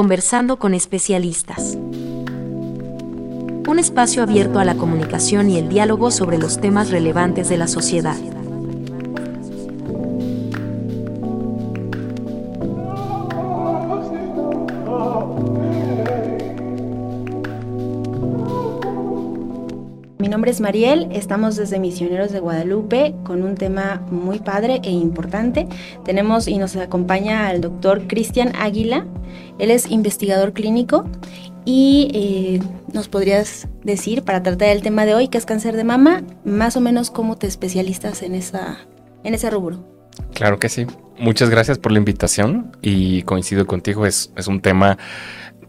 Conversando 0.00 0.58
con 0.58 0.72
especialistas. 0.72 1.76
Un 3.68 3.78
espacio 3.78 4.22
abierto 4.22 4.58
a 4.58 4.64
la 4.64 4.74
comunicación 4.74 5.50
y 5.50 5.58
el 5.58 5.68
diálogo 5.68 6.10
sobre 6.10 6.38
los 6.38 6.58
temas 6.58 6.88
relevantes 6.88 7.50
de 7.50 7.58
la 7.58 7.68
sociedad. 7.68 8.16
Nombre 20.40 20.52
es 20.52 20.62
Mariel, 20.62 21.06
estamos 21.12 21.56
desde 21.56 21.78
Misioneros 21.78 22.32
de 22.32 22.40
Guadalupe 22.40 23.14
con 23.24 23.42
un 23.42 23.56
tema 23.56 24.00
muy 24.10 24.38
padre 24.38 24.80
e 24.82 24.90
importante. 24.90 25.68
Tenemos 26.02 26.48
y 26.48 26.56
nos 26.56 26.76
acompaña 26.76 27.46
al 27.48 27.60
doctor 27.60 28.06
Cristian 28.06 28.56
Águila, 28.56 29.04
él 29.58 29.70
es 29.70 29.90
investigador 29.90 30.54
clínico 30.54 31.04
y 31.66 32.10
eh, 32.14 32.60
nos 32.94 33.08
podrías 33.08 33.68
decir, 33.84 34.22
para 34.22 34.42
tratar 34.42 34.70
el 34.70 34.80
tema 34.80 35.04
de 35.04 35.14
hoy, 35.14 35.28
que 35.28 35.36
es 35.36 35.44
cáncer 35.44 35.76
de 35.76 35.84
mama, 35.84 36.22
más 36.46 36.74
o 36.74 36.80
menos 36.80 37.10
cómo 37.10 37.36
te 37.36 37.46
especialistas 37.46 38.22
en, 38.22 38.34
esa, 38.34 38.78
en 39.24 39.34
ese 39.34 39.50
rubro. 39.50 39.84
Claro 40.32 40.58
que 40.58 40.70
sí. 40.70 40.86
Muchas 41.18 41.50
gracias 41.50 41.76
por 41.76 41.92
la 41.92 41.98
invitación 41.98 42.74
y 42.80 43.24
coincido 43.24 43.66
contigo, 43.66 44.06
es, 44.06 44.32
es 44.36 44.46
un 44.46 44.62
tema 44.62 44.96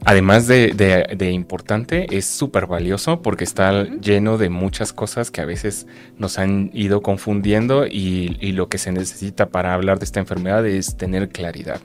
además 0.05 0.47
de, 0.47 1.31
importante, 1.31 2.07
es 2.15 2.25
súper 2.25 2.65
valioso 2.65 3.21
porque 3.21 3.43
está 3.43 3.83
lleno 3.99 4.37
de 4.37 4.49
muchas 4.49 4.93
cosas 4.93 5.31
que 5.31 5.41
a 5.41 5.45
veces 5.45 5.87
nos 6.17 6.39
han 6.39 6.71
ido 6.73 7.01
confundiendo 7.01 7.85
y, 7.85 8.37
y, 8.39 8.51
lo 8.53 8.69
que 8.69 8.77
se 8.77 8.91
necesita 8.91 9.49
para 9.49 9.73
hablar 9.73 9.99
de 9.99 10.05
esta 10.05 10.19
enfermedad 10.19 10.65
es 10.65 10.97
tener 10.97 11.29
claridad. 11.29 11.81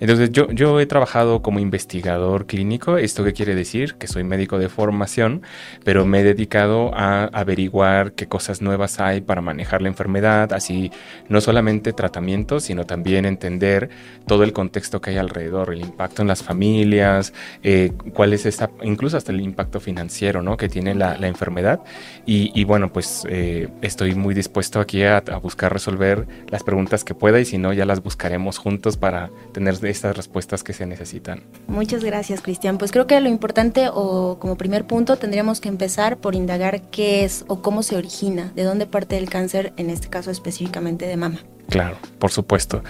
Entonces 0.00 0.32
yo, 0.32 0.50
yo 0.50 0.80
he 0.80 0.86
trabajado 0.86 1.42
como 1.42 1.60
investigador 1.60 2.46
clínico, 2.46 2.98
¿esto 2.98 3.24
qué 3.24 3.32
quiere 3.32 3.54
decir? 3.54 3.94
Que 3.94 4.06
soy 4.06 4.24
médico 4.24 4.58
de 4.58 4.68
formación, 4.68 5.42
pero 5.84 6.04
me 6.04 6.20
he 6.20 6.24
dedicado 6.24 6.92
a 6.94 7.24
averiguar 7.26 8.12
qué 8.12 8.26
cosas 8.26 8.60
nuevas 8.60 9.00
hay 9.00 9.20
para 9.20 9.40
manejar 9.40 9.82
la 9.82 9.88
enfermedad, 9.88 10.52
así 10.52 10.90
no 11.28 11.40
solamente 11.40 11.92
tratamientos, 11.92 12.64
sino 12.64 12.84
también 12.84 13.24
entender 13.24 13.90
todo 14.26 14.42
el 14.44 14.52
contexto 14.52 15.00
que 15.00 15.10
hay 15.10 15.16
alrededor, 15.18 15.72
el 15.72 15.80
impacto 15.80 16.22
en 16.22 16.28
las 16.28 16.42
familias, 16.42 17.32
eh, 17.62 17.92
cuál 18.12 18.32
es 18.32 18.46
esta, 18.46 18.70
incluso 18.82 19.16
hasta 19.16 19.32
el 19.32 19.40
impacto 19.40 19.80
financiero 19.80 20.42
¿no? 20.42 20.56
que 20.56 20.68
tiene 20.68 20.94
la, 20.94 21.16
la 21.18 21.28
enfermedad. 21.28 21.80
Y, 22.26 22.50
y, 22.58 22.64
bueno, 22.64 22.92
pues 22.92 23.24
eh, 23.28 23.68
estoy 23.82 24.14
muy 24.14 24.34
dispuesto 24.34 24.80
aquí 24.80 25.02
a, 25.02 25.18
a 25.18 25.36
buscar 25.38 25.72
resolver 25.72 26.26
las 26.48 26.62
preguntas 26.62 27.04
que 27.04 27.14
pueda 27.14 27.40
y 27.40 27.44
si 27.44 27.58
no, 27.58 27.72
ya 27.72 27.84
las 27.84 28.02
buscaremos 28.02 28.58
juntos 28.58 28.96
para 28.96 29.30
tener 29.52 29.74
estas 29.84 30.16
respuestas 30.16 30.62
que 30.62 30.72
se 30.72 30.86
necesitan. 30.86 31.42
Muchas 31.66 32.04
gracias, 32.04 32.40
Cristian. 32.40 32.78
Pues 32.78 32.92
creo 32.92 33.06
que 33.06 33.20
lo 33.20 33.28
importante 33.28 33.88
o 33.92 34.38
como 34.38 34.56
primer 34.56 34.86
punto 34.86 35.16
tendríamos 35.16 35.60
que 35.60 35.68
empezar 35.68 36.18
por 36.18 36.34
indagar 36.34 36.82
qué 36.90 37.24
es 37.24 37.44
o 37.48 37.62
cómo 37.62 37.82
se 37.82 37.96
origina, 37.96 38.52
de 38.54 38.62
dónde 38.62 38.86
parte 38.86 39.16
el 39.18 39.28
cáncer, 39.28 39.72
en 39.76 39.90
este 39.90 40.08
caso 40.08 40.30
específicamente 40.30 41.06
de 41.06 41.16
mama. 41.16 41.38
Claro, 41.68 41.96
por 42.18 42.30
supuesto. 42.30 42.82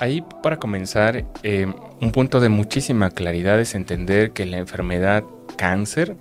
Ahí 0.00 0.24
para 0.42 0.56
comenzar, 0.56 1.26
eh, 1.42 1.66
un 2.00 2.10
punto 2.10 2.40
de 2.40 2.48
muchísima 2.48 3.10
claridad 3.10 3.60
es 3.60 3.74
entender 3.74 4.32
que 4.32 4.46
la 4.46 4.56
enfermedad 4.56 5.24
cáncer 5.58 6.16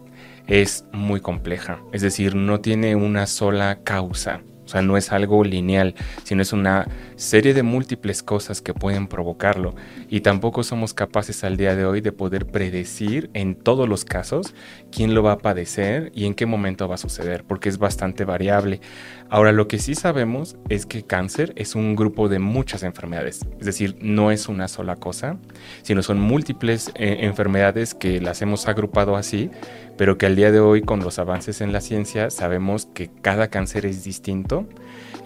es 0.47 0.83
muy 0.91 1.21
compleja, 1.21 1.81
es 1.94 2.02
decir, 2.02 2.36
no 2.36 2.59
tiene 2.59 2.97
una 2.97 3.25
sola 3.25 3.80
causa. 3.86 4.41
O 4.69 4.71
sea, 4.71 4.83
no 4.83 4.97
es 4.97 5.11
algo 5.11 5.44
lineal, 5.44 5.95
sino 6.23 6.44
es 6.44 6.53
una 6.53 6.88
serie 7.16 7.55
de 7.55 7.63
múltiples 7.63 8.21
cosas 8.21 8.61
que 8.61 8.75
pueden 8.75 9.08
provocarlo. 9.08 9.73
Y 10.09 10.21
tampoco 10.21 10.61
somos 10.61 10.93
capaces 10.93 11.43
al 11.43 11.58
día 11.58 11.75
de 11.75 11.86
hoy 11.86 12.02
de 12.02 12.11
poder 12.11 12.45
predecir 12.45 13.31
en 13.33 13.55
todos 13.55 13.89
los 13.89 14.05
casos 14.05 14.53
quién 14.91 15.16
lo 15.16 15.23
va 15.23 15.31
a 15.31 15.38
padecer 15.39 16.11
y 16.14 16.27
en 16.27 16.36
qué 16.36 16.45
momento 16.45 16.88
va 16.88 16.95
a 16.95 16.99
suceder, 16.99 17.45
porque 17.45 17.67
es 17.67 17.80
bastante 17.80 18.25
variable. 18.25 18.80
Ahora, 19.30 19.52
lo 19.52 19.67
que 19.67 19.78
sí 19.78 19.94
sabemos 19.94 20.58
es 20.70 20.86
que 20.86 21.04
cáncer 21.04 21.54
es 21.56 21.76
un 21.76 21.95
grupo 21.95 22.30
de 22.30 22.40
muchas 22.40 22.84
enfermedades. 22.84 23.42
Es 23.60 23.66
decir, 23.66 23.95
no 24.02 24.32
es 24.32 24.48
una 24.48 24.67
sola 24.67 24.95
cosa, 24.95 25.38
sino 25.84 26.02
son 26.02 26.20
múltiples 26.20 26.92
eh, 26.95 27.20
enfermedades 27.22 27.94
que 27.94 28.20
las 28.20 28.42
hemos 28.42 28.67
agrupado 28.67 29.16
así 29.16 29.52
pero 30.00 30.17
que 30.17 30.28
al 30.28 30.38
día 30.38 30.50
de 30.50 30.62
hoy 30.62 30.82
con 30.82 31.02
los 31.02 31.20
avances 31.20 31.60
en 31.60 31.73
la 31.73 31.82
ciencia 31.82 32.30
sabemos 32.30 32.86
que 32.86 33.10
cada 33.22 33.50
cáncer 33.50 33.86
es 33.86 34.06
distinto 34.06 34.66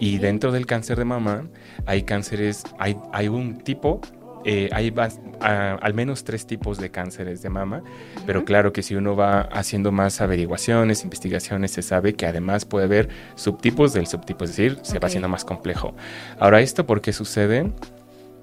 y 0.00 0.18
dentro 0.18 0.50
del 0.50 0.66
cáncer 0.66 0.98
de 0.98 1.04
mama 1.04 1.44
hay 1.86 2.02
cánceres, 2.02 2.64
hay, 2.80 2.96
hay 3.12 3.28
un 3.28 3.58
tipo 3.58 4.00
eh, 4.44 4.68
hay 4.72 4.94
al 5.40 5.94
menos 5.94 6.24
tres 6.24 6.46
tipos 6.46 6.78
de 6.78 6.90
cánceres 6.90 7.42
de 7.42 7.48
mama, 7.48 7.82
pero 8.26 8.44
claro 8.44 8.72
que 8.72 8.82
si 8.82 8.94
uno 8.94 9.16
va 9.16 9.42
haciendo 9.42 9.92
más 9.92 10.20
averiguaciones, 10.20 11.02
investigaciones, 11.02 11.72
se 11.72 11.82
sabe 11.82 12.14
que 12.14 12.26
además 12.26 12.64
puede 12.64 12.86
haber 12.86 13.08
subtipos 13.34 13.92
del 13.92 14.06
subtipo, 14.06 14.44
es 14.44 14.50
decir, 14.50 14.78
se 14.82 14.98
va 14.98 15.06
haciendo 15.06 15.28
más 15.28 15.44
complejo. 15.44 15.94
Ahora, 16.38 16.60
¿esto 16.60 16.86
por 16.86 17.00
qué 17.00 17.12
sucede? 17.12 17.72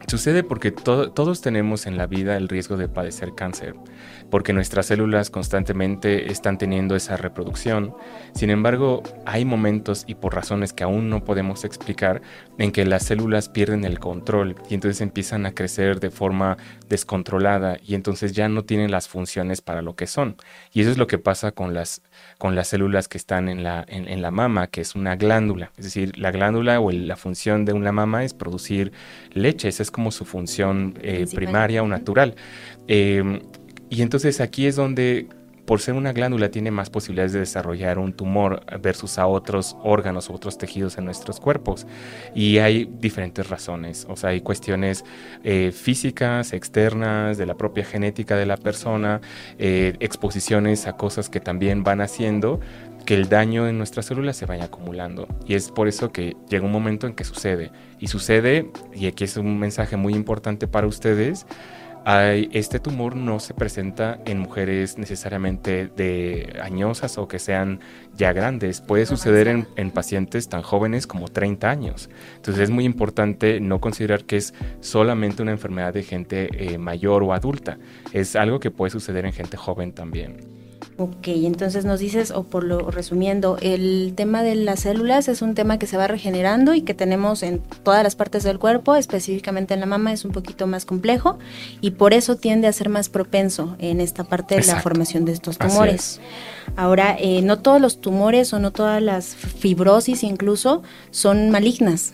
Sucede 0.08 0.44
porque 0.44 0.72
todos 0.72 1.42
tenemos 1.42 1.86
en 1.86 1.98
la 1.98 2.08
vida 2.08 2.36
el 2.36 2.50
riesgo 2.50 2.76
de 2.76 2.88
padecer 2.88 3.36
cáncer 3.36 3.76
porque 4.32 4.54
nuestras 4.54 4.88
células 4.88 5.30
constantemente 5.30 6.32
están 6.32 6.58
teniendo 6.58 6.96
esa 6.96 7.18
reproducción. 7.18 7.94
Sin 8.34 8.50
embargo, 8.50 9.04
hay 9.26 9.46
momentos 9.46 10.06
y 10.08 10.16
por 10.16 10.34
razones 10.34 10.74
que 10.74 10.84
aún 10.84 11.10
no 11.10 11.24
podemos 11.24 11.66
explicar 11.66 12.22
en 12.58 12.72
que 12.72 12.86
las 12.86 13.04
células 13.04 13.50
pierden 13.50 13.84
el 13.84 14.00
control 14.00 14.56
y 14.70 14.74
entonces 14.74 15.02
empiezan 15.02 15.46
a 15.46 15.52
crecer 15.52 16.00
de 16.00 16.10
forma 16.10 16.58
descontrolada 16.88 17.78
y 17.86 17.94
entonces 17.94 18.32
ya 18.32 18.48
no 18.48 18.64
tienen 18.64 18.90
las 18.90 19.10
funciones 19.10 19.62
para 19.62 19.82
lo 19.82 19.96
que 19.96 20.08
son. 20.08 20.38
Y 20.72 20.82
eso 20.82 20.92
es 20.92 20.98
lo 20.98 21.08
que 21.08 21.18
pasa 21.18 21.52
con 21.52 21.74
las, 21.74 22.02
con 22.38 22.56
las 22.56 22.70
células 22.70 23.10
que 23.10 23.18
están 23.18 23.50
en 23.50 23.64
la, 23.64 23.86
en, 23.88 24.22
la 24.22 24.32
mama, 24.32 24.68
que 24.68 24.80
es 24.80 24.96
una 24.96 25.18
glándula. 25.18 25.72
Es 25.78 25.84
decir, 25.84 26.18
la 26.18 26.32
glándula 26.32 26.80
o 26.80 26.90
la 26.90 27.18
función 27.18 27.66
de 27.66 27.74
una 27.74 27.92
mama 27.92 28.24
es 28.24 28.34
producir 28.34 28.94
leche, 29.34 29.68
esa 29.68 29.84
es 29.84 29.92
como 29.92 30.12
su 30.12 30.24
función 30.24 30.98
eh, 31.02 31.26
primaria 31.34 31.84
o 31.84 31.88
natural. 31.88 32.36
Eh, 32.88 33.42
y 33.92 34.02
entonces 34.02 34.40
aquí 34.40 34.68
es 34.68 34.78
donde, 34.78 35.28
por 35.66 35.82
ser 35.82 35.96
una 35.96 36.14
glándula, 36.14 36.50
tiene 36.50 36.72
más 36.72 36.90
posibilidades 36.90 37.34
de 37.34 37.40
desarrollar 37.40 38.00
un 38.00 38.14
tumor 38.14 38.64
versus 38.82 39.18
a 39.18 39.28
otros 39.28 39.76
órganos 39.84 40.30
u 40.30 40.34
otros 40.34 40.58
tejidos 40.58 40.98
en 40.98 41.04
nuestros 41.04 41.42
cuerpos. 41.42 41.86
Y 42.34 42.60
hay 42.60 42.90
diferentes 43.00 43.50
razones, 43.50 44.08
o 44.10 44.16
sea, 44.16 44.30
hay 44.30 44.40
cuestiones 44.40 45.04
eh, 45.44 45.74
físicas, 45.74 46.54
externas, 46.54 47.38
de 47.38 47.46
la 47.46 47.56
propia 47.56 47.84
genética 47.84 48.38
de 48.38 48.46
la 48.46 48.56
persona, 48.56 49.20
eh, 49.60 49.98
exposiciones 50.00 50.88
a 50.88 50.94
cosas 50.94 51.30
que 51.30 51.42
también 51.42 51.84
van 51.84 52.00
haciendo 52.00 52.62
que 53.06 53.16
el 53.16 53.28
daño 53.28 53.68
en 53.68 53.78
nuestras 53.78 54.06
células 54.06 54.38
se 54.38 54.46
vaya 54.46 54.66
acumulando. 54.66 55.28
Y 55.46 55.56
es 55.56 55.70
por 55.70 55.90
eso 55.90 56.14
que 56.14 56.38
llega 56.50 56.66
un 56.66 56.72
momento 56.72 57.08
en 57.08 57.14
que 57.14 57.26
sucede. 57.26 57.72
Y 58.00 58.08
sucede, 58.08 58.72
y 58.94 59.08
aquí 59.08 59.26
es 59.26 59.36
un 59.36 59.60
mensaje 59.60 59.98
muy 59.98 60.14
importante 60.14 60.66
para 60.68 60.88
ustedes, 60.88 61.46
este 62.06 62.80
tumor 62.80 63.16
no 63.16 63.40
se 63.40 63.54
presenta 63.54 64.20
en 64.26 64.40
mujeres 64.40 64.98
necesariamente 64.98 65.88
de 65.88 66.60
añosas 66.62 67.18
o 67.18 67.28
que 67.28 67.40
sean 67.40 67.80
ya 68.16 68.34
grandes. 68.34 68.82
Puede 68.82 69.06
suceder 69.06 69.48
en, 69.48 69.92
pacientes 69.92 70.50
tan 70.50 70.62
jóvenes 70.62 71.08
como 71.08 71.28
30 71.28 71.70
años. 71.70 72.10
Entonces 72.36 72.64
es 72.64 72.70
muy 72.70 72.86
importante 72.86 73.60
no 73.60 73.80
considerar 73.80 74.24
que 74.24 74.38
es 74.38 74.54
solamente 74.80 75.42
una 75.42 75.52
enfermedad 75.52 75.94
de 75.94 76.04
gente 76.04 76.50
eh, 76.52 76.78
mayor 76.78 77.24
o 77.24 77.34
adulta. 77.34 77.78
Es 78.14 78.36
algo 78.36 78.60
que 78.60 78.72
puede 78.72 78.92
suceder 78.92 79.26
en 79.26 79.34
gente 79.34 79.58
joven 79.58 79.94
también. 79.94 80.62
Ok, 81.02 81.30
entonces 81.30 81.84
nos 81.84 82.00
dices, 82.00 82.30
o 82.30 82.44
por 82.44 82.64
lo 82.64 82.92
resumiendo, 82.92 83.58
el 83.60 84.14
tema 84.16 84.44
de 84.44 84.54
las 84.54 84.82
células 84.82 85.28
es 85.30 85.42
un 85.42 85.56
tema 85.56 85.80
que 85.80 85.88
se 85.88 85.98
va 85.98 86.06
regenerando 86.06 86.76
y 86.76 86.82
que 86.82 86.94
tenemos 86.94 87.42
en 87.42 87.60
todas 87.82 88.04
las 88.04 88.16
partes 88.16 88.44
del 88.44 88.60
cuerpo, 88.60 88.96
específicamente 88.96 89.74
en 89.74 89.80
la 89.80 89.88
mama 89.88 90.14
es 90.14 90.26
un 90.26 90.32
poquito 90.32 90.68
más 90.68 90.86
complejo 90.86 91.40
y 91.82 91.92
por 91.92 92.14
eso 92.14 92.36
tiende 92.36 92.68
a 92.68 92.72
ser 92.72 92.90
más 92.90 93.10
propenso 93.10 93.76
en 93.80 94.00
esta 94.00 94.26
parte 94.26 94.58
de 94.58 94.64
la 94.64 94.80
formación 94.80 95.26
de 95.26 95.32
estos 95.32 95.58
tumores. 95.58 96.22
Ahora, 96.76 97.18
eh, 97.20 97.42
no 97.42 97.58
todos 97.58 97.82
los 97.82 98.00
tumores 98.00 98.54
o 98.54 98.60
no 98.60 98.70
todas 98.70 99.02
las 99.02 99.34
fibrosis 99.36 100.22
incluso 100.22 100.84
son 101.10 101.50
malignas. 101.50 102.14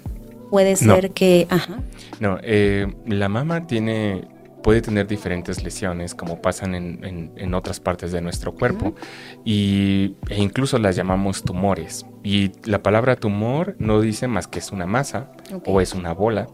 Puede 0.50 0.78
ser 0.78 1.12
que... 1.12 1.46
Ajá. 1.50 1.80
No, 2.22 2.38
eh, 2.42 2.88
la 3.06 3.28
mama 3.28 3.68
tiene 3.68 4.30
puede 4.64 4.82
tener 4.82 5.08
diferentes 5.08 5.64
lesiones 5.64 6.14
como 6.14 6.42
pasan 6.42 6.76
en, 6.76 7.54
otras 7.54 7.80
partes 7.80 8.12
de 8.12 8.22
nuestro 8.22 8.54
cuerpo 8.54 8.94
y, 9.46 10.16
e 10.30 10.42
incluso 10.42 10.78
las 10.78 10.96
llamamos 10.96 11.44
tumores. 11.44 12.06
Y 12.24 12.52
la 12.66 12.84
palabra 12.84 13.16
tumor 13.16 13.76
no 13.80 14.02
dice 14.02 14.28
más 14.28 14.48
que 14.48 14.60
es 14.60 14.72
una 14.72 14.86
masa 14.86 15.32
o 15.66 15.80
es 15.80 15.94
una 15.94 16.14
bola, 16.14 16.48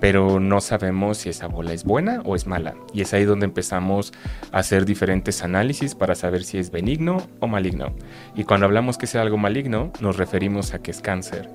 pero 0.00 0.38
no 0.38 0.60
sabemos 0.60 1.18
si 1.18 1.30
esa 1.30 1.48
bola 1.48 1.72
es 1.72 1.84
buena 1.84 2.22
o 2.24 2.36
es 2.36 2.46
mala. 2.46 2.74
Y 2.92 3.00
es 3.00 3.12
ahí 3.12 3.24
donde 3.24 3.46
empezamos 3.46 4.12
a 4.52 4.58
hacer 4.58 4.84
diferentes 4.84 5.42
análisis 5.42 5.94
para 5.94 6.14
saber 6.14 6.44
si 6.44 6.58
es 6.58 6.70
benigno 6.70 7.26
o 7.40 7.48
maligno. 7.48 7.92
Y 8.36 8.44
cuando 8.44 8.66
hablamos 8.66 8.98
que 8.98 9.06
sea 9.06 9.22
algo 9.22 9.38
maligno, 9.38 9.92
nos 10.00 10.16
referimos 10.16 10.74
a 10.74 10.78
que 10.80 10.90
es 10.90 11.00
cáncer. 11.00 11.48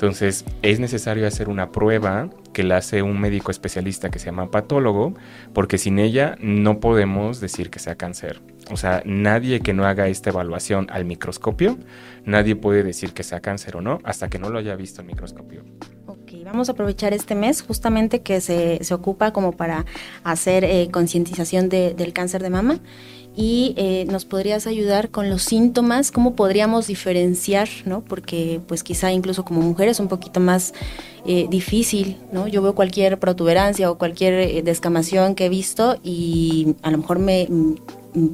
Entonces 0.00 0.46
es 0.62 0.80
necesario 0.80 1.26
hacer 1.26 1.50
una 1.50 1.72
prueba 1.72 2.30
que 2.54 2.64
la 2.64 2.78
hace 2.78 3.02
un 3.02 3.20
médico 3.20 3.50
especialista 3.50 4.08
que 4.08 4.18
se 4.18 4.24
llama 4.24 4.50
patólogo, 4.50 5.12
porque 5.52 5.76
sin 5.76 5.98
ella 5.98 6.36
no 6.40 6.80
podemos 6.80 7.38
decir 7.38 7.68
que 7.68 7.80
sea 7.80 7.96
cáncer. 7.96 8.40
O 8.70 8.78
sea, 8.78 9.02
nadie 9.04 9.60
que 9.60 9.74
no 9.74 9.84
haga 9.84 10.08
esta 10.08 10.30
evaluación 10.30 10.86
al 10.90 11.04
microscopio, 11.04 11.76
nadie 12.24 12.56
puede 12.56 12.82
decir 12.82 13.12
que 13.12 13.22
sea 13.22 13.40
cáncer 13.40 13.76
o 13.76 13.82
no 13.82 13.98
hasta 14.02 14.30
que 14.30 14.38
no 14.38 14.48
lo 14.48 14.58
haya 14.58 14.74
visto 14.74 15.02
al 15.02 15.06
microscopio. 15.06 15.64
Ok, 16.06 16.32
vamos 16.46 16.70
a 16.70 16.72
aprovechar 16.72 17.12
este 17.12 17.34
mes 17.34 17.60
justamente 17.60 18.22
que 18.22 18.40
se, 18.40 18.82
se 18.82 18.94
ocupa 18.94 19.34
como 19.34 19.52
para 19.52 19.84
hacer 20.24 20.64
eh, 20.64 20.88
concientización 20.90 21.68
de, 21.68 21.92
del 21.92 22.14
cáncer 22.14 22.42
de 22.42 22.48
mama 22.48 22.80
y 23.36 23.74
eh, 23.76 24.06
nos 24.10 24.24
podrías 24.24 24.66
ayudar 24.66 25.10
con 25.10 25.30
los 25.30 25.42
síntomas, 25.42 26.10
cómo 26.10 26.34
podríamos 26.34 26.88
diferenciar, 26.88 27.68
¿no? 27.84 28.02
Porque 28.02 28.60
pues 28.66 28.82
quizá 28.82 29.12
incluso 29.12 29.44
como 29.44 29.60
mujer 29.60 29.88
es 29.88 30.00
un 30.00 30.08
poquito 30.08 30.40
más 30.40 30.74
eh, 31.24 31.46
difícil, 31.48 32.18
¿no? 32.32 32.48
Yo 32.48 32.60
veo 32.62 32.74
cualquier 32.74 33.18
protuberancia 33.18 33.90
o 33.90 33.98
cualquier 33.98 34.34
eh, 34.34 34.62
descamación 34.62 35.34
que 35.34 35.46
he 35.46 35.48
visto 35.48 35.98
y 36.02 36.74
a 36.82 36.90
lo 36.90 36.98
mejor 36.98 37.18
me 37.18 37.46
mm, 37.48 37.74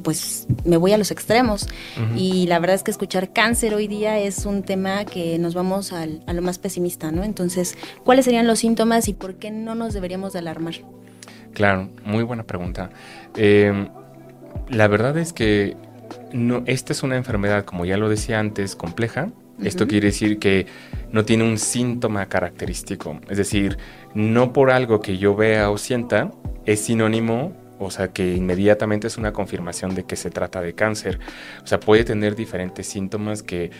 pues 0.01 0.47
me 0.65 0.77
voy 0.77 0.93
a 0.93 0.97
los 0.97 1.11
extremos 1.11 1.67
y 2.15 2.47
la 2.47 2.57
verdad 2.57 2.75
es 2.75 2.81
que 2.81 2.89
escuchar 2.89 3.31
cáncer 3.31 3.75
hoy 3.75 3.87
día 3.87 4.17
es 4.17 4.47
un 4.47 4.63
tema 4.63 5.05
que 5.05 5.37
nos 5.37 5.53
vamos 5.53 5.93
al, 5.93 6.23
a 6.25 6.33
lo 6.33 6.41
más 6.41 6.57
pesimista, 6.57 7.11
¿no? 7.11 7.23
Entonces, 7.23 7.77
¿cuáles 8.03 8.25
serían 8.25 8.47
los 8.47 8.57
síntomas 8.57 9.07
y 9.07 9.13
por 9.13 9.35
qué 9.35 9.51
no 9.51 9.75
nos 9.75 9.93
deberíamos 9.93 10.33
de 10.33 10.39
alarmar? 10.39 10.73
Claro, 11.53 11.89
muy 12.03 12.23
buena 12.23 12.41
pregunta. 12.41 12.89
Eh, 13.35 13.87
la 14.69 14.87
verdad 14.87 15.17
es 15.17 15.33
que 15.33 15.75
no, 16.33 16.63
esta 16.65 16.93
es 16.93 17.03
una 17.03 17.17
enfermedad, 17.17 17.65
como 17.65 17.85
ya 17.85 17.97
lo 17.97 18.09
decía 18.09 18.39
antes, 18.39 18.75
compleja. 18.75 19.29
Esto 19.63 19.87
quiere 19.87 20.07
decir 20.07 20.37
que 20.37 20.67
no 21.11 21.25
tiene 21.25 21.43
un 21.43 21.57
síntoma 21.57 22.27
característico. 22.27 23.19
Es 23.27 23.37
decir, 23.37 23.77
no 24.13 24.53
por 24.53 24.69
algo 24.69 25.01
que 25.01 25.17
yo 25.17 25.35
vea 25.35 25.71
o 25.71 25.79
sienta 25.79 26.31
es 26.65 26.81
sinónimo, 26.81 27.53
o 27.79 27.89
sea, 27.89 28.09
que 28.09 28.35
inmediatamente 28.35 29.07
es 29.07 29.17
una 29.17 29.33
confirmación 29.33 29.95
de 29.95 30.03
que 30.03 30.15
se 30.15 30.29
trata 30.29 30.61
de 30.61 30.73
cáncer. 30.73 31.19
O 31.63 31.67
sea, 31.67 31.79
puede 31.79 32.03
tener 32.03 32.35
diferentes 32.35 32.87
síntomas 32.87 33.41
que 33.41 33.71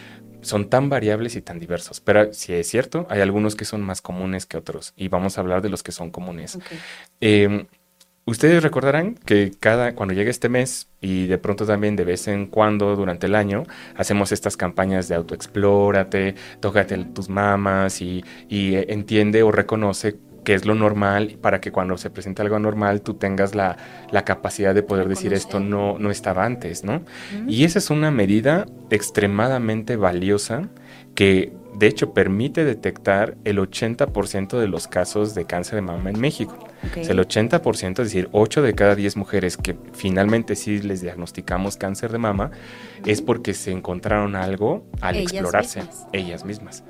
son 0.41 0.69
tan 0.69 0.89
variables 0.89 1.35
y 1.35 1.41
tan 1.41 1.59
diversos. 1.59 1.99
Pero 1.99 2.33
si 2.33 2.53
es 2.53 2.67
cierto, 2.67 3.05
hay 3.09 3.21
algunos 3.21 3.55
que 3.55 3.65
son 3.65 3.81
más 3.81 4.01
comunes 4.01 4.45
que 4.45 4.57
otros. 4.57 4.93
Y 4.95 5.09
vamos 5.09 5.37
a 5.37 5.41
hablar 5.41 5.61
de 5.61 5.69
los 5.69 5.83
que 5.83 5.91
son 5.91 6.09
comunes. 6.09 6.57
Em, 7.19 7.67
Ustedes 8.27 8.61
recordarán 8.61 9.15
que 9.15 9.53
cada 9.57 9.95
cuando 9.95 10.13
llega 10.13 10.29
este 10.29 10.49
mes 10.49 10.89
y 10.99 11.27
de 11.27 11.37
pronto 11.37 11.65
también 11.65 11.95
de 11.95 12.03
vez 12.03 12.27
en 12.27 12.47
cuando 12.47 12.93
durante 12.97 13.27
el 13.27 13.35
año 13.35 13.63
hacemos 13.95 14.33
estas 14.33 14.57
campañas 14.57 15.07
de 15.07 15.15
autoexplórate, 15.15 16.35
tócate 16.59 16.97
tus 17.05 17.29
mamas 17.29 18.01
y, 18.01 18.25
eh, 18.49 18.87
entiende 18.89 19.43
o 19.43 19.51
reconoce 19.53 20.17
qué 20.43 20.55
es 20.55 20.65
lo 20.65 20.75
normal 20.75 21.37
para 21.41 21.61
que 21.61 21.71
cuando 21.71 21.97
se 21.97 22.09
presente 22.09 22.41
algo 22.41 22.59
normal 22.59 23.01
tú 23.01 23.13
tengas 23.13 23.55
la, 23.55 23.77
capacidad 24.25 24.75
de 24.75 24.83
poder 24.83 25.07
decir 25.07 25.31
esto 25.31 25.61
no, 25.61 25.97
no 25.97 26.11
estaba 26.11 26.43
antes, 26.43 26.83
¿no? 26.83 27.03
Y 27.47 27.63
esa 27.63 27.79
es 27.79 27.89
una 27.89 28.11
medida 28.11 28.65
extremadamente 28.89 29.95
valiosa 29.95 30.67
que 31.15 31.53
de 31.77 31.87
hecho 31.87 32.13
permite 32.13 32.65
detectar 32.65 33.37
el 33.43 33.59
80% 33.59 34.57
de 34.59 34.67
los 34.67 34.87
casos 34.87 35.35
de 35.35 35.45
cáncer 35.45 35.75
de 35.75 35.81
mama 35.81 36.09
en 36.09 36.19
México. 36.19 36.57
el 36.95 37.19
80%, 37.19 37.89
es 37.91 37.95
decir, 37.97 38.29
8 38.31 38.61
de 38.61 38.73
cada 38.73 38.95
10 38.95 39.17
mujeres 39.17 39.57
que 39.57 39.77
finalmente 39.93 40.55
sí 40.55 40.81
les 40.81 41.01
diagnosticamos 41.01 41.77
cáncer 41.77 42.11
de 42.11 42.17
mama, 42.17 42.51
es 43.05 43.21
porque 43.21 43.53
se 43.53 43.71
encontraron 43.71 44.35
algo 44.35 44.85
al 45.01 45.17
explorarse 45.17 45.83
ellas 46.13 46.45
mismas. 46.45 46.83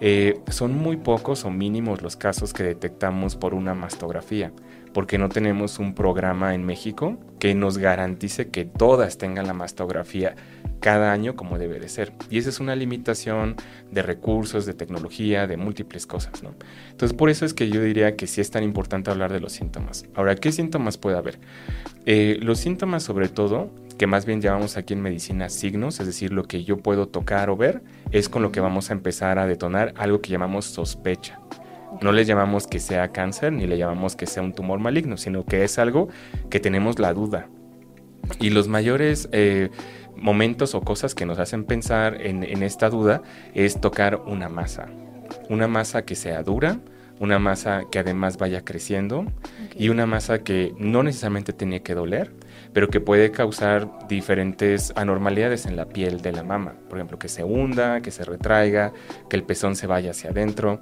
Eh, 0.00 0.38
son 0.50 0.76
muy 0.76 0.96
pocos 0.96 1.44
o 1.44 1.50
mínimos 1.50 2.02
los 2.02 2.16
casos 2.16 2.52
que 2.52 2.62
detectamos 2.62 3.34
por 3.34 3.54
una 3.54 3.74
mastografía 3.74 4.52
porque 4.92 5.18
no 5.18 5.28
tenemos 5.28 5.78
un 5.78 5.94
programa 5.94 6.54
en 6.54 6.64
México 6.64 7.18
que 7.38 7.54
nos 7.54 7.78
garantice 7.78 8.48
que 8.48 8.64
todas 8.64 9.18
tengan 9.18 9.46
la 9.46 9.54
mastografía 9.54 10.34
cada 10.80 11.12
año 11.12 11.36
como 11.36 11.58
debe 11.58 11.78
de 11.78 11.88
ser. 11.88 12.12
Y 12.30 12.38
esa 12.38 12.50
es 12.50 12.60
una 12.60 12.76
limitación 12.76 13.56
de 13.90 14.02
recursos, 14.02 14.66
de 14.66 14.74
tecnología, 14.74 15.46
de 15.46 15.56
múltiples 15.56 16.06
cosas, 16.06 16.42
¿no? 16.42 16.54
Entonces, 16.90 17.16
por 17.16 17.30
eso 17.30 17.44
es 17.44 17.54
que 17.54 17.68
yo 17.68 17.82
diría 17.82 18.16
que 18.16 18.26
sí 18.26 18.40
es 18.40 18.50
tan 18.50 18.62
importante 18.62 19.10
hablar 19.10 19.32
de 19.32 19.40
los 19.40 19.52
síntomas. 19.52 20.06
Ahora, 20.14 20.34
¿qué 20.36 20.52
síntomas 20.52 20.98
puede 20.98 21.16
haber? 21.16 21.38
Eh, 22.06 22.38
los 22.40 22.58
síntomas, 22.58 23.02
sobre 23.02 23.28
todo, 23.28 23.70
que 23.98 24.06
más 24.06 24.24
bien 24.24 24.40
llamamos 24.40 24.76
aquí 24.76 24.94
en 24.94 25.02
medicina 25.02 25.48
signos, 25.48 26.00
es 26.00 26.06
decir, 26.06 26.32
lo 26.32 26.44
que 26.44 26.64
yo 26.64 26.78
puedo 26.78 27.08
tocar 27.08 27.50
o 27.50 27.56
ver, 27.56 27.82
es 28.12 28.28
con 28.28 28.42
lo 28.42 28.52
que 28.52 28.60
vamos 28.60 28.90
a 28.90 28.92
empezar 28.92 29.38
a 29.38 29.46
detonar 29.46 29.92
algo 29.96 30.20
que 30.20 30.30
llamamos 30.30 30.66
sospecha. 30.66 31.40
No 32.00 32.12
le 32.12 32.24
llamamos 32.24 32.66
que 32.66 32.78
sea 32.78 33.08
cáncer 33.08 33.52
ni 33.52 33.66
le 33.66 33.78
llamamos 33.78 34.16
que 34.16 34.26
sea 34.26 34.42
un 34.42 34.52
tumor 34.52 34.78
maligno, 34.78 35.16
sino 35.16 35.44
que 35.44 35.64
es 35.64 35.78
algo 35.78 36.08
que 36.50 36.60
tenemos 36.60 36.98
la 36.98 37.12
duda. 37.12 37.48
Y 38.40 38.50
los 38.50 38.68
mayores 38.68 39.28
eh, 39.32 39.70
momentos 40.16 40.74
o 40.74 40.82
cosas 40.82 41.14
que 41.14 41.26
nos 41.26 41.38
hacen 41.38 41.64
pensar 41.64 42.20
en, 42.20 42.62
esta 42.62 42.90
duda 42.90 43.22
es 43.54 43.80
tocar 43.80 44.16
una 44.26 44.48
masa. 44.48 44.88
Una 45.48 45.68
masa 45.68 46.02
que 46.02 46.14
sea 46.14 46.42
dura, 46.42 46.78
una 47.20 47.38
masa 47.38 47.82
que 47.90 47.98
además 47.98 48.38
vaya 48.38 48.64
creciendo 48.64 49.26
y 49.76 49.88
una 49.88 50.06
masa 50.06 50.40
que 50.40 50.74
no 50.78 51.02
necesariamente 51.02 51.52
tiene 51.52 51.82
que 51.82 51.94
doler, 51.94 52.32
pero 52.72 52.88
que 52.88 53.00
puede 53.00 53.30
causar 53.30 54.06
diferentes 54.08 54.92
anormalidades 54.96 55.66
en 55.66 55.76
la 55.76 55.86
piel 55.86 56.20
de 56.20 56.32
la 56.32 56.42
mama. 56.42 56.74
Por 56.88 56.98
ejemplo, 56.98 57.18
que 57.18 57.28
se 57.28 57.44
hunda, 57.44 58.00
que 58.00 58.10
se 58.10 58.24
retraiga, 58.24 58.92
que 59.28 59.36
el 59.36 59.42
pezón 59.42 59.76
se 59.76 59.86
vaya 59.86 60.10
hacia 60.10 60.30
adentro. 60.30 60.80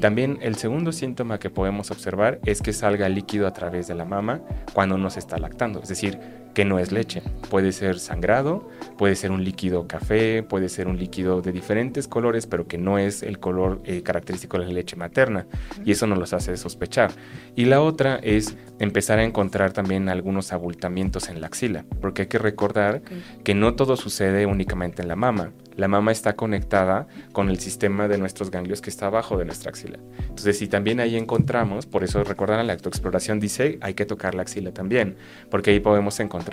También 0.00 0.38
el 0.42 0.56
segundo 0.56 0.92
síntoma 0.92 1.38
que 1.38 1.50
podemos 1.50 1.90
observar 1.90 2.40
es 2.44 2.62
que 2.62 2.72
salga 2.72 3.08
líquido 3.08 3.46
a 3.46 3.52
través 3.52 3.86
de 3.86 3.94
la 3.94 4.04
mama 4.04 4.40
cuando 4.72 4.98
no 4.98 5.10
se 5.10 5.18
está 5.18 5.38
lactando. 5.38 5.82
Es 5.82 5.88
decir, 5.88 6.18
que 6.56 6.64
no 6.64 6.78
es 6.78 6.90
leche. 6.90 7.22
Puede 7.50 7.70
ser 7.70 7.98
sangrado, 7.98 8.66
puede 8.96 9.14
ser 9.14 9.30
un 9.30 9.44
líquido 9.44 9.86
café, 9.86 10.42
puede 10.42 10.70
ser 10.70 10.88
un 10.88 10.96
líquido 10.98 11.42
de 11.42 11.52
diferentes 11.52 12.08
colores, 12.08 12.46
pero 12.46 12.66
que 12.66 12.78
no 12.78 12.98
es 12.98 13.22
el 13.22 13.38
color 13.38 13.82
eh, 13.84 14.02
característico 14.02 14.58
de 14.58 14.64
la 14.64 14.72
leche 14.72 14.96
materna. 14.96 15.46
Y 15.84 15.92
eso 15.92 16.06
nos 16.06 16.18
los 16.18 16.32
hace 16.32 16.56
sospechar. 16.56 17.10
Y 17.56 17.66
la 17.66 17.82
otra 17.82 18.18
es 18.22 18.56
empezar 18.78 19.18
a 19.18 19.24
encontrar 19.24 19.72
también 19.74 20.08
algunos 20.08 20.54
abultamientos 20.54 21.28
en 21.28 21.42
la 21.42 21.48
axila, 21.48 21.84
porque 22.00 22.22
hay 22.22 22.28
que 22.28 22.38
recordar 22.38 23.02
que 23.44 23.54
no 23.54 23.74
todo 23.74 23.94
sucede 23.98 24.46
únicamente 24.46 25.02
en 25.02 25.08
la 25.08 25.16
mama 25.16 25.52
la 25.76 25.88
mama 25.88 26.10
está 26.10 26.34
conectada 26.34 27.06
con 27.32 27.50
el 27.50 27.60
sistema 27.60 28.08
de 28.08 28.16
nuestros 28.16 28.50
ganglios 28.50 28.80
que 28.80 28.90
está 28.90 29.06
abajo 29.06 29.36
de 29.36 29.44
nuestra 29.44 29.70
axila. 29.70 29.98
Entonces, 30.20 30.58
si 30.58 30.68
también 30.68 31.00
ahí 31.00 31.16
encontramos, 31.16 31.84
por 31.86 32.02
eso 32.02 32.24
recordarán 32.24 32.66
la 32.66 32.72
autoexploración 32.72 33.40
dice, 33.40 33.78
hay 33.82 33.94
que 33.94 34.06
tocar 34.06 34.34
la 34.34 34.42
axila 34.42 34.72
también, 34.72 35.16
porque 35.50 35.70
ahí 35.70 35.80
podemos 35.80 36.18
encontrar 36.18 36.45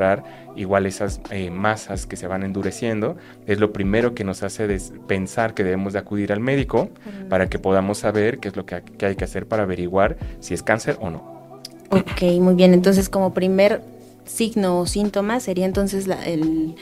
igual 0.56 0.86
esas 0.86 1.22
eh, 1.32 1.50
masas 1.50 2.06
que 2.06 2.16
se 2.16 2.28
van 2.28 2.44
endureciendo. 2.44 3.16
Es 3.48 3.60
lo 3.60 3.74
primero 3.74 4.14
que 4.14 4.24
nos 4.24 4.44
hace 4.44 4.78
pensar 5.08 5.54
que 5.54 5.64
debemos 5.64 5.94
de 5.94 6.00
acudir 6.00 6.32
al 6.32 6.40
médico 6.40 6.90
para 7.30 7.50
que 7.50 7.60
podamos 7.60 8.00
saber 8.00 8.40
qué 8.40 8.50
es 8.50 8.56
lo 8.56 8.66
que, 8.66 8.76
hay 9.02 9.16
que 9.16 9.24
hacer 9.24 9.48
para 9.48 9.64
averiguar 9.64 10.18
si 10.40 10.54
es 10.54 10.64
cáncer 10.64 10.98
o 11.00 11.10
no. 11.10 11.62
Ok, 11.90 12.24
muy 12.40 12.56
bien. 12.56 12.74
Entonces, 12.74 13.10
como 13.10 13.34
primer 13.34 13.82
signo 14.26 14.80
o 14.80 14.86
síntoma 14.86 15.40
sería 15.40 15.66
entonces 15.66 16.08
el 16.26 16.76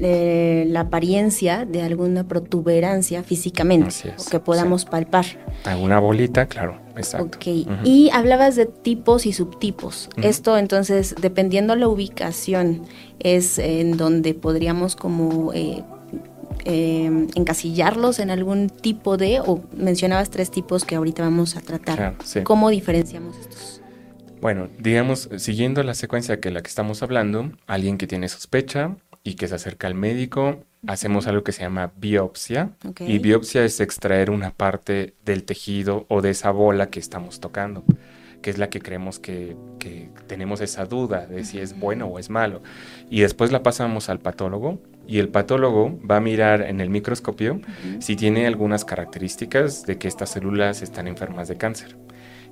eh, 0.00 0.64
la 0.68 0.80
apariencia 0.80 1.64
de 1.64 1.82
alguna 1.82 2.28
protuberancia 2.28 3.22
físicamente 3.22 3.94
que 4.30 4.40
podamos 4.40 4.84
palpar. 4.84 5.24
Alguna 5.64 5.98
bolita, 5.98 6.46
claro, 6.46 6.78
exacto. 6.96 7.38
Y 7.84 8.10
hablabas 8.12 8.56
de 8.56 8.66
tipos 8.66 9.26
y 9.26 9.32
subtipos. 9.32 10.08
Esto 10.22 10.58
entonces, 10.58 11.14
dependiendo 11.20 11.76
la 11.76 11.88
ubicación, 11.88 12.82
es 13.18 13.58
en 13.58 13.96
donde 13.96 14.34
podríamos 14.34 14.96
como 14.96 15.52
eh, 15.52 15.82
eh, 16.64 17.26
encasillarlos 17.34 18.18
en 18.18 18.30
algún 18.30 18.68
tipo 18.68 19.16
de, 19.16 19.40
o 19.40 19.62
mencionabas 19.76 20.30
tres 20.30 20.50
tipos 20.50 20.84
que 20.84 20.96
ahorita 20.96 21.22
vamos 21.22 21.56
a 21.56 21.60
tratar. 21.60 22.16
¿Cómo 22.44 22.70
diferenciamos 22.70 23.36
estos? 23.38 23.80
Bueno, 24.40 24.68
digamos, 24.78 25.30
siguiendo 25.38 25.82
la 25.82 25.94
secuencia 25.94 26.40
que 26.40 26.50
la 26.50 26.62
que 26.62 26.68
estamos 26.68 27.02
hablando, 27.02 27.52
alguien 27.66 27.98
que 27.98 28.06
tiene 28.06 28.28
sospecha, 28.28 28.96
y 29.26 29.34
que 29.34 29.48
se 29.48 29.56
acerca 29.56 29.88
al 29.88 29.96
médico, 29.96 30.64
hacemos 30.86 31.26
algo 31.26 31.42
que 31.42 31.50
se 31.50 31.62
llama 31.62 31.90
biopsia. 31.96 32.70
Y 33.00 33.18
biopsia 33.18 33.64
es 33.64 33.80
extraer 33.80 34.30
una 34.30 34.52
parte 34.52 35.14
del 35.24 35.42
tejido 35.42 36.06
o 36.08 36.22
de 36.22 36.30
esa 36.30 36.52
bola 36.52 36.90
que 36.90 37.00
estamos 37.00 37.40
tocando, 37.40 37.82
que 38.40 38.50
es 38.50 38.58
la 38.58 38.70
que 38.70 38.80
creemos 38.80 39.18
que, 39.18 39.56
tenemos 40.28 40.60
esa 40.60 40.84
duda 40.84 41.26
de 41.26 41.44
si 41.44 41.58
es 41.58 41.78
bueno 41.78 42.06
o 42.06 42.20
es 42.20 42.30
malo. 42.30 42.62
Y 43.10 43.20
después 43.20 43.50
la 43.50 43.64
pasamos 43.64 44.08
al 44.08 44.20
patólogo 44.20 44.80
y 45.08 45.18
el 45.18 45.28
patólogo 45.28 45.98
va 46.08 46.18
a 46.18 46.20
mirar 46.20 46.62
en 46.62 46.80
el 46.80 46.88
microscopio 46.88 47.60
si 47.98 48.14
tiene 48.14 48.46
algunas 48.46 48.84
características 48.84 49.86
de 49.86 49.98
que 49.98 50.06
estas 50.06 50.30
células 50.30 50.82
están 50.82 51.08
enfermas 51.08 51.48
de 51.48 51.56
cáncer. 51.56 51.96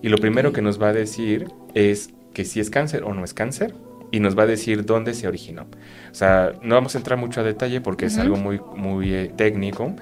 Y 0.03 0.09
lo 0.09 0.19
primero 0.19 0.53
que 0.53 0.61
nos 0.61 0.83
va 0.83 0.89
a 0.89 0.93
decir 0.93 1.47
es 1.75 2.11
que 2.33 2.45
si 2.45 2.59
es 2.59 2.69
cáncer 2.69 3.05
o 3.05 3.15
no 3.15 3.25
es 3.25 3.33
cáncer 3.33 3.75
y 4.15 4.21
nos 4.21 4.39
va 4.39 4.45
a 4.45 4.47
decir 4.47 4.85
dónde 4.87 5.13
se 5.13 5.27
originó. 5.27 5.63
O 5.63 6.15
sea, 6.15 6.53
no 6.63 6.77
vamos 6.77 6.95
a 6.95 6.99
entrar 6.99 7.19
mucho 7.19 7.41
a 7.41 7.43
detalle 7.43 7.81
porque 7.81 8.07
es 8.07 8.17
algo 8.17 8.37
muy, 8.37 8.61
muy 8.77 9.13
eh, 9.13 9.33
técnico, 9.37 9.93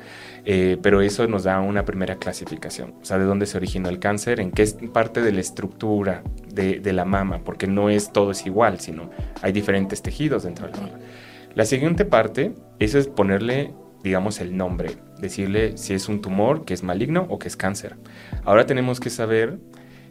eh, 0.45 0.77
pero 0.83 1.01
eso 1.01 1.27
nos 1.29 1.45
da 1.45 1.61
una 1.61 1.87
primera 1.87 2.17
clasificación. 2.17 2.93
O 3.01 3.05
sea, 3.07 3.17
de 3.17 3.25
dónde 3.25 3.47
se 3.47 3.57
originó 3.57 3.89
el 3.89 3.99
cáncer, 3.99 4.39
en 4.41 4.51
qué 4.51 4.67
parte 4.93 5.23
de 5.23 5.33
la 5.33 5.41
estructura 5.41 6.23
de, 6.47 6.79
de 6.79 6.93
la 6.93 7.07
mama, 7.07 7.41
porque 7.43 7.67
no 7.67 7.89
es 7.89 8.13
todo 8.13 8.33
es 8.33 8.45
igual, 8.45 8.81
sino 8.81 9.09
hay 9.41 9.53
diferentes 9.53 10.03
tejidos 10.03 10.43
dentro 10.43 10.67
de 10.67 10.73
la 10.73 10.81
mama. 10.81 10.99
La 11.55 11.65
siguiente 11.65 12.05
parte, 12.05 12.53
eso 12.81 12.99
es 12.99 13.07
ponerle 13.07 13.73
digamos, 14.03 14.41
el 14.41 14.55
nombre, 14.57 14.97
decirle 15.21 15.79
si 15.79 15.95
es 15.95 16.09
un 16.09 16.21
tumor 16.21 16.67
que 16.67 16.75
es 16.75 16.83
maligno 16.83 17.27
o 17.31 17.39
que 17.39 17.49
es 17.49 17.57
cáncer. 17.57 17.97
Ahora 18.45 18.67
tenemos 18.67 19.01
que 19.01 19.09
saber 19.09 19.59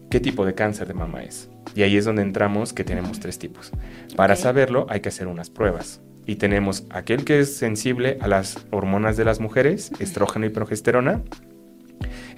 qué 0.10 0.20
tipo 0.20 0.44
de 0.44 0.56
cáncer 0.56 0.88
de 0.88 0.94
mama 0.96 1.22
es. 1.22 1.51
Y 1.76 1.84
ahí 1.84 1.98
es 1.98 2.06
donde 2.06 2.22
entramos 2.22 2.74
que 2.74 2.84
tenemos 2.84 3.20
tres 3.20 3.40
tipos. 3.40 3.72
Para 4.16 4.36
saberlo 4.36 4.86
hay 4.90 5.00
que 5.02 5.10
hacer 5.10 5.28
unas 5.28 5.50
pruebas. 5.50 6.02
Y 6.26 6.36
tenemos 6.36 6.86
aquel 6.90 7.26
que 7.26 7.40
es 7.40 7.56
sensible 7.56 8.18
a 8.22 8.28
las 8.28 8.66
hormonas 8.70 9.18
de 9.18 9.26
las 9.26 9.40
mujeres, 9.40 9.92
estrógeno 10.00 10.46
y 10.46 10.50
progesterona. 10.50 11.22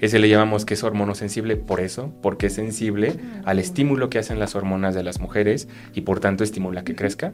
Ese 0.00 0.18
le 0.18 0.28
llamamos 0.28 0.64
que 0.64 0.74
es 0.74 0.82
hormonosensible 0.82 1.56
por 1.56 1.80
eso, 1.80 2.12
porque 2.22 2.46
es 2.46 2.54
sensible 2.54 3.14
al 3.44 3.58
estímulo 3.58 4.10
que 4.10 4.18
hacen 4.18 4.38
las 4.38 4.54
hormonas 4.54 4.94
de 4.94 5.02
las 5.02 5.20
mujeres 5.20 5.68
y 5.94 6.02
por 6.02 6.20
tanto 6.20 6.44
estimula 6.44 6.84
que 6.84 6.94
crezca. 6.94 7.32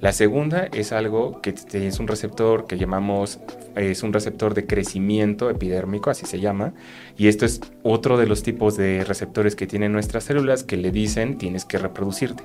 La 0.00 0.12
segunda 0.12 0.68
es 0.72 0.92
algo 0.92 1.40
que 1.40 1.54
es 1.72 1.98
un 1.98 2.06
receptor 2.06 2.66
que 2.66 2.76
llamamos, 2.76 3.40
es 3.76 4.02
un 4.02 4.12
receptor 4.12 4.52
de 4.52 4.66
crecimiento 4.66 5.48
epidérmico, 5.48 6.10
así 6.10 6.26
se 6.26 6.38
llama, 6.38 6.74
y 7.16 7.28
esto 7.28 7.46
es 7.46 7.60
otro 7.82 8.18
de 8.18 8.26
los 8.26 8.42
tipos 8.42 8.76
de 8.76 9.04
receptores 9.04 9.56
que 9.56 9.66
tienen 9.66 9.92
nuestras 9.92 10.24
células 10.24 10.64
que 10.64 10.76
le 10.76 10.90
dicen 10.90 11.38
tienes 11.38 11.64
que 11.64 11.78
reproducirte. 11.78 12.44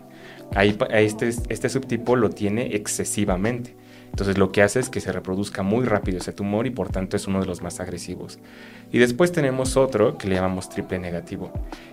Ahí, 0.56 0.78
este, 0.92 1.30
este 1.50 1.70
subtipo 1.70 2.16
lo 2.16 2.30
tiene 2.30 2.76
excesivamente. 2.76 3.76
Entonces 4.12 4.38
lo 4.38 4.52
que 4.52 4.62
hace 4.62 4.80
es 4.82 4.90
que 4.90 5.00
se 5.00 5.12
reproduzca 5.12 5.64
muy 5.64 5.86
rápido 5.86 6.18
ese 6.18 6.34
tumor 6.34 6.68
y 6.68 6.70
por 6.70 6.90
tanto 6.90 7.16
es 7.16 7.28
uno 7.28 7.40
de 7.40 7.46
los 7.46 7.62
más 7.62 7.80
agresivos. 7.80 8.40
Y 8.92 8.98
después 8.98 9.32
tenemos 9.32 9.78
otro 9.78 10.18
que 10.18 10.28
le 10.28 10.36
llamamos 10.36 10.70
triple 10.70 11.00
negativo. 11.00 11.52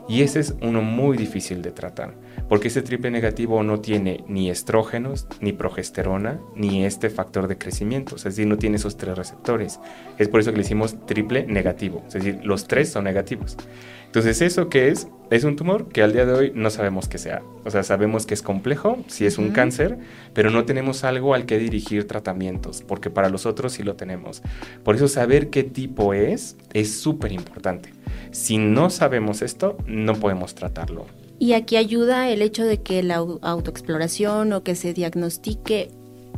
Y 0.08 0.22
ese 0.22 0.40
es 0.40 0.54
uno 0.62 0.80
muy 0.80 1.18
difícil 1.18 1.60
de 1.60 1.70
tratar, 1.70 2.14
porque 2.48 2.68
ese 2.68 2.80
triple 2.80 3.10
negativo 3.10 3.62
no 3.62 3.80
tiene 3.80 4.24
ni 4.26 4.48
estrógenos, 4.48 5.26
ni 5.40 5.52
progesterona, 5.52 6.40
ni 6.56 6.86
este 6.86 7.10
factor 7.10 7.46
de 7.46 7.58
crecimiento, 7.58 8.16
es 8.16 8.24
decir, 8.24 8.46
no 8.46 8.56
tiene 8.56 8.76
esos 8.76 8.96
tres 8.96 9.18
receptores. 9.18 9.80
Es 10.16 10.28
por 10.28 10.40
eso 10.40 10.50
que 10.50 10.56
le 10.56 10.62
decimos 10.62 10.96
triple 11.06 11.46
negativo, 11.46 12.02
es 12.06 12.14
decir, 12.14 12.40
los 12.42 12.66
tres 12.66 12.88
son 12.88 13.04
negativos. 13.04 13.58
Entonces, 14.06 14.40
¿eso 14.40 14.70
qué 14.70 14.88
es? 14.88 15.06
Es 15.30 15.44
un 15.44 15.56
tumor 15.56 15.88
que 15.88 16.02
al 16.02 16.14
día 16.14 16.24
de 16.24 16.32
hoy 16.32 16.52
no 16.54 16.70
sabemos 16.70 17.08
qué 17.08 17.18
sea. 17.18 17.42
O 17.66 17.70
sea, 17.70 17.82
sabemos 17.82 18.24
que 18.24 18.32
es 18.32 18.40
complejo, 18.40 18.96
si 19.06 19.26
es 19.26 19.36
un 19.36 19.50
cáncer, 19.50 19.98
pero 20.32 20.48
no 20.50 20.64
tenemos 20.64 21.04
algo 21.04 21.34
al 21.34 21.44
que 21.44 21.58
dirigir 21.58 22.06
tratamientos, 22.06 22.82
porque 22.88 23.10
para 23.10 23.28
los 23.28 23.44
otros 23.44 23.74
sí 23.74 23.82
lo 23.82 23.96
tenemos. 23.96 24.40
Por 24.82 24.96
eso 24.96 25.08
saber 25.08 25.50
qué 25.50 25.62
tipo 25.62 26.14
es 26.14 26.56
es 26.72 26.98
súper 26.98 27.32
importante. 27.32 27.92
Si 28.30 28.58
no 28.58 28.90
sabemos 28.90 29.42
esto, 29.42 29.76
no 29.86 30.14
podemos 30.14 30.54
tratarlo. 30.54 31.06
Y 31.38 31.52
aquí 31.52 31.76
ayuda 31.76 32.30
el 32.30 32.42
hecho 32.42 32.64
de 32.64 32.82
que 32.82 33.02
la 33.02 33.16
autoexploración 33.16 34.52
o 34.52 34.62
que 34.62 34.74
se 34.74 34.92
diagnostique 34.92 35.90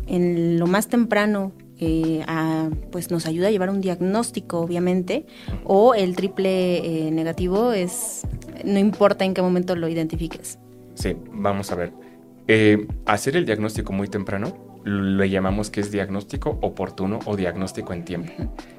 en 0.06 0.58
lo 0.58 0.66
más 0.66 0.88
temprano 0.88 1.52
eh, 1.82 2.22
pues 2.92 3.10
nos 3.10 3.26
ayuda 3.26 3.48
a 3.48 3.50
llevar 3.50 3.70
un 3.70 3.80
diagnóstico, 3.80 4.60
obviamente, 4.60 5.24
o 5.64 5.94
el 5.94 6.14
triple 6.14 7.06
eh, 7.06 7.10
negativo 7.10 7.72
es, 7.72 8.26
no 8.64 8.78
importa 8.78 9.24
en 9.24 9.32
qué 9.32 9.40
momento 9.40 9.74
lo 9.74 9.88
identifiques. 9.88 10.58
Sí, 10.94 11.16
vamos 11.32 11.72
a 11.72 11.76
ver. 11.76 11.92
Eh, 12.48 12.86
hacer 13.06 13.36
el 13.36 13.46
diagnóstico 13.46 13.92
muy 13.94 14.08
temprano 14.08 14.70
le 14.84 15.30
llamamos 15.30 15.70
que 15.70 15.80
es 15.80 15.90
diagnóstico 15.90 16.58
oportuno 16.60 17.20
o 17.24 17.36
diagnóstico 17.36 17.94
en 17.94 18.04
tiempo. 18.04 18.32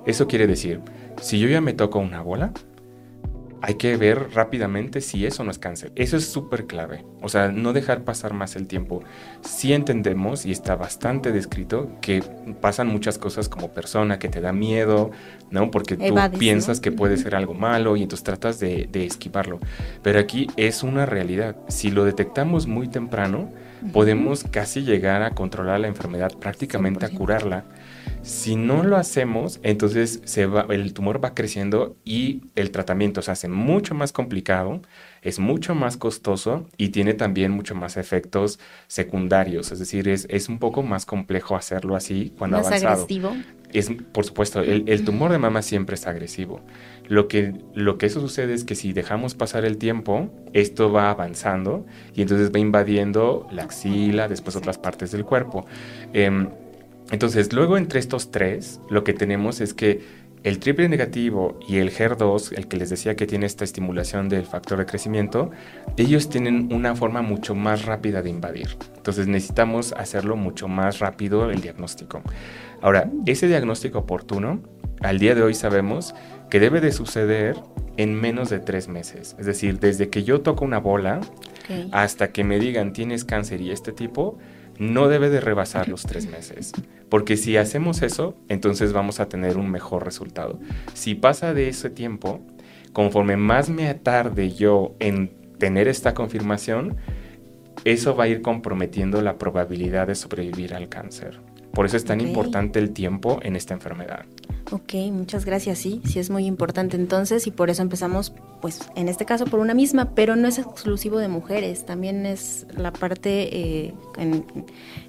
Eso 0.05 0.27
quiere 0.27 0.45
decir, 0.45 0.81
si 1.21 1.39
yo 1.39 1.47
ya 1.47 1.61
me 1.61 1.73
toco 1.73 1.97
una 1.97 2.21
bola, 2.21 2.53
hay 3.61 3.75
que 3.75 3.95
ver 3.95 4.31
rápidamente 4.33 5.01
si 5.01 5.25
eso 5.25 5.43
no 5.43 5.51
es 5.51 5.59
cáncer. 5.59 5.91
Eso 5.95 6.17
es 6.17 6.25
súper 6.27 6.65
clave. 6.65 7.05
O 7.21 7.29
sea, 7.29 7.51
no 7.51 7.73
dejar 7.73 8.03
pasar 8.03 8.33
más 8.33 8.55
el 8.55 8.67
tiempo. 8.67 9.03
Si 9.41 9.73
entendemos, 9.73 10.45
y 10.45 10.51
está 10.51 10.75
bastante 10.75 11.31
descrito, 11.31 11.89
que 12.01 12.23
pasan 12.59 12.87
muchas 12.87 13.17
cosas 13.17 13.49
como 13.49 13.71
persona, 13.71 14.17
que 14.19 14.29
te 14.29 14.41
da 14.41 14.51
miedo, 14.51 15.11
¿no? 15.51 15.69
Porque 15.69 15.95
tú 15.95 16.15
piensas 16.39 16.79
que 16.79 16.91
puede 16.91 17.17
ser 17.17 17.35
algo 17.35 17.53
malo 17.53 17.95
y 17.97 18.03
entonces 18.03 18.23
tratas 18.23 18.59
de, 18.59 18.87
de 18.91 19.05
esquivarlo. 19.05 19.59
Pero 20.01 20.19
aquí 20.19 20.47
es 20.57 20.81
una 20.81 21.05
realidad. 21.05 21.55
Si 21.67 21.91
lo 21.91 22.03
detectamos 22.03 22.65
muy 22.65 22.87
temprano, 22.87 23.49
podemos 23.93 24.43
casi 24.43 24.81
llegar 24.81 25.23
a 25.23 25.31
controlar 25.31 25.79
la 25.79 25.87
enfermedad, 25.87 26.31
prácticamente 26.39 27.05
a 27.05 27.09
curarla. 27.09 27.63
Si 28.23 28.55
no 28.55 28.83
lo 28.83 28.97
hacemos, 28.97 29.59
entonces 29.63 30.21
se 30.25 30.45
va, 30.45 30.67
el 30.69 30.93
tumor 30.93 31.23
va 31.23 31.33
creciendo 31.33 31.97
y 32.05 32.41
el 32.55 32.69
tratamiento 32.69 33.23
se 33.23 33.31
hace 33.31 33.47
mucho 33.47 33.95
más 33.95 34.13
complicado, 34.13 34.81
es 35.23 35.39
mucho 35.39 35.73
más 35.73 35.97
costoso 35.97 36.67
y 36.77 36.89
tiene 36.89 37.15
también 37.15 37.51
mucho 37.51 37.73
más 37.73 37.97
efectos 37.97 38.59
secundarios. 38.87 39.71
Es 39.71 39.79
decir, 39.79 40.07
es, 40.07 40.27
es 40.29 40.49
un 40.49 40.59
poco 40.59 40.83
más 40.83 41.07
complejo 41.07 41.55
hacerlo 41.55 41.95
así 41.95 42.31
cuando 42.37 42.57
más 42.57 42.67
avanzado. 42.67 42.93
agresivo. 43.03 43.35
Es, 43.73 43.89
por 44.11 44.25
supuesto, 44.25 44.59
el, 44.61 44.83
el, 44.87 45.03
tumor 45.05 45.31
de 45.31 45.39
mama 45.39 45.61
siempre 45.61 45.95
es 45.95 46.05
agresivo. 46.05 46.61
Lo 47.07 47.27
que, 47.27 47.53
lo 47.73 47.97
que 47.97 48.05
eso 48.05 48.19
sucede 48.19 48.53
es 48.53 48.65
que 48.65 48.75
si 48.75 48.93
dejamos 48.93 49.33
pasar 49.33 49.65
el 49.65 49.77
tiempo, 49.77 50.29
esto 50.53 50.91
va 50.91 51.09
avanzando 51.09 51.85
y 52.13 52.21
entonces 52.21 52.51
va 52.53 52.59
invadiendo 52.59 53.47
la 53.51 53.63
axila, 53.63 54.27
después 54.27 54.55
otras 54.55 54.77
partes 54.77 55.11
del 55.11 55.25
cuerpo. 55.25 55.65
Eh, 56.13 56.49
entonces, 57.11 57.53
luego 57.53 57.77
entre 57.77 57.99
estos 57.99 58.31
tres, 58.31 58.79
lo 58.89 59.03
que 59.03 59.13
tenemos 59.13 59.61
es 59.61 59.73
que 59.73 60.01
el 60.43 60.57
triple 60.57 60.89
negativo 60.89 61.59
y 61.67 61.77
el 61.77 61.91
HER2, 61.91 62.57
el 62.57 62.67
que 62.67 62.77
les 62.77 62.89
decía 62.89 63.15
que 63.15 63.27
tiene 63.27 63.45
esta 63.45 63.63
estimulación 63.63 64.27
del 64.27 64.45
factor 64.45 64.79
de 64.79 64.87
crecimiento, 64.87 65.51
ellos 65.97 66.29
tienen 66.29 66.73
una 66.73 66.95
forma 66.95 67.21
mucho 67.21 67.53
más 67.53 67.85
rápida 67.85 68.23
de 68.23 68.31
invadir. 68.31 68.69
Entonces 68.95 69.27
necesitamos 69.27 69.93
hacerlo 69.93 70.35
mucho 70.35 70.67
más 70.67 70.97
rápido 70.97 71.51
el 71.51 71.61
diagnóstico. 71.61 72.23
Ahora, 72.81 73.11
ese 73.27 73.47
diagnóstico 73.47 73.99
oportuno, 73.99 74.63
al 75.01 75.19
día 75.19 75.35
de 75.35 75.43
hoy 75.43 75.53
sabemos 75.53 76.15
que 76.49 76.59
debe 76.59 76.81
de 76.81 76.91
suceder 76.91 77.55
en 77.97 78.15
menos 78.15 78.49
de 78.49 78.59
tres 78.59 78.87
meses. 78.87 79.35
Es 79.37 79.45
decir, 79.45 79.79
desde 79.79 80.09
que 80.09 80.23
yo 80.23 80.41
toco 80.41 80.65
una 80.65 80.79
bola 80.79 81.21
hasta 81.91 82.31
que 82.31 82.43
me 82.43 82.59
digan 82.59 82.93
tienes 82.93 83.25
cáncer 83.25 83.61
y 83.61 83.71
este 83.71 83.91
tipo, 83.91 84.39
no 84.79 85.07
debe 85.07 85.29
de 85.29 85.39
rebasar 85.39 85.87
los 85.87 86.03
tres 86.03 86.27
meses, 86.27 86.71
porque 87.11 87.35
si 87.35 87.57
hacemos 87.57 88.03
eso, 88.03 88.37
entonces 88.47 88.93
vamos 88.93 89.19
a 89.19 89.27
tener 89.27 89.57
un 89.57 89.69
mejor 89.69 90.05
resultado. 90.05 90.61
Si 90.93 91.13
pasa 91.13 91.53
de 91.53 91.67
ese 91.67 91.89
tiempo, 91.89 92.39
conforme 92.93 93.35
más 93.35 93.69
me 93.69 93.93
tarde 93.95 94.53
yo 94.53 94.95
en 94.99 95.29
tener 95.59 95.89
esta 95.89 96.13
confirmación, 96.13 96.95
eso 97.83 98.15
va 98.15 98.23
a 98.23 98.27
ir 98.29 98.41
comprometiendo 98.41 99.21
la 99.21 99.37
probabilidad 99.37 100.07
de 100.07 100.15
sobrevivir 100.15 100.73
al 100.73 100.87
cáncer. 100.87 101.41
Por 101.73 101.85
eso 101.85 101.97
es 101.97 102.05
tan 102.05 102.19
importante 102.21 102.79
el 102.79 102.91
tiempo 102.91 103.39
en 103.43 103.55
esta 103.55 103.73
enfermedad. 103.73 104.25
Ok, 104.71 104.93
muchas 105.11 105.43
gracias. 105.43 105.79
Sí, 105.79 106.01
sí 106.05 106.19
es 106.19 106.29
muy 106.29 106.45
importante 106.45 106.95
entonces 106.95 107.47
y 107.47 107.51
por 107.51 107.69
eso 107.69 107.81
empezamos, 107.81 108.33
pues 108.61 108.79
en 108.95 109.09
este 109.09 109.25
caso 109.25 109.45
por 109.45 109.59
una 109.59 109.73
misma, 109.73 110.13
pero 110.15 110.35
no 110.35 110.47
es 110.47 110.59
exclusivo 110.59 111.19
de 111.19 111.27
mujeres, 111.27 111.85
también 111.85 112.25
es 112.25 112.65
la 112.77 112.93
parte 112.93 113.49
eh, 113.51 113.93
en, 114.17 114.45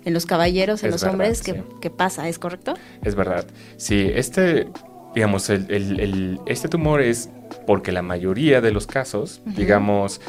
los 0.04 0.26
caballeros, 0.26 0.83
en 0.83 0.90
los 0.90 1.04
hombres, 1.04 1.42
que, 1.42 1.90
pasa, 1.90 2.28
¿es 2.28 2.38
correcto? 2.38 2.75
Es 3.04 3.14
verdad. 3.14 3.47
Sí, 3.76 4.11
este, 4.12 4.69
digamos, 5.14 5.49
el, 5.50 6.40
este 6.47 6.69
tumor 6.69 7.00
es 7.00 7.31
porque 7.66 7.92
la 7.92 8.02
mayoría 8.02 8.61
de 8.61 8.73
los 8.73 8.87
casos, 8.87 9.42
digamos, 9.45 10.21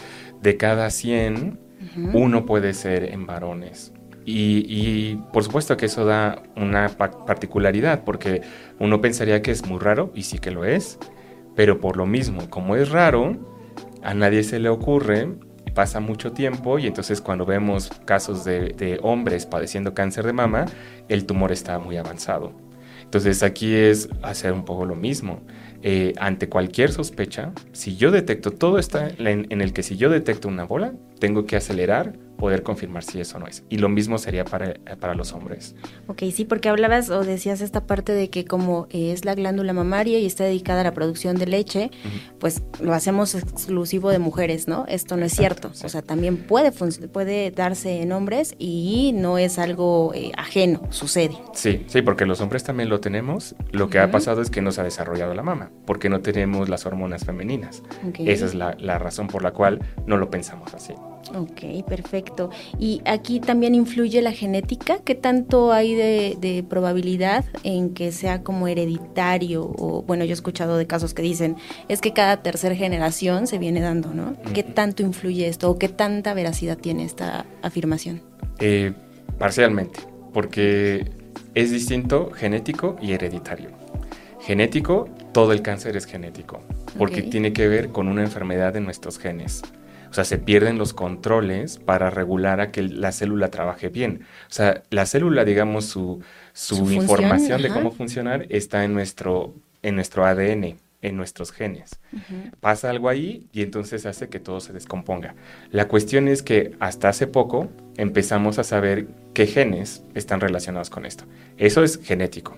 de 0.41 0.57
cada 0.57 0.91
100, 0.91 1.59
uno 2.13 2.45
puede 2.45 2.73
ser 2.73 3.05
en 3.05 3.25
varones. 3.25 3.93
Y, 4.25 5.15
por 5.33 5.43
supuesto 5.43 5.75
que 5.77 5.87
eso 5.87 6.05
da 6.05 6.41
una 6.55 6.89
particularidad, 6.89 8.03
porque 8.03 8.41
uno 8.79 9.01
pensaría 9.01 9.41
que 9.41 9.51
es 9.51 9.65
muy 9.65 9.79
raro, 9.79 10.11
y 10.15 10.23
sí 10.23 10.39
que 10.39 10.51
lo 10.51 10.65
es, 10.65 10.97
pero 11.55 11.79
por 11.79 11.97
lo 11.97 12.05
mismo, 12.05 12.49
como 12.49 12.75
es 12.75 12.89
raro, 12.89 13.37
a 14.01 14.13
nadie 14.13 14.43
se 14.43 14.59
le 14.59 14.69
ocurre, 14.69 15.29
pasa 15.73 15.99
mucho 15.99 16.31
tiempo, 16.31 16.79
y 16.79 16.87
entonces 16.87 17.19
cuando 17.19 17.45
vemos 17.45 17.89
casos 18.05 18.45
de, 18.45 18.99
hombres 19.01 19.45
padeciendo 19.45 19.93
cáncer 19.93 20.25
de 20.25 20.33
mama, 20.33 20.65
el 21.09 21.25
tumor 21.25 21.51
está 21.51 21.79
muy 21.79 21.97
avanzado. 21.97 22.53
Entonces 23.03 23.43
aquí 23.43 23.75
es 23.75 24.09
hacer 24.23 24.53
un 24.53 24.65
poco 24.65 24.85
lo 24.85 24.95
mismo. 24.95 25.41
Eh, 25.83 26.13
ante 26.17 26.47
cualquier 26.47 26.91
sospecha, 26.91 27.51
si 27.73 27.95
yo 27.95 28.09
detecto 28.09 28.51
todo 28.51 28.79
está 28.79 29.09
en, 29.09 29.47
en, 29.49 29.61
el 29.61 29.73
que 29.73 29.83
si 29.83 29.97
yo 29.97 30.09
detecto 30.09 30.47
una 30.47 30.63
bola, 30.63 30.93
tengo 31.19 31.45
que 31.45 31.57
acelerar 31.57 32.13
poder 32.43 32.61
confirmar 32.61 33.05
si 33.05 33.21
eso 33.21 33.39
no 33.39 33.47
es. 33.47 33.63
Y 33.69 33.77
lo 33.77 33.87
mismo 33.87 34.17
sería 34.17 34.43
para, 34.43 34.73
para 34.99 35.15
los 35.15 35.31
hombres. 35.31 35.75
Ok, 36.07 36.23
sí, 36.33 36.43
porque 36.43 36.67
hablabas 36.67 37.09
o 37.09 37.23
decías 37.23 37.61
esta 37.61 37.87
parte 37.87 38.11
de 38.11 38.29
que 38.29 38.43
como 38.43 38.87
es 38.89 39.23
la 39.23 39.33
glándula 39.33 39.71
mamaria 39.71 40.19
y 40.19 40.25
está 40.25 40.43
dedicada 40.43 40.81
a 40.81 40.83
la 40.83 40.93
producción 40.93 41.37
de 41.37 41.45
leche, 41.45 41.89
pues 42.39 42.61
lo 42.81 42.93
hacemos 42.93 43.33
exclusivo 43.33 44.09
de 44.09 44.19
mujeres, 44.19 44.67
¿no? 44.67 44.83
Esto 44.89 45.15
no 45.15 45.23
es 45.23 45.31
cierto. 45.31 45.71
O 45.85 45.87
sea, 45.87 46.01
también 46.01 46.35
puede, 46.35 46.73
puede 46.73 47.49
darse 47.51 48.01
en 48.01 48.11
hombres 48.11 48.55
y 48.59 49.13
no 49.15 49.37
es 49.37 49.57
algo 49.57 50.11
eh, 50.13 50.33
ajeno, 50.35 50.81
sucede. 50.89 51.37
Sí, 51.53 51.85
sí, 51.87 52.01
porque 52.01 52.25
los 52.25 52.41
hombres 52.41 52.65
también 52.65 52.89
lo 52.89 52.99
tenemos. 52.99 53.55
Lo 53.71 53.89
que 53.89 53.99
ha 53.99 54.11
pasado 54.11 54.41
es 54.41 54.49
que 54.49 54.61
no 54.61 54.73
se 54.73 54.81
ha 54.81 54.83
desarrollado 54.83 55.33
la 55.33 55.43
mama, 55.43 55.71
porque 55.85 56.09
no 56.09 56.19
tenemos 56.19 56.67
las 56.67 56.85
hormonas 56.85 57.23
femeninas. 57.23 57.83
Esa 58.19 58.45
es 58.45 58.53
la, 58.53 58.75
la 58.77 58.99
razón 58.99 59.27
por 59.27 59.43
la 59.43 59.51
cual 59.51 59.79
no 60.05 60.17
lo 60.17 60.29
pensamos 60.29 60.73
así. 60.73 60.93
Ok, 61.35 61.85
perfecto. 61.87 62.49
Y 62.79 63.01
aquí 63.05 63.39
también 63.39 63.75
influye 63.75 64.21
la 64.21 64.31
genética. 64.31 64.99
¿Qué 65.03 65.15
tanto 65.15 65.71
hay 65.71 65.95
de, 65.95 66.65
probabilidad 66.69 67.45
en 67.63 67.93
que 67.93 68.11
sea 68.11 68.43
como 68.43 68.67
hereditario? 68.67 69.63
O 69.77 70.03
bueno, 70.03 70.25
yo 70.25 70.31
he 70.31 70.33
escuchado 70.33 70.77
de 70.77 70.87
casos 70.87 71.13
que 71.13 71.21
dicen 71.21 71.55
es 71.87 72.01
que 72.01 72.13
cada 72.13 72.41
tercera 72.43 72.75
generación 72.75 73.47
se 73.47 73.57
viene 73.57 73.81
dando, 73.81 74.13
¿no? 74.13 74.35
¿Qué 74.53 74.63
tanto 74.63 75.03
influye 75.03 75.47
esto 75.47 75.69
o 75.69 75.77
qué 75.77 75.89
tanta 75.89 76.33
veracidad 76.33 76.77
tiene 76.77 77.05
esta 77.05 77.45
afirmación? 77.61 78.21
Eh, 78.59 78.93
parcialmente, 79.37 79.99
porque 80.33 81.05
es 81.55 81.71
distinto 81.71 82.31
genético 82.31 82.97
y 83.01 83.13
hereditario. 83.13 83.69
Genético, 84.41 85.07
todo 85.31 85.53
el 85.53 85.61
cáncer 85.61 85.95
es 85.95 86.05
genético, 86.05 86.61
porque 86.97 87.21
tiene 87.21 87.53
que 87.53 87.67
ver 87.67 87.89
con 87.89 88.09
una 88.09 88.23
enfermedad 88.23 88.73
de 88.73 88.81
nuestros 88.81 89.17
genes. 89.17 89.61
O 90.13 90.15
sea, 90.15 90.25
se 90.25 90.37
pierden 90.37 90.77
los 90.77 90.93
controles 90.93 91.79
para 91.79 92.11
regular 92.11 92.61
a 92.61 92.69
que 92.69 92.83
la 92.83 93.11
célula 93.11 93.49
trabaje 93.49 93.89
bien. 93.89 94.27
O 94.47 94.53
sea, 94.53 94.83
la 94.91 95.07
célula, 95.07 95.43
digamos, 95.43 95.85
su, 95.85 96.21
su, 96.53 96.91
información 96.91 97.63
de 97.63 97.69
cómo 97.69 97.89
funcionar 97.89 98.45
está 98.49 98.83
en 98.83 98.93
nuestro, 98.93 99.55
en 99.81 99.95
nuestro 99.95 100.23
ADN, 100.23 100.77
en 101.01 101.17
nuestros 101.17 101.51
genes. 101.51 101.99
Pasa 102.59 102.91
algo 102.91 103.09
ahí 103.09 103.47
y 103.53 103.63
entonces 103.63 104.05
hace 104.05 104.29
que 104.29 104.39
todo 104.39 104.59
se 104.59 104.71
descomponga. 104.71 105.33
La 105.71 105.87
cuestión 105.87 106.27
es 106.27 106.43
que 106.43 106.75
hasta 106.79 107.09
hace 107.09 107.25
poco 107.25 107.71
empezamos 107.97 108.59
a 108.59 108.63
saber 108.63 109.07
qué 109.33 109.47
genes 109.47 110.03
están 110.13 110.41
relacionados 110.41 110.91
con 110.91 111.07
esto. 111.07 111.23
Eso 111.57 111.83
es 111.83 111.99
genético. 112.03 112.55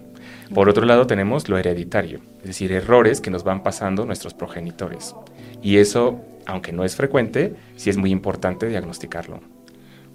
Por 0.54 0.68
otro 0.68 0.86
lado 0.86 1.08
tenemos 1.08 1.48
lo 1.48 1.58
hereditario, 1.58 2.20
es 2.40 2.48
decir, 2.48 2.74
errores 2.74 3.22
que 3.22 3.32
nos 3.32 3.46
van 3.46 3.64
pasando 3.64 4.06
nuestros 4.06 4.34
progenitores. 4.34 5.16
Y 5.62 5.78
eso 5.78 6.20
aunque 6.46 6.72
no 6.72 6.84
es 6.84 6.96
frecuente, 6.96 7.56
sí 7.76 7.90
es 7.90 7.98
muy 7.98 8.12
importante 8.12 8.68
diagnosticarlo. 8.68 9.40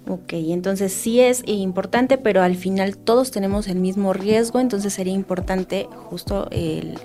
Ok, 0.07 0.33
entonces 0.33 0.91
sí 0.91 1.19
es 1.19 1.43
importante, 1.45 2.17
pero 2.17 2.41
al 2.41 2.55
final 2.55 2.97
todos 2.97 3.31
tenemos 3.31 3.67
el 3.67 3.77
mismo 3.79 4.13
riesgo, 4.13 4.59
entonces 4.59 4.93
sería 4.93 5.13
importante 5.13 5.87
justo 6.09 6.47
el, 6.51 6.97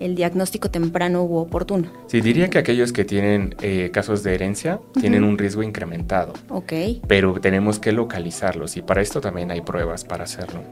diagnóstico 0.00 0.70
temprano 0.70 1.24
u 1.24 1.36
oportuno. 1.36 1.92
Sí, 2.06 2.22
diría 2.22 2.48
que 2.48 2.58
aquellos 2.58 2.92
que 2.92 3.04
tienen 3.04 3.54
eh, 3.60 3.90
casos 3.92 4.22
de 4.22 4.34
herencia 4.34 4.80
tienen 4.98 5.24
un 5.24 5.36
riesgo 5.36 5.62
incrementado. 5.62 6.32
Ok. 6.48 6.72
Pero 7.06 7.38
tenemos 7.40 7.78
que 7.78 7.92
localizarlos 7.92 8.78
y 8.78 8.82
para 8.82 9.02
esto 9.02 9.20
también 9.20 9.50
hay 9.50 9.60
pruebas 9.60 10.04
para 10.04 10.24
hacerlo. 10.24 10.62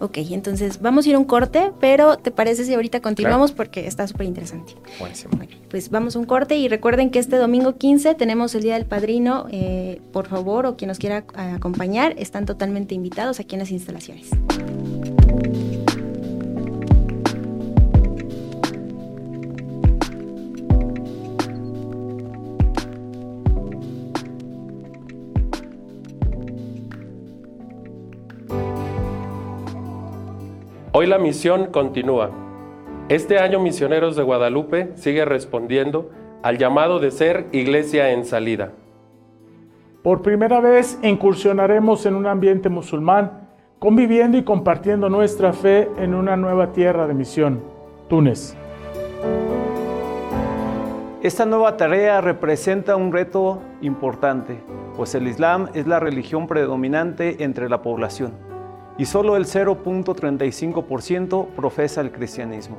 Ok, 0.00 0.18
entonces 0.30 0.80
vamos 0.80 1.06
a 1.06 1.08
ir 1.10 1.14
a 1.14 1.18
un 1.18 1.24
corte, 1.24 1.72
pero 1.80 2.16
¿te 2.16 2.30
parece 2.30 2.64
si 2.64 2.74
ahorita 2.74 3.00
continuamos? 3.00 3.52
Porque 3.52 3.86
está 3.86 4.06
súper 4.06 4.26
interesante. 4.26 4.74
Buenísimo. 4.98 5.38
pues 5.70 5.90
vamos 5.90 6.16
a 6.16 6.18
un 6.18 6.24
corte 6.24 6.56
y 6.56 6.68
recuerden 6.68 7.10
que 7.10 7.18
este 7.18 7.36
domingo 7.36 7.76
15 7.76 8.14
tenemos 8.14 8.54
el 8.54 8.62
Día 8.62 8.74
del 8.74 8.86
Padrino. 8.86 9.46
Eh, 9.50 10.00
por 10.12 10.26
favor, 10.26 10.66
o 10.66 10.76
quien 10.76 10.88
nos 10.88 10.98
quiera 10.98 11.24
acompañar, 11.34 12.14
están 12.18 12.46
totalmente 12.46 12.94
invitados 12.94 13.40
aquí 13.40 13.54
en 13.54 13.60
las 13.60 13.70
instalaciones. 13.70 14.30
Hoy 30.96 31.08
la 31.08 31.18
misión 31.18 31.72
continúa. 31.72 32.30
Este 33.08 33.40
año 33.40 33.58
Misioneros 33.58 34.14
de 34.14 34.22
Guadalupe 34.22 34.92
sigue 34.94 35.24
respondiendo 35.24 36.12
al 36.40 36.56
llamado 36.56 37.00
de 37.00 37.10
ser 37.10 37.48
iglesia 37.50 38.12
en 38.12 38.24
salida. 38.24 38.70
Por 40.04 40.22
primera 40.22 40.60
vez 40.60 40.96
incursionaremos 41.02 42.06
en 42.06 42.14
un 42.14 42.28
ambiente 42.28 42.68
musulmán, 42.68 43.48
conviviendo 43.80 44.38
y 44.38 44.44
compartiendo 44.44 45.08
nuestra 45.08 45.52
fe 45.52 45.90
en 45.98 46.14
una 46.14 46.36
nueva 46.36 46.70
tierra 46.70 47.08
de 47.08 47.14
misión, 47.14 47.60
Túnez. 48.08 48.56
Esta 51.24 51.44
nueva 51.44 51.76
tarea 51.76 52.20
representa 52.20 52.94
un 52.94 53.12
reto 53.12 53.60
importante, 53.80 54.60
pues 54.96 55.16
el 55.16 55.26
Islam 55.26 55.70
es 55.74 55.88
la 55.88 55.98
religión 55.98 56.46
predominante 56.46 57.42
entre 57.42 57.68
la 57.68 57.82
población 57.82 58.43
y 58.98 59.06
solo 59.06 59.36
el 59.36 59.46
0.35% 59.46 61.46
profesa 61.56 62.00
el 62.00 62.12
cristianismo. 62.12 62.76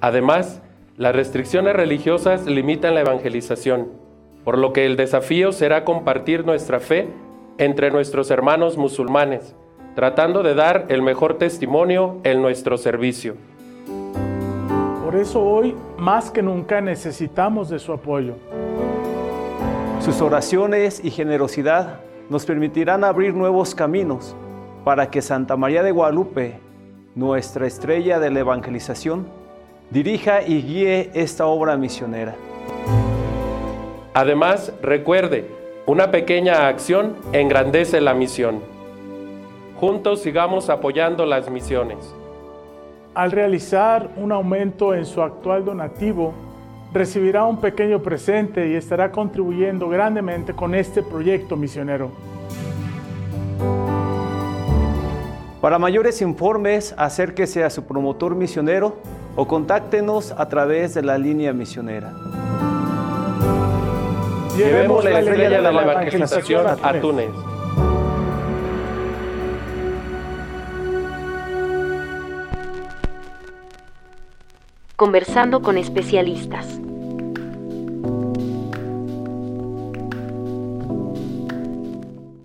Además, 0.00 0.62
las 0.96 1.14
restricciones 1.14 1.74
religiosas 1.74 2.46
limitan 2.46 2.94
la 2.94 3.00
evangelización, 3.00 3.88
por 4.44 4.58
lo 4.58 4.72
que 4.72 4.86
el 4.86 4.96
desafío 4.96 5.52
será 5.52 5.84
compartir 5.84 6.46
nuestra 6.46 6.80
fe 6.80 7.08
entre 7.58 7.90
nuestros 7.90 8.30
hermanos 8.30 8.76
musulmanes, 8.76 9.54
tratando 9.94 10.42
de 10.42 10.54
dar 10.54 10.86
el 10.88 11.02
mejor 11.02 11.38
testimonio 11.38 12.18
en 12.22 12.42
nuestro 12.42 12.78
servicio. 12.78 13.34
Por 15.04 15.16
eso 15.16 15.42
hoy, 15.42 15.74
más 15.98 16.30
que 16.30 16.42
nunca, 16.42 16.80
necesitamos 16.80 17.68
de 17.68 17.78
su 17.78 17.92
apoyo. 17.92 18.34
Sus 20.00 20.20
oraciones 20.20 21.04
y 21.04 21.10
generosidad 21.10 22.00
nos 22.28 22.44
permitirán 22.44 23.04
abrir 23.04 23.34
nuevos 23.34 23.74
caminos 23.74 24.34
para 24.84 25.10
que 25.10 25.22
Santa 25.22 25.56
María 25.56 25.82
de 25.82 25.92
Guadalupe, 25.92 26.60
nuestra 27.14 27.66
estrella 27.66 28.18
de 28.18 28.30
la 28.30 28.40
evangelización, 28.40 29.26
dirija 29.90 30.42
y 30.42 30.62
guíe 30.62 31.10
esta 31.14 31.46
obra 31.46 31.76
misionera. 31.76 32.34
Además, 34.14 34.72
recuerde, 34.82 35.46
una 35.86 36.10
pequeña 36.10 36.68
acción 36.68 37.16
engrandece 37.32 38.00
la 38.00 38.14
misión. 38.14 38.60
Juntos 39.78 40.20
sigamos 40.20 40.70
apoyando 40.70 41.26
las 41.26 41.50
misiones. 41.50 42.14
Al 43.14 43.30
realizar 43.30 44.10
un 44.16 44.32
aumento 44.32 44.94
en 44.94 45.06
su 45.06 45.22
actual 45.22 45.64
donativo, 45.64 46.34
recibirá 46.92 47.44
un 47.44 47.60
pequeño 47.60 48.02
presente 48.02 48.68
y 48.68 48.74
estará 48.74 49.10
contribuyendo 49.10 49.88
grandemente 49.88 50.52
con 50.52 50.74
este 50.74 51.02
proyecto 51.02 51.56
misionero. 51.56 52.10
Para 55.60 55.78
mayores 55.78 56.22
informes, 56.22 56.94
acérquese 56.96 57.64
a 57.64 57.70
su 57.70 57.84
promotor 57.84 58.36
misionero 58.36 58.96
o 59.34 59.48
contáctenos 59.48 60.32
a 60.32 60.48
través 60.48 60.94
de 60.94 61.02
la 61.02 61.18
línea 61.18 61.52
misionera. 61.52 62.12
Llevemos 64.56 65.04
la 65.04 65.18
estrella 65.18 65.50
de 65.50 65.60
la 65.60 65.82
evangelización 65.82 66.66
a 66.82 67.00
Túnez. 67.00 67.55
Conversando 74.96 75.60
con 75.60 75.76
especialistas. 75.76 76.80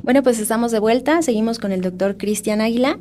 Bueno, 0.01 0.21
pues 0.21 0.37
estamos 0.39 0.73
de 0.73 0.79
vuelta, 0.79 1.21
seguimos 1.21 1.59
con 1.59 1.71
el 1.71 1.79
doctor 1.79 2.17
Cristian 2.17 2.59
Águila. 2.59 2.99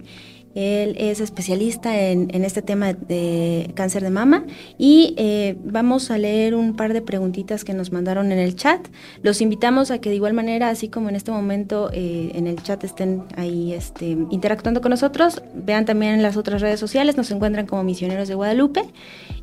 Él 0.54 0.96
es 0.98 1.20
especialista 1.20 1.96
en, 1.96 2.44
este 2.44 2.62
tema 2.62 2.92
de 2.92 3.70
cáncer 3.74 4.02
de 4.02 4.10
mama 4.10 4.44
y 4.78 5.14
eh, 5.16 5.56
vamos 5.64 6.10
a 6.10 6.18
leer 6.18 6.54
un 6.54 6.74
par 6.74 6.92
de 6.92 7.02
preguntitas 7.02 7.64
que 7.64 7.72
nos 7.72 7.92
mandaron 7.92 8.32
en 8.32 8.38
el 8.38 8.56
chat. 8.56 8.80
Los 9.22 9.40
invitamos 9.40 9.90
a 9.90 9.98
que 9.98 10.10
de 10.10 10.16
igual 10.16 10.32
manera, 10.32 10.68
así 10.68 10.88
como 10.88 11.08
en 11.08 11.16
este 11.16 11.30
momento 11.30 11.90
eh, 11.92 12.32
en 12.34 12.46
el 12.48 12.60
chat 12.62 12.82
estén 12.82 13.24
ahí 13.36 13.72
este, 13.72 14.06
interactuando 14.30 14.80
con 14.80 14.90
nosotros, 14.90 15.42
vean 15.54 15.84
también 15.84 16.20
las 16.22 16.36
otras 16.36 16.60
redes 16.60 16.80
sociales, 16.80 17.16
nos 17.16 17.30
encuentran 17.30 17.66
como 17.66 17.84
Misioneros 17.84 18.26
de 18.26 18.34
Guadalupe. 18.34 18.82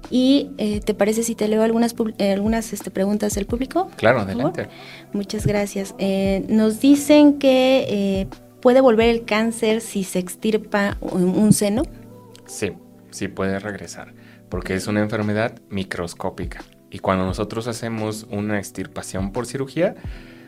¿Y 0.09 0.49
eh, 0.57 0.81
te 0.81 0.93
parece 0.93 1.23
si 1.23 1.35
te 1.35 1.47
leo 1.47 1.63
algunas, 1.63 1.95
algunas 2.19 2.73
este, 2.73 2.91
preguntas 2.91 3.35
del 3.35 3.45
público? 3.45 3.89
Claro, 3.95 4.21
adelante. 4.21 4.67
Muchas 5.13 5.45
gracias. 5.45 5.95
nos 6.49 6.79
dicen 6.81 7.39
que 7.39 8.27
¿Puede 8.67 8.81
volver 8.81 9.07
el 9.07 9.23
cáncer 9.23 9.79
si 9.79 10.03
se 10.03 10.19
extirpa 10.19 10.97
un 10.99 11.53
seno? 11.53 11.83
Sí, 12.47 12.73
sí 13.11 13.29
puede 13.29 13.59
regresar, 13.59 14.13
porque 14.49 14.75
es 14.75 14.87
una 14.87 14.99
enfermedad 14.99 15.61
microscópica. 15.69 16.59
Y 16.91 16.99
cuando 16.99 17.23
nosotros 17.23 17.69
hacemos 17.69 18.27
una 18.29 18.57
extirpación 18.57 19.31
por 19.31 19.45
cirugía, 19.45 19.95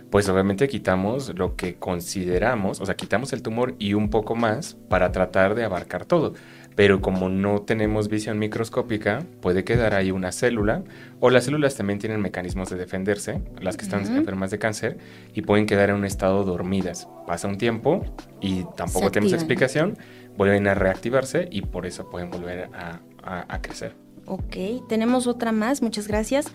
pues 0.09 0.27
obviamente 0.27 0.67
quitamos 0.67 1.33
lo 1.33 1.55
que 1.55 1.75
consideramos, 1.75 2.81
o 2.81 2.85
sea, 2.85 2.97
quitamos 2.97 3.31
el 3.31 3.41
tumor 3.41 3.75
y 3.79 3.93
un 3.93 4.09
poco 4.09 4.35
más 4.35 4.75
para 4.89 5.13
tratar 5.13 5.55
de 5.55 5.63
abarcar 5.63 6.03
todo. 6.03 6.33
Pero 6.79 7.01
como 7.01 7.27
no 7.27 7.63
tenemos 7.63 8.07
visión 8.07 8.39
microscópica, 8.39 9.25
puede 9.41 9.65
quedar 9.65 9.93
ahí 9.93 10.11
una 10.11 10.31
célula, 10.31 10.81
o 11.19 11.29
las 11.29 11.43
células 11.43 11.75
también 11.75 11.99
tienen 11.99 12.21
mecanismos 12.21 12.69
de 12.69 12.77
defenderse, 12.77 13.41
las 13.59 13.75
que 13.75 13.83
están 13.83 14.05
enfermas 14.15 14.49
de 14.49 14.59
cáncer, 14.59 14.97
y 15.33 15.41
pueden 15.41 15.65
quedar 15.65 15.89
en 15.89 15.97
un 15.97 16.05
estado 16.05 16.45
dormidas. 16.45 17.09
Pasa 17.27 17.49
un 17.49 17.57
tiempo 17.57 18.05
y 18.39 18.63
tampoco 18.77 19.11
tenemos 19.11 19.33
explicación, 19.33 19.97
vuelven 20.37 20.69
a 20.69 20.73
reactivarse 20.73 21.49
y 21.51 21.63
por 21.63 21.85
eso 21.85 22.09
pueden 22.09 22.29
volver 22.29 22.69
a 22.71 23.61
crecer. 23.61 23.93
Ok, 24.25 24.87
tenemos 24.87 25.27
otra 25.27 25.51
más, 25.51 25.81
muchas 25.81 26.07
gracias. 26.07 26.45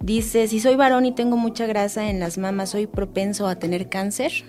Dice, 0.00 0.46
si 0.46 0.60
soy 0.60 0.76
varón 0.76 1.06
y 1.06 1.12
tengo 1.12 1.36
mucha 1.36 1.66
grasa 1.66 2.08
en 2.08 2.20
las 2.20 2.38
mamas, 2.38 2.70
¿soy 2.70 2.86
propenso 2.86 3.48
a 3.48 3.56
tener 3.56 3.88
cáncer? 3.88 4.44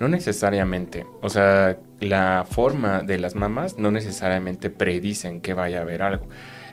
No 0.00 0.08
necesariamente. 0.08 1.06
O 1.22 1.28
sea, 1.28 1.78
la 2.00 2.46
forma 2.48 3.02
de 3.02 3.18
las 3.18 3.34
mamas 3.34 3.78
no 3.78 3.90
necesariamente 3.90 4.70
predicen 4.70 5.40
que 5.40 5.54
vaya 5.54 5.78
a 5.78 5.82
haber 5.82 6.02
algo. 6.02 6.26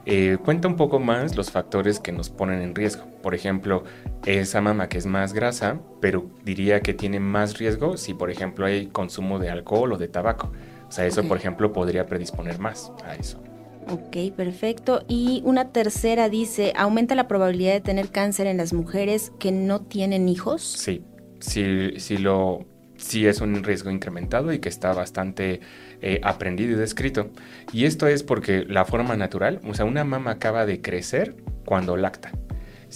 Eh, 0.05 0.37
cuenta 0.43 0.67
un 0.67 0.77
poco 0.77 0.99
más 0.99 1.35
los 1.35 1.51
factores 1.51 1.99
que 1.99 2.11
nos 2.11 2.29
ponen 2.29 2.61
en 2.61 2.73
riesgo. 2.73 3.05
Por 3.21 3.35
ejemplo, 3.35 3.83
esa 4.25 4.59
mama 4.61 4.89
que 4.89 4.97
es 4.97 5.05
más 5.05 5.33
grasa, 5.33 5.79
pero 5.99 6.25
diría 6.43 6.81
que 6.81 6.93
tiene 6.93 7.19
más 7.19 7.57
riesgo 7.59 7.97
si, 7.97 8.13
por 8.13 8.31
ejemplo, 8.31 8.65
hay 8.65 8.87
consumo 8.87 9.37
de 9.37 9.51
alcohol 9.51 9.93
o 9.93 9.97
de 9.97 10.07
tabaco. 10.07 10.51
O 10.87 10.91
sea, 10.91 11.05
eso, 11.05 11.23
por 11.23 11.37
ejemplo, 11.37 11.71
podría 11.71 12.05
predisponer 12.05 12.59
más 12.59 12.91
a 13.05 13.15
eso. 13.15 13.41
Ok, 13.89 14.33
perfecto. 14.35 15.03
Y 15.07 15.41
una 15.45 15.71
tercera 15.71 16.29
dice, 16.29 16.73
¿aumenta 16.75 17.15
la 17.15 17.27
probabilidad 17.27 17.73
de 17.73 17.81
tener 17.81 18.09
cáncer 18.09 18.47
en 18.47 18.57
las 18.57 18.73
mujeres 18.73 19.31
que 19.39 19.51
no 19.51 19.81
tienen 19.81 20.27
hijos? 20.29 20.61
Sí, 20.61 21.03
sí, 21.39 21.93
sí, 21.97 22.17
lo, 22.17 22.65
sí 23.01 23.27
es 23.27 23.41
un 23.41 23.63
riesgo 23.63 23.91
incrementado 23.91 24.53
y 24.53 24.59
que 24.59 24.69
está 24.69 24.93
bastante 24.93 25.59
eh, 26.01 26.21
aprendido 26.23 26.73
y 26.73 26.75
descrito. 26.75 27.29
Y 27.73 27.85
esto 27.85 28.07
es 28.07 28.23
porque 28.23 28.63
la 28.65 28.85
forma 28.85 29.15
natural, 29.17 29.59
o 29.67 29.73
sea, 29.73 29.85
una 29.85 30.03
mama 30.03 30.31
acaba 30.31 30.65
de 30.65 30.81
crecer 30.81 31.35
cuando 31.65 31.97
lacta. 31.97 32.31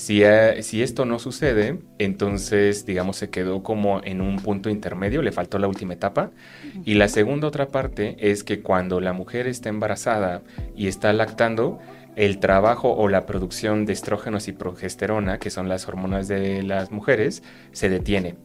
Eh, 0.09 0.57
si, 0.61 0.83
esto 0.83 1.05
no 1.05 1.19
sucede, 1.19 1.79
entonces, 1.99 2.85
digamos, 2.85 3.15
se 3.15 3.29
quedó 3.29 3.63
como 3.63 4.01
en 4.03 4.19
un 4.19 4.37
punto 4.37 4.69
intermedio, 4.69 5.21
le 5.21 5.31
faltó 5.31 5.57
la 5.57 5.67
última 5.67 5.93
etapa. 5.93 6.31
Y 6.83 6.95
la 6.95 7.07
segunda 7.07 7.47
otra 7.47 7.69
parte 7.69 8.17
es 8.19 8.43
que 8.43 8.61
cuando 8.61 8.99
la 8.99 9.13
mujer 9.13 9.47
está 9.47 9.69
embarazada 9.69 10.41
y 10.75 10.87
está 10.87 11.13
lactando, 11.13 11.79
el 12.15 12.39
trabajo 12.39 12.93
o 12.93 13.09
la 13.09 13.25
producción 13.25 13.85
de 13.85 13.93
estrógenos 13.93 14.47
y 14.47 14.53
progesterona, 14.53 15.37
que 15.37 15.49
son 15.49 15.67
las 15.67 15.87
hormonas 15.87 16.27
de 16.27 16.63
las 16.63 16.91
mujeres, 16.91 17.43
se 17.71 17.89
detiene. 17.89 18.35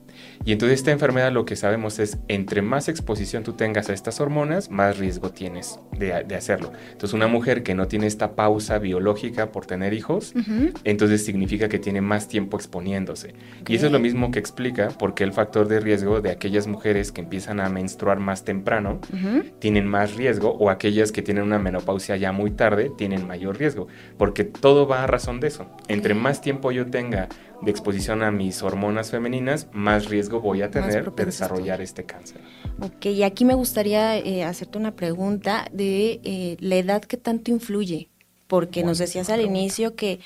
Y 0.45 0.53
entonces 0.53 0.79
esta 0.79 0.91
enfermedad 0.91 1.33
lo 1.33 1.45
que 1.45 1.55
sabemos 1.55 1.99
es, 1.99 2.19
entre 2.29 2.63
más 2.63 2.89
exposición 2.89 3.43
tú 3.43 3.53
tengas 3.53 3.91
a 3.91 3.93
estas 3.93 4.21
hormonas, 4.21 4.71
más 4.71 4.99
riesgo 4.99 5.31
tienes 5.31 5.79
de, 5.99 6.15
hacerlo. 6.35 6.73
Entonces 6.93 7.13
una 7.13 7.27
mujer 7.27 7.63
que 7.63 7.75
no 7.75 7.89
tiene 7.89 8.07
esta 8.07 8.35
pausa 8.35 8.79
biológica 8.79 9.53
por 9.53 9.67
tener 9.67 9.93
hijos, 9.93 10.33
entonces 10.85 11.25
significa 11.25 11.69
que 11.69 11.79
tiene 11.79 12.01
más 12.01 12.27
tiempo 12.27 12.57
exponiéndose. 12.57 13.35
Y 13.69 13.75
eso 13.75 13.87
es 13.87 13.93
lo 13.93 13.99
mismo 13.99 14.31
que 14.31 14.39
explica 14.39 14.89
por 14.89 15.15
qué 15.15 15.25
el 15.25 15.33
factor 15.33 15.69
de 15.69 15.79
riesgo 15.81 16.23
de 16.23 16.31
aquellas 16.31 16.67
mujeres 16.67 17.13
que 17.13 17.21
empiezan 17.21 17.61
a 17.61 17.69
menstruar 17.69 18.19
más 18.19 18.45
temprano 18.45 19.01
tienen 19.59 19.87
más 19.87 20.17
riesgo 20.17 20.51
o 20.53 20.71
aquellas 20.71 21.13
que 21.13 21.21
tienen 21.21 21.45
una 21.45 21.59
menopausia 21.59 22.17
ya 22.17 22.33
muy 22.33 22.51
tarde 22.51 22.91
tienen 22.97 23.27
mayor 23.27 23.59
riesgo. 23.59 23.89
Porque 24.17 24.45
todo 24.45 24.89
va 24.89 25.05
a 25.05 25.07
razón 25.07 25.39
de 25.41 25.49
eso. 25.49 25.67
Entre 25.89 26.15
más 26.15 26.41
tiempo 26.41 26.73
yo 26.73 26.87
tenga 26.87 27.29
de 27.63 27.71
exposición 27.71 28.23
a 28.23 28.31
mis 28.31 28.63
hormonas 28.63 29.11
femeninas, 29.11 29.69
más 29.73 30.07
riesgo 30.07 30.41
voy 30.41 30.63
a 30.63 30.71
tener 30.71 31.13
de 31.13 31.25
desarrollar 31.25 31.81
este 31.81 32.05
cáncer. 32.05 32.41
Ok, 32.81 33.07
y 33.07 33.23
aquí 33.23 33.45
me 33.45 33.55
gustaría 33.55 34.17
eh, 34.19 34.45
hacerte 34.45 34.79
una 34.79 34.97
pregunta 34.97 35.67
de 35.73 36.21
eh, 36.25 36.57
la 36.61 36.77
edad 36.77 37.03
que 37.03 37.17
tanto 37.17 37.51
influye, 37.51 38.09
porque 38.47 38.83
nos 38.83 38.99
decías 38.99 39.31
al 39.31 39.41
inicio 39.41 39.95
que 39.95 40.21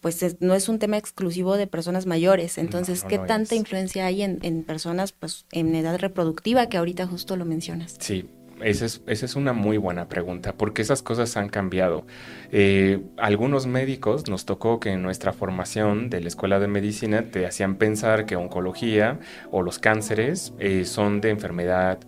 pues 0.00 0.36
no 0.40 0.54
es 0.54 0.68
un 0.70 0.78
tema 0.78 0.96
exclusivo 0.96 1.58
de 1.58 1.66
personas 1.66 2.06
mayores, 2.06 2.56
entonces, 2.56 3.04
¿qué 3.04 3.18
tanta 3.18 3.54
influencia 3.54 4.06
hay 4.06 4.22
en, 4.22 4.38
en 4.40 4.64
personas 4.64 5.12
pues 5.12 5.44
en 5.52 5.74
edad 5.74 5.98
reproductiva 5.98 6.70
que 6.70 6.78
ahorita 6.78 7.06
justo 7.06 7.36
lo 7.36 7.44
mencionas? 7.44 7.96
Sí, 7.98 8.24
esa 8.62 8.86
es, 9.06 9.36
una 9.36 9.52
muy 9.52 9.76
buena 9.76 10.08
pregunta, 10.08 10.54
porque 10.54 10.82
esas 10.82 11.02
cosas 11.02 11.36
han 11.36 11.48
cambiado. 11.48 12.06
Eh, 12.52 13.00
algunos 13.16 13.66
médicos 13.66 14.28
nos 14.28 14.44
tocó 14.44 14.80
que 14.80 14.90
en 14.90 15.02
nuestra 15.02 15.32
formación 15.32 16.10
de 16.10 16.20
la 16.20 16.28
escuela 16.28 16.58
de 16.60 16.68
medicina 16.68 17.30
te 17.30 17.46
hacían 17.46 17.76
pensar 17.76 18.26
que 18.26 18.36
oncología 18.36 19.20
o 19.50 19.62
los 19.62 19.78
cánceres 19.78 20.54
eh, 20.58 20.84
son 20.84 21.20
de 21.20 21.30
enfermedad 21.30 21.98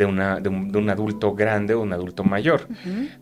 de, 0.00 0.06
una, 0.06 0.40
de, 0.40 0.48
un, 0.48 0.88
adulto 0.88 1.34
grande 1.34 1.74
o 1.74 1.82
un 1.82 1.92
adulto 1.92 2.24
mayor. 2.24 2.66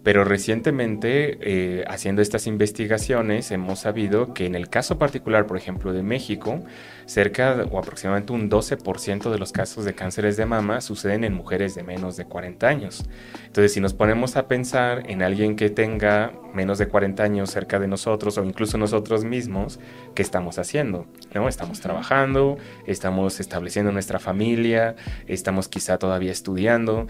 Pero 0.05 0.23
recientemente, 0.25 1.39
eh, 1.41 1.85
haciendo 1.89 2.23
estas 2.23 2.47
investigaciones, 2.47 3.51
hemos 3.51 3.81
sabido 3.81 4.33
que 4.33 4.47
en 4.47 4.55
el 4.55 4.69
caso 4.69 4.97
particular, 4.97 5.47
por 5.47 5.57
ejemplo, 5.57 5.93
de 5.93 6.05
México, 6.05 6.63
cerca 7.09 7.65
o 7.71 7.79
aproximadamente 7.79 8.35
un 8.35 8.51
12% 8.51 9.31
de 9.31 9.39
los 9.39 9.51
casos 9.51 9.87
de 9.87 9.95
cánceres 9.95 10.37
de 10.37 10.45
mama 10.45 10.83
suceden 10.83 11.25
en 11.25 11.33
mujeres 11.33 11.75
de 11.75 11.83
menos 11.83 12.17
de 12.19 12.27
40 12.27 12.69
años. 12.69 13.05
Entonces, 13.47 13.73
si 13.73 13.81
nos 13.81 13.95
ponemos 13.95 14.37
a 14.37 14.47
pensar 14.47 15.11
en 15.11 15.23
alguien 15.23 15.57
que 15.57 15.71
tenga 15.71 16.33
menos 16.53 16.77
de 16.79 16.87
40 16.87 17.23
años 17.23 17.51
cerca 17.51 17.79
de 17.79 17.89
nosotros 17.89 18.37
o 18.37 18.45
incluso 18.45 18.77
nosotros 18.77 19.25
mismos, 19.25 19.81
¿qué 20.15 20.23
estamos 20.23 20.59
haciendo? 20.59 21.07
¿No? 21.35 21.49
Estamos 21.49 21.81
trabajando, 21.81 22.59
estamos 22.87 23.41
estableciendo 23.41 23.91
nuestra 23.91 24.19
familia, 24.19 24.95
estamos 25.27 25.69
quizá 25.69 25.99
todavía 25.99 26.31
estudiando 26.33 27.07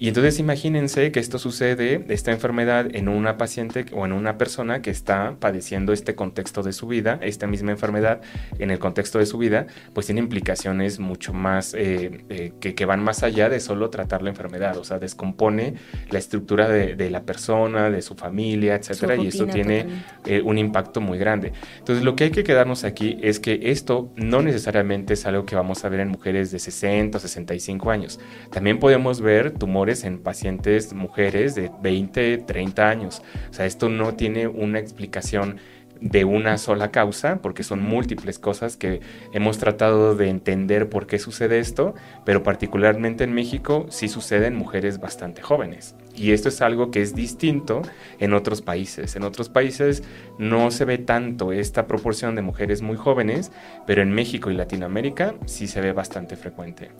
y 0.00 0.08
entonces 0.08 0.38
imagínense 0.38 1.12
que 1.12 1.20
esto 1.20 1.38
sucede, 1.38 2.06
esta 2.08 2.32
enfermedad, 2.32 2.88
en 2.96 3.06
una 3.06 3.36
paciente 3.36 3.84
o 3.92 4.06
en 4.06 4.12
una 4.12 4.38
persona 4.38 4.80
que 4.80 4.88
está 4.88 5.36
padeciendo 5.38 5.92
este 5.92 6.14
contexto 6.14 6.62
de 6.62 6.72
su 6.72 6.86
vida, 6.86 7.18
esta 7.20 7.46
misma 7.46 7.72
enfermedad 7.72 8.22
en 8.58 8.70
el 8.70 8.78
contexto 8.78 9.18
de 9.18 9.26
su 9.26 9.36
vida, 9.36 9.66
pues 9.92 10.06
tiene 10.06 10.22
implicaciones 10.22 11.00
mucho 11.00 11.34
más 11.34 11.74
eh, 11.74 12.24
eh, 12.30 12.52
que, 12.58 12.84
van 12.86 13.04
más 13.04 13.22
allá 13.22 13.50
de 13.50 13.60
solo 13.60 13.90
tratar 13.90 14.22
la 14.22 14.30
enfermedad, 14.30 14.78
o 14.78 14.84
sea, 14.84 14.98
descompone 14.98 15.74
la 16.08 16.18
estructura 16.18 16.66
de, 16.66 17.10
la 17.10 17.24
persona, 17.24 17.90
de 17.90 18.00
su 18.00 18.14
familia, 18.14 18.76
etcétera, 18.76 19.16
y 19.16 19.26
esto 19.26 19.48
tiene 19.48 19.84
eh, 20.24 20.40
un 20.42 20.56
impacto 20.56 21.02
muy 21.02 21.18
grande. 21.18 21.52
Entonces, 21.78 22.06
lo 22.06 22.16
que 22.16 22.24
hay 22.24 22.30
que 22.30 22.42
quedarnos 22.42 22.84
aquí 22.84 23.18
es 23.20 23.38
que 23.38 23.60
esto 23.64 24.10
no 24.16 24.40
necesariamente 24.40 25.12
es 25.12 25.26
algo 25.26 25.44
que 25.44 25.56
vamos 25.56 25.84
a 25.84 25.90
ver 25.90 26.00
en 26.00 26.08
mujeres 26.08 26.50
de 26.50 26.58
60 26.58 27.18
o 27.18 27.20
65 27.20 27.90
años. 27.90 28.18
También 28.50 28.78
podemos 28.78 29.20
ver 29.20 29.50
tumores 29.50 29.89
en 30.04 30.18
pacientes 30.18 30.92
mujeres 30.92 31.54
de 31.54 31.70
20, 31.82 32.38
30 32.38 32.88
años. 32.88 33.22
O 33.50 33.52
sea, 33.52 33.66
esto 33.66 33.88
no 33.88 34.14
tiene 34.14 34.46
una 34.46 34.78
explicación 34.78 35.58
de 36.00 36.24
una 36.24 36.56
sola 36.58 36.90
causa, 36.90 37.40
porque 37.42 37.62
son 37.62 37.82
múltiples 37.82 38.38
cosas 38.38 38.76
que 38.76 39.00
hemos 39.32 39.58
tratado 39.58 40.14
de 40.14 40.28
entender 40.28 40.88
por 40.88 41.06
qué 41.06 41.18
sucede 41.18 41.58
esto, 41.58 41.94
pero 42.24 42.42
particularmente 42.42 43.24
en 43.24 43.32
México 43.32 43.86
sí 43.90 44.08
sucede 44.08 44.46
en 44.46 44.56
mujeres 44.56 44.98
bastante 44.98 45.42
jóvenes. 45.42 45.94
Y 46.16 46.32
esto 46.32 46.48
es 46.48 46.60
algo 46.62 46.90
que 46.90 47.02
es 47.02 47.14
distinto 47.14 47.82
en 48.18 48.32
otros 48.32 48.62
países. 48.62 49.14
En 49.16 49.24
otros 49.24 49.48
países 49.48 50.02
no 50.38 50.70
se 50.70 50.84
ve 50.84 50.98
tanto 50.98 51.52
esta 51.52 51.86
proporción 51.86 52.34
de 52.34 52.42
mujeres 52.42 52.82
muy 52.82 52.96
jóvenes, 52.96 53.52
pero 53.86 54.02
en 54.02 54.10
México 54.12 54.50
y 54.50 54.54
Latinoamérica 54.54 55.34
sí 55.46 55.66
se 55.66 55.80
ve 55.80 55.92
bastante 55.92 56.36
frecuente. 56.36 56.90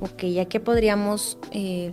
Ok, 0.00 0.24
¿a 0.40 0.46
qué 0.46 0.60
podríamos... 0.60 1.38
Eh 1.52 1.92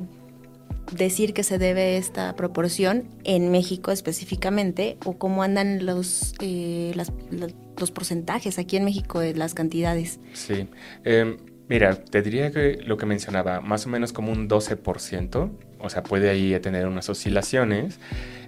decir 0.91 1.33
que 1.33 1.43
se 1.43 1.57
debe 1.57 1.97
esta 1.97 2.36
proporción 2.36 3.05
en 3.23 3.51
México 3.51 3.91
específicamente 3.91 4.97
o 5.05 5.17
cómo 5.17 5.43
andan 5.43 5.86
los, 5.86 6.33
eh, 6.41 6.93
los 7.77 7.91
porcentajes 7.91 8.59
aquí 8.59 8.77
en 8.77 8.86
México 8.86 9.19
de 9.19 9.36
las 9.36 9.53
cantidades. 9.53 10.19
Sí. 10.33 10.67
Em, 11.03 11.38
mira, 11.67 11.95
te 11.95 12.21
diría 12.21 12.51
que 12.51 12.79
lo 12.86 12.97
que 12.97 13.05
mencionaba, 13.05 13.62
más 13.62 13.86
o 13.86 13.89
menos 13.89 14.13
como 14.13 14.31
un 14.31 14.47
12%, 14.47 15.51
o 15.79 15.89
sea, 15.89 16.03
puede 16.03 16.29
ahí 16.29 16.57
tener 16.59 16.88
unas 16.88 17.09
oscilaciones. 17.09 17.99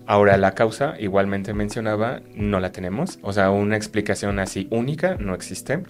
Ahora, 0.07 0.37
la 0.37 0.53
causa, 0.53 0.95
igualmente 0.99 1.53
mencionaba, 1.53 2.21
no 2.35 2.59
la 2.59 2.71
tenemos, 2.71 3.19
o 3.23 3.33
sea, 3.33 3.49
una 3.49 3.75
explicación 3.75 4.39
así 4.39 4.67
única 4.69 5.15
no 5.19 5.33
existe 5.33 5.83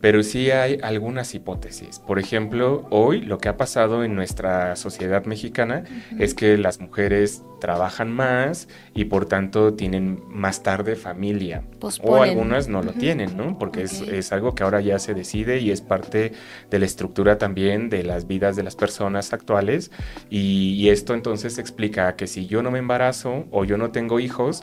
pero 0.00 0.22
sí 0.22 0.50
hay 0.50 0.78
algunas 0.82 1.34
hipótesis. 1.34 1.98
Por 1.98 2.18
ejemplo, 2.18 2.86
hoy 2.90 3.20
lo 3.20 3.38
que 3.38 3.48
ha 3.48 3.56
pasado 3.56 4.04
en 4.04 4.14
nuestra 4.14 4.76
sociedad 4.76 5.24
mexicana 5.24 5.84
es 6.18 6.34
que 6.34 6.56
las 6.56 6.80
mujeres 6.80 7.42
trabajan 7.60 8.12
más 8.12 8.68
y 8.94 9.06
por 9.06 9.26
tanto 9.26 9.74
tienen 9.74 10.22
más 10.28 10.62
tarde 10.62 10.94
familia. 10.94 11.64
O 12.02 12.22
algunas 12.22 12.68
no 12.68 12.82
lo 12.82 12.92
tienen, 12.92 13.36
¿no? 13.36 13.58
Porque 13.58 13.82
es, 13.82 14.32
algo 14.32 14.54
que 14.54 14.62
ahora 14.62 14.80
ya 14.80 14.98
se 14.98 15.14
decide 15.14 15.58
y 15.58 15.70
es 15.70 15.80
parte 15.80 16.32
de 16.70 16.78
la 16.78 16.84
estructura 16.84 17.38
también 17.38 17.88
de 17.88 18.04
las 18.04 18.26
vidas 18.26 18.54
de 18.56 18.62
las 18.62 18.76
personas 18.76 19.32
actuales. 19.32 19.90
Y, 20.30 20.74
y 20.74 20.90
esto 20.90 21.14
entonces 21.14 21.58
explica 21.58 22.14
que 22.14 22.26
si 22.26 22.46
yo 22.46 22.62
no 22.62 22.70
me 22.70 22.78
embarazo 22.78 23.46
o 23.50 23.64
yo 23.64 23.76
no 23.78 23.90
tengo 23.90 24.20
hijos, 24.20 24.62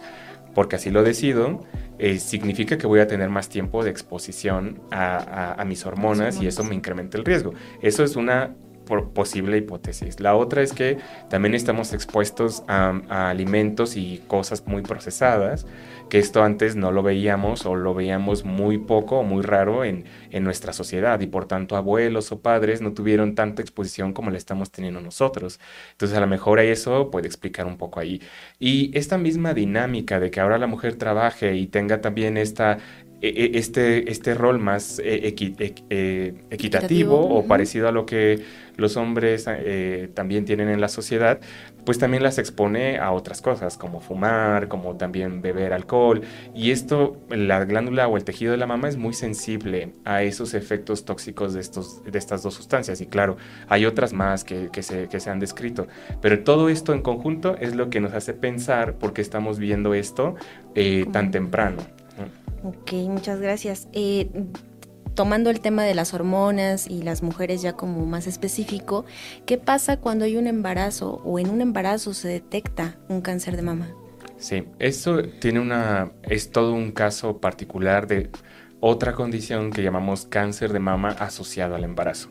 porque 0.56 0.78
así 0.78 0.90
lo 0.90 1.04
decido, 1.04 1.60
eh, 1.98 2.20
significa 2.20 2.78
que 2.78 2.88
voy 2.88 3.00
a 3.00 3.08
tener 3.08 3.30
más 3.30 3.50
tiempo 3.50 3.84
de 3.84 3.90
exposición 3.90 4.82
a, 4.92 5.64
mis 5.66 5.86
hormonas 5.86 6.42
y 6.42 6.48
eso 6.48 6.64
me 6.64 6.76
incrementa 6.76 7.18
el 7.18 7.26
riesgo. 7.26 7.54
Eso 7.82 8.04
es 8.04 8.16
una 8.16 8.54
posible 9.14 9.58
hipótesis. 9.58 10.20
La 10.20 10.36
otra 10.36 10.62
es 10.62 10.72
que 10.74 10.98
también 11.30 11.56
estamos 11.56 11.94
expuestos 11.94 12.64
a, 12.68 13.30
alimentos 13.30 13.98
y 13.98 14.22
cosas 14.28 14.66
muy 14.68 14.82
procesadas, 14.82 15.66
que 16.10 16.20
esto 16.20 16.44
antes 16.44 16.76
no 16.76 16.92
lo 16.92 17.04
veíamos 17.04 17.66
o 17.66 17.76
lo 17.76 17.94
veíamos 17.94 18.46
muy 18.46 18.78
poco 18.78 19.20
o 19.20 19.24
muy 19.24 19.42
raro 19.42 19.84
en, 19.84 20.06
en 20.32 20.44
nuestra 20.44 20.74
sociedad 20.74 21.20
y 21.20 21.28
por 21.28 21.46
tanto 21.48 21.76
abuelos 21.76 22.32
o 22.32 22.40
padres 22.40 22.82
no 22.82 22.94
tuvieron 22.94 23.36
tanta 23.36 23.62
exposición 23.62 24.14
como 24.14 24.32
la 24.32 24.38
estamos 24.38 24.72
teniendo 24.72 25.02
nosotros. 25.02 25.60
Entonces 25.92 26.18
a 26.18 26.22
lo 26.22 26.28
mejor 26.28 26.60
eso 26.60 27.10
puede 27.12 27.28
explicar 27.28 27.66
un 27.66 27.78
poco 27.78 28.00
ahí. 28.00 28.22
Y 28.60 28.96
esta 28.98 29.18
misma 29.18 29.54
dinámica 29.54 30.20
de 30.20 30.32
que 30.32 30.40
ahora 30.40 30.58
la 30.58 30.68
mujer 30.68 30.96
trabaje 30.96 31.56
y 31.56 31.68
tenga 31.68 32.02
también 32.02 32.38
esta 32.38 32.78
e, 33.22 33.30
e, 33.30 33.58
este, 33.58 34.12
este 34.12 34.34
rol 34.34 34.60
más 34.60 35.00
eh, 35.00 35.34
eh, 35.90 36.34
equitativo, 36.50 37.20
o 37.20 37.48
parecido 37.48 37.88
a 37.88 37.92
lo 37.92 38.06
que 38.06 38.44
los 38.78 38.98
hombres 38.98 39.46
eh, 39.48 40.10
también 40.14 40.46
tienen 40.46 40.70
en 40.70 40.82
la 40.82 40.88
sociedad, 40.88 41.40
pues 41.86 42.00
también 42.00 42.24
las 42.24 42.38
expone 42.38 42.98
a 42.98 43.12
otras 43.12 43.42
cosas, 43.42 43.78
como 43.78 44.02
fumar, 44.02 44.68
como 44.68 44.96
también 44.96 45.42
beber 45.42 45.74
alcohol. 45.74 46.22
Y 46.54 46.72
esto, 46.72 47.18
la 47.30 47.64
glándula 47.66 48.08
o 48.08 48.18
el 48.18 48.24
tejido 48.24 48.52
de 48.52 48.58
la 48.58 48.68
mama 48.68 48.90
es 48.90 48.98
muy 48.98 49.14
sensible 49.14 49.94
a 50.04 50.24
esos 50.24 50.54
efectos 50.54 51.06
tóxicos 51.06 51.54
de, 51.54 51.62
estos, 51.62 52.04
de 52.04 52.18
estas 52.18 52.44
dos 52.44 52.54
sustancias. 52.54 53.02
Y 53.02 53.06
claro, 53.06 53.38
hay 53.68 53.86
otras 53.86 54.14
más 54.14 54.44
que, 54.44 54.70
que, 54.72 54.84
se, 54.84 55.08
que 55.08 55.20
se 55.20 55.30
han 55.30 55.40
descrito. 55.40 55.88
Pero 56.22 56.44
todo 56.44 56.70
esto 56.70 56.94
en 56.94 57.02
conjunto 57.02 57.56
es 57.60 57.76
lo 57.76 57.90
que 57.90 58.00
nos 58.02 58.14
hace 58.14 58.34
pensar 58.34 58.96
por 58.96 59.14
qué 59.14 59.22
estamos 59.22 59.60
viendo 59.60 59.94
esto 59.94 60.36
tan 61.12 61.32
temprano. 61.32 61.78
Ok, 62.64 62.94
muchas 63.08 63.40
gracias. 63.40 63.88
Eh, 63.94 64.28
tomando 65.16 65.50
el 65.50 65.62
tema 65.62 65.84
de 65.84 65.96
las 65.96 66.14
hormonas 66.14 66.88
y 66.88 67.02
las 67.02 67.24
mujeres 67.24 67.62
ya 67.62 67.74
como 67.74 68.06
más 68.06 68.28
específico, 68.28 69.06
¿qué 69.46 69.58
pasa 69.58 69.98
cuando 69.98 70.26
hay 70.26 70.38
un 70.38 70.46
embarazo 70.46 71.22
o 71.24 71.40
en 71.40 71.50
un 71.50 71.62
embarazo 71.62 72.14
se 72.14 72.28
detecta 72.28 72.98
un 73.08 73.22
cáncer 73.22 73.56
de 73.56 73.62
mama? 73.64 73.88
Sí, 74.38 74.66
eso 74.80 75.24
tiene 75.24 75.62
una, 75.62 76.12
es 76.24 76.52
todo 76.52 76.74
un 76.74 76.92
caso 76.92 77.40
particular 77.40 78.06
de 78.06 78.30
otra 78.82 79.14
condición 79.14 79.72
que 79.72 79.82
llamamos 79.82 80.26
cáncer 80.26 80.74
de 80.74 80.80
mama 80.80 81.10
asociado 81.10 81.76
al 81.76 81.86
embarazo. 81.86 82.30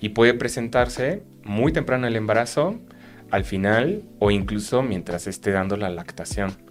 Y 0.00 0.10
puede 0.10 0.34
presentarse 0.34 1.22
muy 1.44 1.72
temprano 1.72 2.06
el 2.06 2.16
embarazo, 2.16 2.80
al 3.30 3.44
final 3.44 4.02
o 4.18 4.30
incluso 4.30 4.82
mientras 4.82 5.26
esté 5.26 5.52
dando 5.52 5.76
la 5.76 5.88
lactación. 5.88 6.65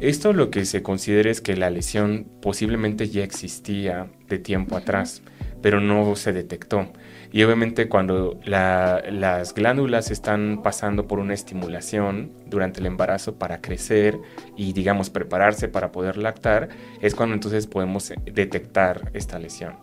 Esto 0.00 0.32
lo 0.32 0.50
que 0.50 0.64
se 0.64 0.82
considera 0.82 1.30
es 1.30 1.40
que 1.40 1.56
la 1.56 1.70
lesión 1.70 2.28
posiblemente 2.40 3.08
ya 3.08 3.24
existía 3.24 4.08
de 4.28 4.38
tiempo 4.38 4.76
atrás, 4.76 5.22
pero 5.60 5.80
no 5.80 6.14
se 6.14 6.32
detectó. 6.32 6.92
Y 7.32 7.42
obviamente 7.42 7.88
cuando 7.88 8.38
las 8.44 9.54
glándulas 9.54 10.10
están 10.10 10.62
pasando 10.62 11.06
por 11.06 11.18
una 11.18 11.34
estimulación 11.34 12.32
durante 12.46 12.80
el 12.80 12.86
embarazo 12.86 13.34
para 13.34 13.60
crecer 13.60 14.18
y 14.56 14.72
digamos 14.72 15.10
prepararse 15.10 15.68
para 15.68 15.92
poder 15.92 16.16
lactar, 16.16 16.68
es 17.02 17.14
cuando 17.14 17.34
entonces 17.34 17.66
podemos 17.66 18.12
detectar 18.24 19.10
esta 19.12 19.38
lesión. 19.38 19.74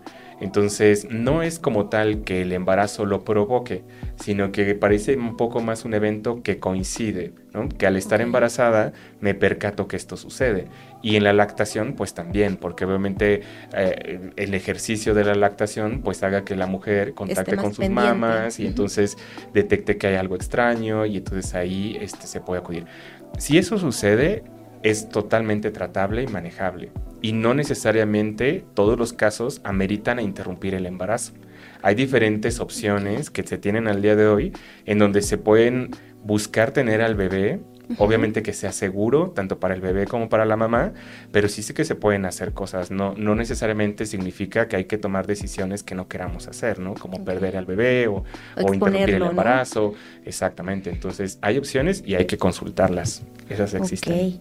Entonces, 0.41 1.08
no 1.10 1.41
es 1.41 1.60
como 1.60 1.88
tal 1.88 2.24
que 2.24 2.41
el 2.41 2.52
embarazo 2.52 3.06
lo 3.06 3.24
provoque, 3.24 3.84
sino 4.17 4.52
que 4.52 4.76
parece 4.76 5.15
un 5.15 5.38
poco 5.38 5.62
más 5.62 5.86
un 5.86 5.93
evento 5.93 6.43
que 6.43 6.60
coincide, 6.60 7.32
¿no? 7.54 7.69
Que 7.69 7.88
al 7.88 7.95
estar 7.95 8.21
embarazada 8.21 8.91
me 9.21 9.34
percato 9.34 9.88
que 9.88 9.95
esto 9.95 10.17
sucede. 10.17 10.67
Y 11.02 11.15
en 11.15 11.24
la 11.24 11.32
lactación, 11.32 11.93
pues 11.93 12.13
también, 12.13 12.58
porque 12.58 12.84
obviamente 12.84 13.43
eh, 13.74 14.32
el 14.36 14.54
ejercicio 14.54 15.13
de 15.13 15.24
la 15.24 15.36
lactación, 15.36 16.02
pues 16.02 16.21
haga 16.24 16.43
que 16.43 16.56
la 16.56 16.67
mujer 16.67 17.13
contacte 17.13 17.56
con 17.56 17.74
sus 17.74 17.89
mamas 17.89 18.60
y 18.60 18.67
entonces 18.67 19.17
detecte 19.54 19.98
que 19.98 20.08
hay 20.08 20.15
algo 20.15 20.36
extraño 20.36 21.06
y 21.06 21.17
entonces 21.17 21.54
ahí 21.56 21.98
este, 22.02 22.28
se 22.28 22.41
puede 22.41 22.60
acudir. 22.60 22.86
Si 23.38 23.58
eso 23.58 23.78
sucede, 23.78 24.43
es 24.86 25.10
totalmente 25.10 25.71
tratable 25.71 26.21
y 26.21 26.28
manejable 26.28 26.91
y 27.19 27.34
no 27.34 27.56
necesariamente 27.56 28.63
todos 28.76 29.00
los 29.00 29.13
casos 29.13 29.60
ameritan 29.63 30.19
a 30.19 30.21
interrumpir 30.21 30.76
el 30.76 30.86
embarazo. 30.86 31.34
Hay 31.82 31.95
diferentes 31.95 32.60
opciones 32.60 33.32
que 33.32 33.41
se 33.41 33.58
tienen 33.58 33.88
al 33.88 34.04
día 34.04 34.15
de 34.15 34.28
hoy 34.28 34.54
en 34.86 35.00
donde 35.00 35.24
se 35.24 35.39
pueden 35.39 35.89
buscar 36.24 36.69
tener 36.69 37.02
al 37.02 37.15
bebé 37.15 37.62
Obviamente 37.98 38.43
que 38.43 38.54
sea 38.54 38.71
seguro, 38.71 39.32
tanto 39.32 39.60
para 39.60 39.74
el 39.74 39.82
bebé 39.82 40.08
como 40.08 40.30
para 40.30 40.45
la 40.45 40.56
mamá, 40.56 40.93
pero 41.32 41.48
sí 41.48 41.62
sé 41.63 41.74
que 41.74 41.86
se 41.86 41.95
pueden 41.95 42.26
hacer 42.26 42.54
cosas. 42.54 42.91
No, 42.91 43.13
no 43.15 43.36
necesariamente 43.36 44.06
significa 44.06 44.67
que 44.67 44.76
hay 44.76 44.86
que 44.86 44.98
tomar 44.98 45.28
decisiones 45.28 45.84
que 45.84 45.95
no 45.95 46.08
queramos 46.08 46.48
hacer, 46.48 46.80
¿no? 46.80 46.93
Como 46.95 47.24
perder 47.24 47.58
al 47.58 47.65
bebé 47.65 48.08
o, 48.08 48.24
interrumpir 48.58 49.15
el 49.15 49.24
embarazo. 49.24 49.93
Exactamente. 50.26 50.89
Entonces, 50.89 51.38
hay 51.41 51.58
opciones 51.58 52.04
y 52.06 52.15
hay 52.15 52.26
que 52.26 52.38
consultarlas. 52.38 53.24
Esas 53.50 53.74
existen. 53.74 54.39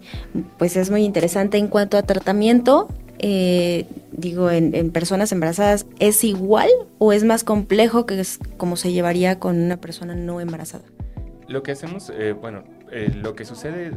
Pues 0.58 0.76
es 0.76 0.90
muy 0.90 1.04
interesante. 1.04 1.58
En 1.58 1.68
cuanto 1.68 1.98
a 1.98 2.02
tratamiento, 2.02 2.88
eh, 3.18 3.86
digo, 4.12 4.50
en, 4.50 4.74
en, 4.74 4.90
personas 4.90 5.30
embarazadas, 5.32 5.86
¿es 5.98 6.24
igual 6.24 6.70
o 6.98 7.12
es 7.12 7.24
más 7.24 7.44
complejo 7.44 8.06
que 8.06 8.20
es 8.20 8.38
como 8.56 8.76
se 8.76 8.92
llevaría 8.92 9.38
con 9.38 9.60
una 9.60 9.76
persona 9.76 10.14
no 10.14 10.40
embarazada? 10.40 10.84
Lo 11.48 11.62
que 11.62 11.72
hacemos, 11.72 12.10
eh, 12.10 12.32
bueno, 12.32 12.64
eh, 12.94 13.10
lo 13.12 13.34
que 13.34 13.44
sucede 13.44 13.90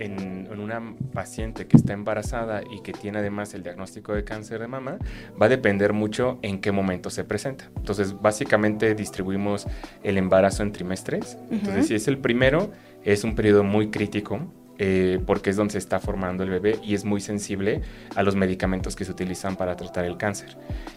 en, 0.00 0.48
una 0.58 0.82
paciente 1.14 1.68
que 1.68 1.76
está 1.76 1.92
embarazada 1.92 2.62
y 2.68 2.82
que 2.82 2.92
tiene 2.92 3.18
además 3.18 3.54
el 3.54 3.62
diagnóstico 3.62 4.12
de 4.12 4.24
cáncer 4.24 4.58
de 4.58 4.66
mama 4.66 4.98
va 5.40 5.46
a 5.46 5.48
depender 5.48 5.92
mucho 5.92 6.40
en 6.42 6.60
qué 6.60 6.72
momento 6.72 7.10
se 7.10 7.22
presenta. 7.22 7.70
Entonces, 7.76 8.20
básicamente 8.20 8.96
distribuimos 8.96 9.68
el 10.02 10.18
embarazo 10.18 10.64
en 10.64 10.72
trimestres. 10.72 11.38
Entonces, 11.50 11.86
si 11.86 11.94
es 11.94 12.08
el 12.08 12.18
primero, 12.18 12.72
es 13.04 13.22
un 13.22 13.36
periodo 13.36 13.62
muy 13.62 13.90
crítico 13.90 14.52
eh, 14.78 15.20
porque 15.26 15.50
es 15.50 15.56
donde 15.56 15.72
se 15.72 15.78
está 15.78 16.00
formando 16.00 16.42
el 16.42 16.50
bebé 16.50 16.76
y 16.82 16.94
es 16.94 17.04
muy 17.04 17.20
sensible 17.20 17.82
a 18.16 18.24
los 18.24 18.34
medicamentos 18.34 18.96
que 18.96 19.04
se 19.04 19.12
utilizan 19.12 19.54
para 19.54 19.76
tratar 19.76 20.06
el 20.06 20.16
cáncer. 20.16 20.56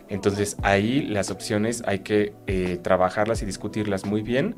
Entonces 0.09 0.57
ahí 0.63 1.03
las 1.03 1.29
opciones 1.29 1.83
hay 1.85 1.99
que 1.99 2.33
trabajarlas 2.81 3.43
y 3.43 3.45
discutirlas 3.45 4.05
muy 4.05 4.23
bien 4.23 4.55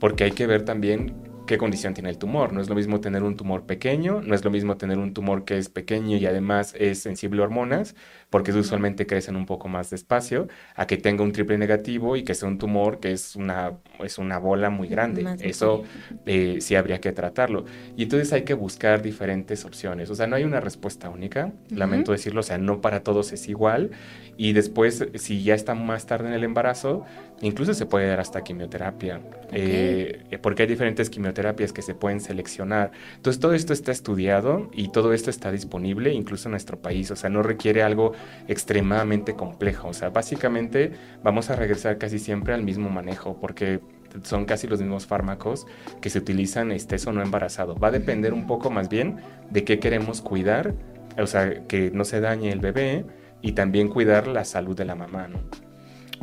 porque 0.00 0.24
hay 0.24 0.32
que 0.32 0.48
ver 0.48 0.64
también 0.64 1.31
qué 1.52 1.58
condición 1.58 1.92
tiene 1.92 2.08
el 2.08 2.16
tumor. 2.16 2.54
No 2.54 2.62
es 2.62 2.70
lo 2.70 2.74
mismo 2.74 3.02
tener 3.02 3.22
un 3.22 3.36
tumor 3.36 3.66
pequeño, 3.66 4.22
no 4.22 4.34
es 4.34 4.42
lo 4.42 4.50
mismo 4.50 4.78
tener 4.78 4.96
un 4.96 5.12
tumor 5.12 5.44
que 5.44 5.58
es 5.58 5.68
pequeño 5.68 6.16
y 6.16 6.24
además 6.24 6.74
es 6.78 7.00
sensible 7.00 7.42
a 7.42 7.44
hormonas, 7.44 7.94
porque 8.30 8.52
usualmente 8.52 9.06
crecen 9.06 9.36
un 9.36 9.44
poco 9.44 9.68
más 9.68 9.90
despacio, 9.90 10.48
a 10.74 10.86
que 10.86 10.96
tenga 10.96 11.22
un 11.22 11.32
triple 11.32 11.58
negativo 11.58 12.16
y 12.16 12.22
que 12.22 12.32
sea 12.32 12.48
un 12.48 12.56
tumor 12.56 13.00
que 13.00 13.12
es 13.12 13.36
una, 13.36 13.72
es 14.02 14.16
una 14.16 14.38
bola 14.38 14.70
muy 14.70 14.88
grande. 14.88 15.26
Eso 15.40 15.82
eh, 16.24 16.56
sí 16.62 16.74
habría 16.74 17.02
que 17.02 17.12
tratarlo. 17.12 17.66
Y 17.98 18.04
entonces 18.04 18.32
hay 18.32 18.44
que 18.44 18.54
buscar 18.54 19.02
diferentes 19.02 19.66
opciones. 19.66 20.08
O 20.08 20.14
sea, 20.14 20.26
no 20.26 20.36
hay 20.36 20.44
una 20.44 20.60
respuesta 20.60 21.10
única, 21.10 21.52
lamento 21.68 22.12
decirlo, 22.12 22.40
o 22.40 22.44
sea, 22.44 22.56
no 22.56 22.80
para 22.80 23.02
todos 23.02 23.30
es 23.34 23.46
igual. 23.46 23.90
Y 24.36 24.54
después, 24.54 25.06
si 25.14 25.42
ya 25.42 25.54
está 25.54 25.74
más 25.74 26.06
tarde 26.06 26.28
en 26.28 26.34
el 26.34 26.44
embarazo, 26.44 27.04
incluso 27.42 27.74
se 27.74 27.86
puede 27.86 28.06
dar 28.06 28.20
hasta 28.20 28.42
quimioterapia, 28.42 29.20
eh, 29.52 30.38
porque 30.40 30.62
hay 30.62 30.68
diferentes 30.68 31.10
quimioterapias 31.10 31.72
que 31.72 31.82
se 31.82 31.94
pueden 31.94 32.20
seleccionar. 32.20 32.92
Entonces, 33.16 33.40
todo 33.40 33.52
esto 33.52 33.72
está 33.72 33.92
estudiado 33.92 34.70
y 34.72 34.90
todo 34.90 35.12
esto 35.12 35.30
está 35.30 35.52
disponible, 35.52 36.12
incluso 36.12 36.48
en 36.48 36.52
nuestro 36.52 36.80
país. 36.80 37.10
O 37.10 37.16
sea, 37.16 37.30
no 37.30 37.42
requiere 37.42 37.82
algo 37.82 38.12
extremadamente 38.48 39.34
complejo. 39.34 39.88
O 39.88 39.92
sea, 39.92 40.10
básicamente 40.10 40.92
vamos 41.22 41.50
a 41.50 41.56
regresar 41.56 41.98
casi 41.98 42.18
siempre 42.18 42.54
al 42.54 42.62
mismo 42.62 42.88
manejo, 42.88 43.36
porque 43.40 43.80
son 44.22 44.44
casi 44.44 44.66
los 44.66 44.80
mismos 44.80 45.06
fármacos 45.06 45.66
que 46.00 46.10
se 46.10 46.18
utilizan 46.18 46.70
estés 46.70 47.06
o 47.06 47.12
no 47.12 47.22
embarazado. 47.22 47.76
Va 47.76 47.88
a 47.88 47.92
depender 47.92 48.32
un 48.32 48.46
poco 48.46 48.70
más 48.70 48.88
bien 48.88 49.16
de 49.50 49.64
qué 49.64 49.78
queremos 49.78 50.20
cuidar, 50.20 50.74
o 51.18 51.26
sea, 51.26 51.66
que 51.66 51.90
no 51.90 52.04
se 52.04 52.20
dañe 52.20 52.50
el 52.50 52.60
bebé 52.60 53.04
y 53.42 53.52
también 53.52 53.88
cuidar 53.88 54.26
la 54.26 54.44
salud 54.44 54.76
de 54.76 54.84
la 54.84 54.94
mamá, 54.94 55.28
¿no? 55.28 55.38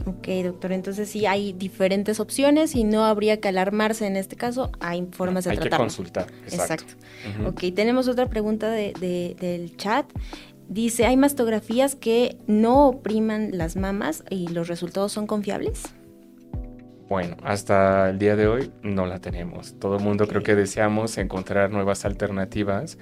Ok, 0.05 0.27
doctor, 0.43 0.71
entonces 0.71 1.09
sí 1.09 1.25
hay 1.25 1.51
diferentes 1.53 2.19
opciones 2.21 2.73
y 2.73 2.85
no 2.85 3.03
habría 3.03 3.41
que 3.41 3.49
alarmarse 3.49 4.07
en 4.07 4.15
este 4.15 4.37
caso, 4.37 4.71
hay 4.79 5.05
formas 5.11 5.43
de 5.43 5.51
hay 5.51 5.57
tratarlo. 5.57 5.83
Hay 5.83 5.89
que 5.89 5.95
consultar, 5.95 6.27
exacto. 6.45 6.93
Ok, 7.45 7.65
tenemos 7.75 8.07
otra 8.07 8.27
pregunta 8.27 8.71
del 8.71 9.73
chat. 9.77 10.05
Dice, 10.69 11.05
¿hay 11.05 11.17
mastografías 11.17 11.95
que 11.95 12.37
no 12.47 12.87
opriman 12.87 13.57
las 13.57 13.75
mamas 13.75 14.23
y 14.29 14.47
los 14.47 14.67
resultados 14.67 15.11
son 15.11 15.27
confiables? 15.27 15.83
Bueno, 17.09 17.37
hasta 17.43 18.11
el 18.11 18.19
día 18.19 18.35
de 18.35 18.47
hoy 18.47 18.71
no 18.83 19.07
la 19.07 19.19
tenemos. 19.19 19.73
Todo 19.79 19.97
el 19.97 20.03
mundo 20.03 20.27
creo 20.27 20.43
que 20.43 20.55
deseamos 20.55 21.17
encontrar 21.17 21.71
nuevas 21.71 22.05
alternativas. 22.05 22.99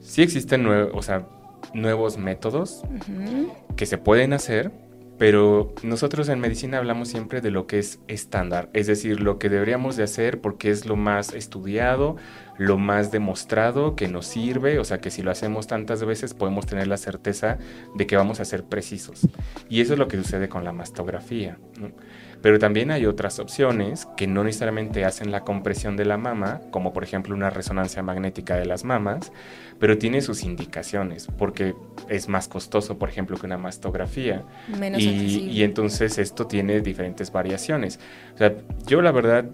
Sí 0.00 0.22
existen 0.22 0.66
o 0.66 1.02
sea, 1.02 1.26
nuevos 1.74 2.18
métodos 2.18 2.82
que 3.76 3.86
se 3.86 3.98
pueden 3.98 4.32
hacer, 4.32 4.72
pero 5.18 5.72
nosotros 5.82 6.28
en 6.28 6.40
medicina 6.40 6.78
hablamos 6.78 7.08
siempre 7.08 7.40
de 7.40 7.50
lo 7.50 7.66
que 7.66 7.78
es 7.78 8.00
estándar, 8.08 8.70
es 8.72 8.86
decir, 8.86 9.20
lo 9.20 9.38
que 9.38 9.48
deberíamos 9.48 9.96
de 9.96 10.02
hacer 10.02 10.40
porque 10.40 10.70
es 10.70 10.86
lo 10.86 10.96
más 10.96 11.32
estudiado, 11.32 12.16
lo 12.58 12.78
más 12.78 13.12
demostrado 13.12 13.94
que 13.94 14.08
nos 14.08 14.26
sirve, 14.26 14.78
o 14.78 14.84
sea 14.84 15.00
que 15.00 15.10
si 15.10 15.22
lo 15.22 15.30
hacemos 15.30 15.66
tantas 15.66 16.04
veces 16.04 16.34
podemos 16.34 16.66
tener 16.66 16.88
la 16.88 16.96
certeza 16.96 17.58
de 17.94 18.06
que 18.06 18.16
vamos 18.16 18.40
a 18.40 18.44
ser 18.44 18.64
precisos. 18.64 19.28
Y 19.68 19.80
eso 19.80 19.92
es 19.92 19.98
lo 19.98 20.08
que 20.08 20.16
sucede 20.16 20.48
con 20.48 20.64
la 20.64 20.72
mastografía. 20.72 21.58
Pero 22.42 22.58
también 22.58 22.90
hay 22.90 23.06
otras 23.06 23.38
opciones 23.38 24.06
que 24.16 24.26
no 24.26 24.44
necesariamente 24.44 25.04
hacen 25.04 25.30
la 25.30 25.42
compresión 25.42 25.96
de 25.96 26.04
la 26.04 26.18
mama, 26.18 26.60
como 26.70 26.92
por 26.92 27.04
ejemplo 27.04 27.34
una 27.34 27.50
resonancia 27.50 28.02
magnética 28.02 28.56
de 28.56 28.66
las 28.66 28.84
mamas, 28.84 29.32
pero 29.78 29.96
tiene 29.96 30.20
sus 30.20 30.42
indicaciones, 30.42 31.28
porque 31.38 31.74
es 32.08 32.28
más 32.28 32.48
costoso, 32.48 32.98
por 32.98 33.08
ejemplo, 33.08 33.36
que 33.36 33.46
una 33.46 33.58
mastografía. 33.58 34.44
y, 34.98 35.04
y 35.50 35.62
entonces 35.62 36.18
esto 36.18 36.46
tiene 36.46 36.80
diferentes 36.80 37.32
variaciones. 37.32 37.98
O 38.34 38.38
sea, 38.38 38.54
yo 38.86 39.02
la 39.02 39.12
verdad 39.12 39.46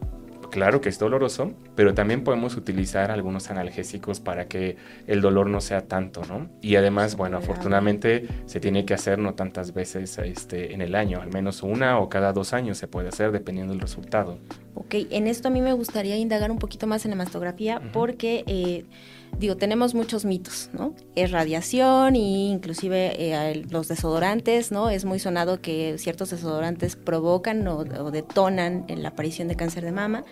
claro 0.50 0.80
que 0.80 0.88
es 0.88 0.98
doloroso, 0.98 1.52
pero 1.74 1.94
también 1.94 2.24
podemos 2.24 2.56
utilizar 2.56 3.10
algunos 3.10 3.50
analgésicos 3.50 4.20
para 4.20 4.48
que 4.48 4.76
el 5.06 5.20
dolor 5.20 5.48
no 5.48 5.60
sea 5.60 5.86
tanto, 5.86 6.22
¿no? 6.28 6.48
Y 6.62 6.76
además, 6.76 7.16
bueno, 7.16 7.38
afortunadamente 7.38 8.26
se 8.46 8.60
tiene 8.60 8.84
que 8.84 8.94
hacer 8.94 9.18
no 9.18 9.34
tantas 9.34 9.74
veces 9.74 10.18
este, 10.18 10.74
en 10.74 10.82
el 10.82 10.94
año, 10.94 11.20
al 11.20 11.32
menos 11.32 11.62
una 11.62 11.98
o 11.98 12.08
cada 12.08 12.32
dos 12.32 12.52
años 12.52 12.78
se 12.78 12.88
puede 12.88 13.08
hacer 13.08 13.32
dependiendo 13.32 13.72
del 13.72 13.80
resultado. 13.80 14.38
Ok, 14.74 14.94
en 15.10 15.26
esto 15.26 15.48
a 15.48 15.50
mí 15.50 15.60
me 15.60 15.72
gustaría 15.72 16.16
indagar 16.16 16.50
un 16.50 16.58
poquito 16.58 16.86
más 16.86 17.04
en 17.04 17.10
la 17.10 17.16
mastografía 17.16 17.80
porque... 17.92 18.44
Eh, 18.46 18.84
digo, 19.38 19.56
tenemos 19.56 19.94
muchos 19.94 20.24
mitos, 20.24 20.70
¿no? 20.72 20.94
Es 21.14 21.30
radiación 21.30 22.16
e 22.16 22.18
inclusive 22.18 23.12
eh, 23.18 23.62
los 23.70 23.88
desodorantes, 23.88 24.72
¿no? 24.72 24.90
Es 24.90 25.04
muy 25.04 25.18
sonado 25.18 25.60
que 25.60 25.96
ciertos 25.98 26.30
desodorantes 26.30 26.96
provocan 26.96 27.66
o, 27.68 27.84
detonan 27.84 28.86
la 28.88 29.10
aparición 29.10 29.48
de 29.48 29.56
cáncer 29.56 29.84
de 29.84 29.92
mama, 29.92 30.24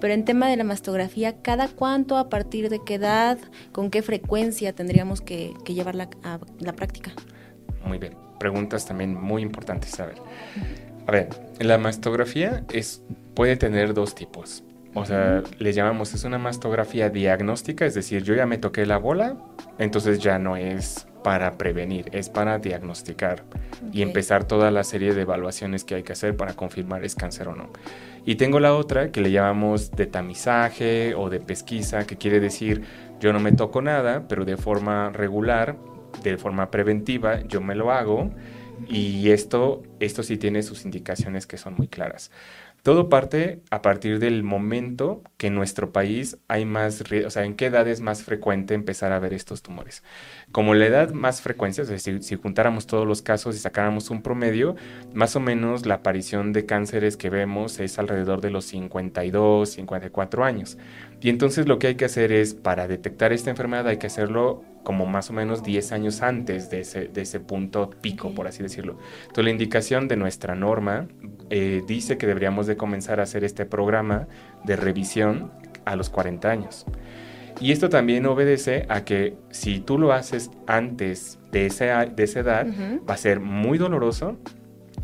pero 0.00 0.14
en 0.14 0.24
tema 0.24 0.48
de 0.48 0.56
la 0.56 0.64
mastografía, 0.64 1.40
¿cada 1.40 1.68
cuánto, 1.68 2.18
a 2.18 2.28
partir 2.28 2.68
de 2.68 2.82
qué 2.84 2.94
edad, 2.94 3.38
con 3.72 3.90
qué 3.90 4.02
frecuencia 4.02 4.72
tendríamos 4.74 5.20
que, 5.20 5.54
llevarla 5.66 6.10
a 6.22 6.40
la 6.58 6.72
práctica? 6.72 7.12
Muy 7.84 7.98
bien, 7.98 8.16
preguntas 8.38 8.84
también 8.86 9.14
muy 9.14 9.42
importantes 9.42 9.98
a 10.00 10.06
ver. 10.06 10.16
A 11.06 11.12
ver, 11.12 11.28
la 11.60 11.78
mastografía 11.78 12.64
es, 12.72 13.02
puede 13.34 13.56
tener 13.56 13.94
dos 13.94 14.14
tipos. 14.14 14.64
O 14.94 15.04
sea, 15.04 15.42
le 15.58 15.72
llamamos, 15.72 16.14
es 16.14 16.24
una 16.24 16.38
mastografía 16.38 17.10
diagnóstica, 17.10 17.86
es 17.86 17.94
decir, 17.94 18.24
yo 18.24 18.34
ya 18.34 18.46
me 18.46 18.58
toqué 18.58 18.86
la 18.86 18.98
bola, 18.98 19.36
entonces 19.78 20.18
ya 20.18 20.38
no 20.38 20.56
es 20.56 21.06
para 21.22 21.58
prevenir, 21.58 22.08
es 22.12 22.28
para 22.28 22.58
diagnosticar 22.58 23.44
y 23.92 24.02
empezar 24.02 24.44
toda 24.44 24.70
la 24.70 24.82
serie 24.82 25.14
de 25.14 25.22
evaluaciones 25.22 25.84
que 25.84 25.94
hay 25.94 26.02
que 26.02 26.12
hacer 26.12 26.36
para 26.36 26.54
confirmar 26.54 27.04
es 27.04 27.14
cáncer 27.14 27.48
o 27.48 27.54
no. 27.54 27.70
Y 28.24 28.34
tengo 28.34 28.58
la 28.58 28.74
otra 28.74 29.12
que 29.12 29.20
le 29.20 29.30
llamamos 29.30 29.92
de 29.92 30.06
tamizaje 30.06 31.14
o 31.14 31.30
de 31.30 31.40
pesquisa, 31.40 32.06
que 32.06 32.16
quiere 32.16 32.40
decir 32.40 32.82
yo 33.20 33.32
no 33.32 33.40
me 33.40 33.52
toco 33.52 33.82
nada, 33.82 34.26
pero 34.28 34.44
de 34.44 34.56
forma 34.56 35.10
regular, 35.10 35.76
de 36.22 36.36
forma 36.38 36.70
preventiva, 36.70 37.40
yo 37.46 37.60
me 37.60 37.74
lo 37.74 37.92
hago 37.92 38.30
y 38.88 39.30
esto, 39.30 39.82
esto 40.00 40.22
sí 40.22 40.38
tiene 40.38 40.62
sus 40.62 40.84
indicaciones 40.84 41.46
que 41.46 41.58
son 41.58 41.74
muy 41.76 41.86
claras. 41.86 42.30
Todo 42.82 43.10
parte 43.10 43.60
a 43.70 43.82
partir 43.82 44.18
del 44.18 44.42
momento 44.42 45.22
que 45.36 45.48
en 45.48 45.54
nuestro 45.54 45.92
país 45.92 46.38
hay 46.48 46.64
más, 46.64 47.02
o 47.02 47.30
sea, 47.30 47.44
en 47.44 47.54
qué 47.54 47.66
edad 47.66 47.86
es 47.86 48.00
más 48.00 48.22
frecuente 48.22 48.74
empezar 48.74 49.12
a 49.12 49.18
ver 49.18 49.34
estos 49.34 49.62
tumores. 49.62 50.02
Como 50.50 50.74
la 50.74 50.86
edad 50.86 51.10
más 51.12 51.42
frecuencia, 51.42 51.84
si 51.84 52.36
juntáramos 52.36 52.86
todos 52.86 53.06
los 53.06 53.20
casos 53.20 53.54
y 53.54 53.58
sacáramos 53.58 54.08
un 54.08 54.22
promedio, 54.22 54.76
más 55.12 55.36
o 55.36 55.40
menos 55.40 55.84
la 55.84 55.96
aparición 55.96 56.52
de 56.52 56.64
cánceres 56.64 57.16
que 57.18 57.28
vemos 57.28 57.80
es 57.80 57.98
alrededor 57.98 58.40
de 58.40 58.50
los 58.50 58.64
52, 58.64 59.68
54 59.68 60.44
años. 60.44 60.78
Y 61.20 61.28
entonces 61.28 61.68
lo 61.68 61.78
que 61.78 61.88
hay 61.88 61.94
que 61.96 62.06
hacer 62.06 62.32
es, 62.32 62.54
para 62.54 62.88
detectar 62.88 63.32
esta 63.32 63.50
enfermedad, 63.50 63.86
hay 63.86 63.98
que 63.98 64.06
hacerlo 64.06 64.62
como 64.82 65.04
más 65.04 65.28
o 65.28 65.34
menos 65.34 65.62
10 65.62 65.92
años 65.92 66.22
antes 66.22 66.70
de 66.70 66.80
ese, 66.80 67.08
de 67.08 67.22
ese 67.22 67.40
punto 67.40 67.90
pico, 68.00 68.34
por 68.34 68.46
así 68.46 68.62
decirlo. 68.62 68.96
Entonces 69.22 69.44
la 69.44 69.50
indicación 69.50 70.08
de 70.08 70.16
nuestra 70.16 70.54
norma 70.54 71.08
eh, 71.50 71.82
dice 71.86 72.16
que 72.16 72.26
deberíamos 72.26 72.66
de 72.66 72.76
comenzar 72.76 73.20
a 73.20 73.24
hacer 73.24 73.44
este 73.44 73.66
programa 73.66 74.28
de 74.64 74.76
revisión 74.76 75.52
a 75.84 75.96
los 75.96 76.08
40 76.08 76.50
años. 76.50 76.86
Y 77.60 77.72
esto 77.72 77.90
también 77.90 78.24
obedece 78.24 78.86
a 78.88 79.04
que 79.04 79.36
si 79.50 79.80
tú 79.80 79.98
lo 79.98 80.14
haces 80.14 80.50
antes 80.66 81.38
de, 81.52 81.60
de 81.68 82.22
esa 82.24 82.40
edad, 82.40 82.66
va 83.08 83.14
a 83.14 83.18
ser 83.18 83.40
muy 83.40 83.76
doloroso 83.76 84.38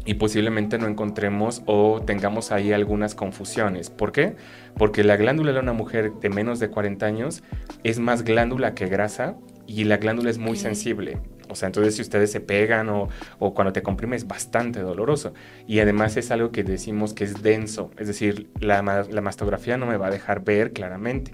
y 0.07 0.14
posiblemente 0.14 0.79
no 0.79 0.87
encontremos 0.87 1.62
o 1.66 2.01
tengamos 2.01 2.53
ahí 2.53 2.73
algunas 2.73 3.14
confusiones. 3.14 3.90
¿Por 3.90 4.12
qué? 4.12 4.37
Porque 4.79 5.05
la 5.05 5.16
glándula 5.16 5.53
de 5.53 5.59
una 5.59 5.73
mujer 5.73 6.12
de 6.21 6.31
menos 6.31 6.61
de 6.61 6.71
40 6.71 7.05
años 7.05 7.42
es 7.83 7.99
más 7.99 8.23
glándula 8.23 8.75
que 8.75 8.87
grasa 8.87 9.37
y 9.66 9.85
la 9.85 9.97
glándula 9.99 10.31
es 10.31 10.38
muy 10.38 10.57
sensible. 10.57 11.19
O 11.49 11.55
sea, 11.55 11.66
entonces 11.66 11.97
si 11.97 12.03
ustedes 12.03 12.31
se 12.31 12.40
pegan 12.40 12.88
o, 12.88 13.09
o, 13.38 13.55
cuando 13.55 13.73
te 13.73 13.83
comprime 13.83 14.16
es 14.16 14.27
bastante 14.27 14.81
doloroso. 14.81 15.35
Y 15.66 15.81
además 15.81 16.16
es 16.16 16.31
algo 16.31 16.51
que 16.51 16.62
decimos 16.64 17.12
que 17.12 17.25
es 17.25 17.42
denso, 17.42 17.90
es 17.99 18.07
decir, 18.07 18.49
la, 18.61 18.83
la 18.83 19.21
mastografía 19.21 19.77
no 19.77 19.87
me 19.87 19.97
va 19.97 20.09
a 20.09 20.11
dejar 20.11 20.45
ver 20.45 20.73
claramente. 20.73 21.33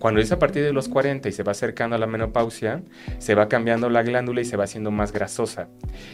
Cuando 0.00 0.20
es 0.20 0.32
a 0.32 0.38
partir 0.38 0.64
de 0.64 0.72
los 0.72 0.88
40 0.88 1.28
y 1.28 1.32
se 1.32 1.42
va 1.42 1.52
acercando 1.52 1.94
a 1.94 1.98
la 1.98 2.06
menopausia, 2.06 2.82
se 3.18 3.34
va 3.34 3.48
cambiando 3.48 3.90
la 3.90 4.02
glándula 4.02 4.40
y 4.40 4.46
se 4.46 4.56
va 4.56 4.64
haciendo 4.64 4.90
más 4.90 5.12
grasosa. 5.12 5.68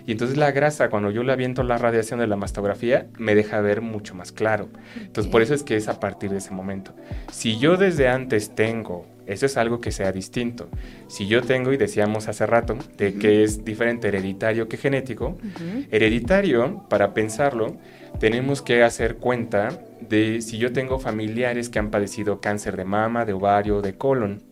Y 0.06 0.12
entonces 0.12 0.36
la 0.36 0.50
grasa, 0.50 0.90
cuando 0.90 1.10
yo 1.12 1.22
le 1.22 1.32
aviento 1.32 1.62
la 1.62 1.78
radiación 1.78 2.18
de 2.18 2.26
la 2.26 2.36
mastografía, 2.36 3.06
me 3.16 3.36
deja 3.36 3.60
ver 3.60 3.80
mucho 3.80 4.16
más 4.16 4.32
claro. 4.32 4.68
Entonces 4.96 5.30
por 5.30 5.40
eso 5.40 5.54
es 5.54 5.62
que 5.62 5.76
es 5.76 5.86
a 5.86 6.00
partir 6.00 6.30
de 6.30 6.38
ese 6.38 6.50
momento. 6.50 6.94
Si 7.30 7.58
yo 7.58 7.76
desde 7.76 8.08
antes 8.08 8.54
tengo 8.54 9.06
eso 9.26 9.46
es 9.46 9.56
algo 9.56 9.80
que 9.80 9.90
sea 9.90 10.12
distinto. 10.12 10.68
Si 11.08 11.26
yo 11.26 11.42
tengo, 11.42 11.72
y 11.72 11.76
decíamos 11.76 12.28
hace 12.28 12.46
rato, 12.46 12.78
de 12.96 13.14
que 13.14 13.42
es 13.42 13.64
diferente 13.64 14.08
hereditario 14.08 14.68
que 14.68 14.76
genético, 14.76 15.36
hereditario, 15.90 16.84
para 16.88 17.12
pensarlo, 17.12 17.76
tenemos 18.20 18.62
que 18.62 18.84
hacer 18.84 19.16
cuenta 19.16 19.80
de 20.00 20.40
si 20.40 20.58
yo 20.58 20.72
tengo 20.72 20.98
familiares 20.98 21.68
que 21.68 21.78
han 21.78 21.90
padecido 21.90 22.40
cáncer 22.40 22.76
de 22.76 22.84
mama, 22.84 23.24
de 23.24 23.32
ovario, 23.32 23.82
de 23.82 23.96
colon. 23.96 24.42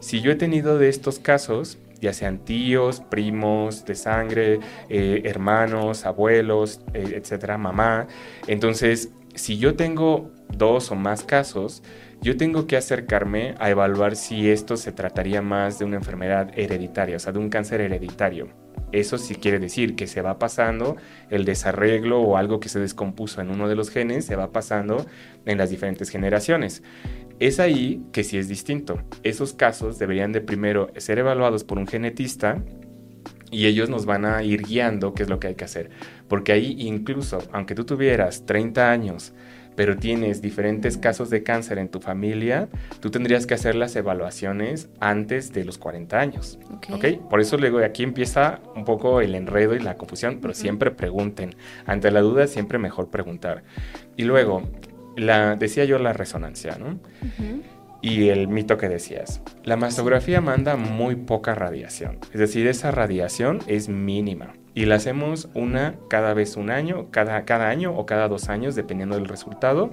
Si 0.00 0.20
yo 0.20 0.30
he 0.30 0.36
tenido 0.36 0.78
de 0.78 0.88
estos 0.88 1.18
casos, 1.18 1.78
ya 2.00 2.12
sean 2.12 2.38
tíos, 2.38 3.00
primos 3.00 3.84
de 3.84 3.94
sangre, 3.94 4.60
eh, 4.88 5.22
hermanos, 5.24 6.06
abuelos, 6.06 6.80
eh, 6.94 7.12
etcétera, 7.16 7.58
mamá, 7.58 8.08
entonces 8.46 9.10
si 9.34 9.58
yo 9.58 9.76
tengo 9.76 10.30
dos 10.48 10.90
o 10.90 10.96
más 10.96 11.22
casos, 11.22 11.82
yo 12.22 12.36
tengo 12.36 12.66
que 12.66 12.76
acercarme 12.76 13.54
a 13.58 13.70
evaluar 13.70 14.16
si 14.16 14.50
esto 14.50 14.76
se 14.76 14.92
trataría 14.92 15.40
más 15.40 15.78
de 15.78 15.84
una 15.84 15.96
enfermedad 15.96 16.50
hereditaria, 16.54 17.16
o 17.16 17.18
sea, 17.18 17.32
de 17.32 17.38
un 17.38 17.48
cáncer 17.48 17.80
hereditario. 17.80 18.48
Eso 18.92 19.18
sí 19.18 19.34
quiere 19.34 19.58
decir 19.58 19.94
que 19.94 20.06
se 20.06 20.22
va 20.22 20.38
pasando 20.38 20.96
el 21.30 21.44
desarreglo 21.44 22.20
o 22.20 22.36
algo 22.36 22.60
que 22.60 22.68
se 22.68 22.80
descompuso 22.80 23.40
en 23.40 23.50
uno 23.50 23.68
de 23.68 23.76
los 23.76 23.90
genes, 23.90 24.26
se 24.26 24.36
va 24.36 24.52
pasando 24.52 25.06
en 25.46 25.58
las 25.58 25.70
diferentes 25.70 26.10
generaciones. 26.10 26.82
Es 27.38 27.58
ahí 27.60 28.02
que 28.12 28.24
sí 28.24 28.36
es 28.36 28.48
distinto. 28.48 29.00
Esos 29.22 29.54
casos 29.54 29.98
deberían 29.98 30.32
de 30.32 30.40
primero 30.40 30.90
ser 30.96 31.18
evaluados 31.18 31.64
por 31.64 31.78
un 31.78 31.86
genetista 31.86 32.62
y 33.50 33.66
ellos 33.66 33.88
nos 33.88 34.06
van 34.06 34.24
a 34.24 34.42
ir 34.42 34.62
guiando 34.62 35.14
qué 35.14 35.24
es 35.24 35.28
lo 35.28 35.40
que 35.40 35.48
hay 35.48 35.54
que 35.54 35.64
hacer. 35.64 35.90
Porque 36.28 36.52
ahí 36.52 36.76
incluso, 36.78 37.38
aunque 37.52 37.74
tú 37.74 37.84
tuvieras 37.84 38.44
30 38.46 38.90
años, 38.90 39.32
pero 39.76 39.96
tienes 39.96 40.42
diferentes 40.42 40.96
casos 40.96 41.30
de 41.30 41.42
cáncer 41.42 41.78
en 41.78 41.88
tu 41.88 42.00
familia, 42.00 42.68
tú 43.00 43.10
tendrías 43.10 43.46
que 43.46 43.54
hacer 43.54 43.74
las 43.74 43.96
evaluaciones 43.96 44.88
antes 45.00 45.52
de 45.52 45.64
los 45.64 45.78
40 45.78 46.18
años. 46.18 46.58
¿Ok? 46.90 47.06
Por 47.28 47.40
eso 47.40 47.56
luego 47.56 47.78
aquí 47.78 48.02
empieza 48.02 48.60
un 48.74 48.84
poco 48.84 49.20
el 49.20 49.34
enredo 49.34 49.74
y 49.74 49.80
la 49.80 49.96
confusión, 49.96 50.38
pero 50.40 50.54
siempre 50.54 50.90
pregunten. 50.90 51.54
Ante 51.86 52.10
la 52.10 52.20
duda, 52.20 52.46
siempre 52.46 52.78
mejor 52.78 53.08
preguntar. 53.08 53.62
Y 54.16 54.24
luego, 54.24 54.62
la, 55.16 55.56
decía 55.56 55.84
yo 55.84 55.98
la 55.98 56.12
resonancia, 56.12 56.76
¿no? 56.78 56.98
Y 58.02 58.28
el 58.28 58.48
mito 58.48 58.78
que 58.78 58.88
decías. 58.88 59.42
La 59.64 59.76
mastografía 59.76 60.40
manda 60.40 60.76
muy 60.76 61.16
poca 61.16 61.54
radiación, 61.54 62.18
es 62.32 62.40
decir, 62.40 62.66
esa 62.66 62.90
radiación 62.90 63.60
es 63.66 63.88
mínima 63.88 64.54
y 64.74 64.84
la 64.84 64.96
hacemos 64.96 65.48
una 65.54 65.96
cada 66.08 66.32
vez 66.34 66.56
un 66.56 66.70
año, 66.70 67.08
cada, 67.10 67.44
cada 67.44 67.68
año 67.68 67.96
o 67.96 68.06
cada 68.06 68.28
dos 68.28 68.48
años, 68.48 68.74
dependiendo 68.74 69.16
del 69.16 69.26
resultado, 69.26 69.90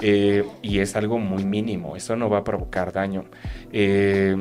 eh, 0.00 0.44
y 0.62 0.80
es 0.80 0.94
algo 0.96 1.18
muy 1.18 1.44
mínimo, 1.44 1.96
eso 1.96 2.16
no 2.16 2.28
va 2.28 2.38
a 2.38 2.44
provocar 2.44 2.92
daño. 2.92 3.24
Eh, 3.72 4.36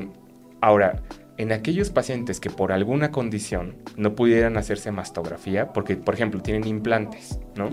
ahora, 0.62 1.02
en 1.38 1.54
aquellos 1.54 1.90
pacientes 1.90 2.42
que 2.42 2.50
por 2.50 2.74
alguna 2.74 3.12
condición 3.12 3.78
no 3.96 4.14
pudieran 4.14 4.58
hacerse 4.58 4.92
mastografía, 4.92 5.72
porque 5.72 5.96
por 5.96 6.14
ejemplo 6.14 6.42
tienen 6.42 6.68
implantes, 6.68 7.40
¿no? 7.56 7.70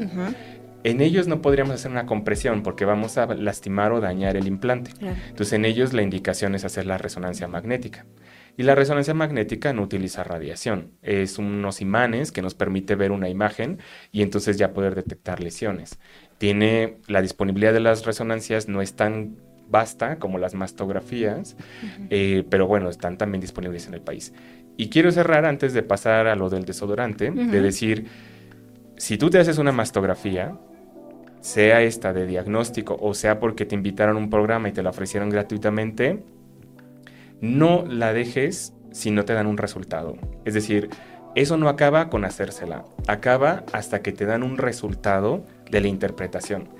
En 0.86 1.00
ellos 1.00 1.26
no 1.26 1.42
podríamos 1.42 1.74
hacer 1.74 1.90
una 1.90 2.06
compresión 2.06 2.62
porque 2.62 2.84
vamos 2.84 3.18
a 3.18 3.26
lastimar 3.34 3.90
o 3.90 4.00
dañar 4.00 4.36
el 4.36 4.46
implante. 4.46 4.92
Entonces 5.00 5.52
en 5.54 5.64
ellos 5.64 5.92
la 5.92 6.02
indicación 6.02 6.54
es 6.54 6.64
hacer 6.64 6.86
la 6.86 6.96
resonancia 6.96 7.48
magnética. 7.48 8.06
Y 8.56 8.62
la 8.62 8.76
resonancia 8.76 9.12
magnética 9.12 9.72
no 9.72 9.82
utiliza 9.82 10.22
radiación, 10.22 10.92
es 11.02 11.38
unos 11.38 11.80
imanes 11.80 12.30
que 12.30 12.40
nos 12.40 12.54
permite 12.54 12.94
ver 12.94 13.10
una 13.10 13.28
imagen 13.28 13.80
y 14.12 14.22
entonces 14.22 14.58
ya 14.58 14.72
poder 14.72 14.94
detectar 14.94 15.42
lesiones. 15.42 15.98
Tiene 16.38 16.98
la 17.08 17.20
disponibilidad 17.20 17.72
de 17.72 17.80
las 17.80 18.06
resonancias 18.06 18.68
no 18.68 18.80
es 18.80 18.94
tan 18.94 19.38
vasta 19.68 20.20
como 20.20 20.38
las 20.38 20.54
mastografías, 20.54 21.56
eh, 22.10 22.44
pero 22.48 22.68
bueno, 22.68 22.90
están 22.90 23.18
también 23.18 23.40
disponibles 23.40 23.88
en 23.88 23.94
el 23.94 24.02
país. 24.02 24.32
Y 24.76 24.88
quiero 24.88 25.10
cerrar 25.10 25.46
antes 25.46 25.74
de 25.74 25.82
pasar 25.82 26.28
a 26.28 26.36
lo 26.36 26.48
del 26.48 26.64
desodorante, 26.64 27.32
de 27.32 27.60
decir, 27.60 28.06
si 28.96 29.18
tú 29.18 29.28
te 29.30 29.38
haces 29.38 29.58
una 29.58 29.72
mastografía, 29.72 30.56
sea 31.40 31.82
esta 31.82 32.12
de 32.12 32.26
diagnóstico 32.26 32.96
o 33.00 33.14
sea 33.14 33.38
porque 33.38 33.66
te 33.66 33.74
invitaron 33.74 34.16
a 34.16 34.18
un 34.18 34.30
programa 34.30 34.68
y 34.68 34.72
te 34.72 34.82
la 34.82 34.90
ofrecieron 34.90 35.30
gratuitamente, 35.30 36.24
no 37.40 37.84
la 37.86 38.12
dejes 38.12 38.72
si 38.92 39.10
no 39.10 39.24
te 39.24 39.34
dan 39.34 39.46
un 39.46 39.58
resultado. 39.58 40.16
Es 40.44 40.54
decir, 40.54 40.88
eso 41.34 41.58
no 41.58 41.68
acaba 41.68 42.08
con 42.08 42.24
hacérsela, 42.24 42.86
acaba 43.06 43.64
hasta 43.72 44.00
que 44.00 44.12
te 44.12 44.24
dan 44.24 44.42
un 44.42 44.56
resultado 44.56 45.44
de 45.70 45.82
la 45.82 45.88
interpretación. 45.88 46.70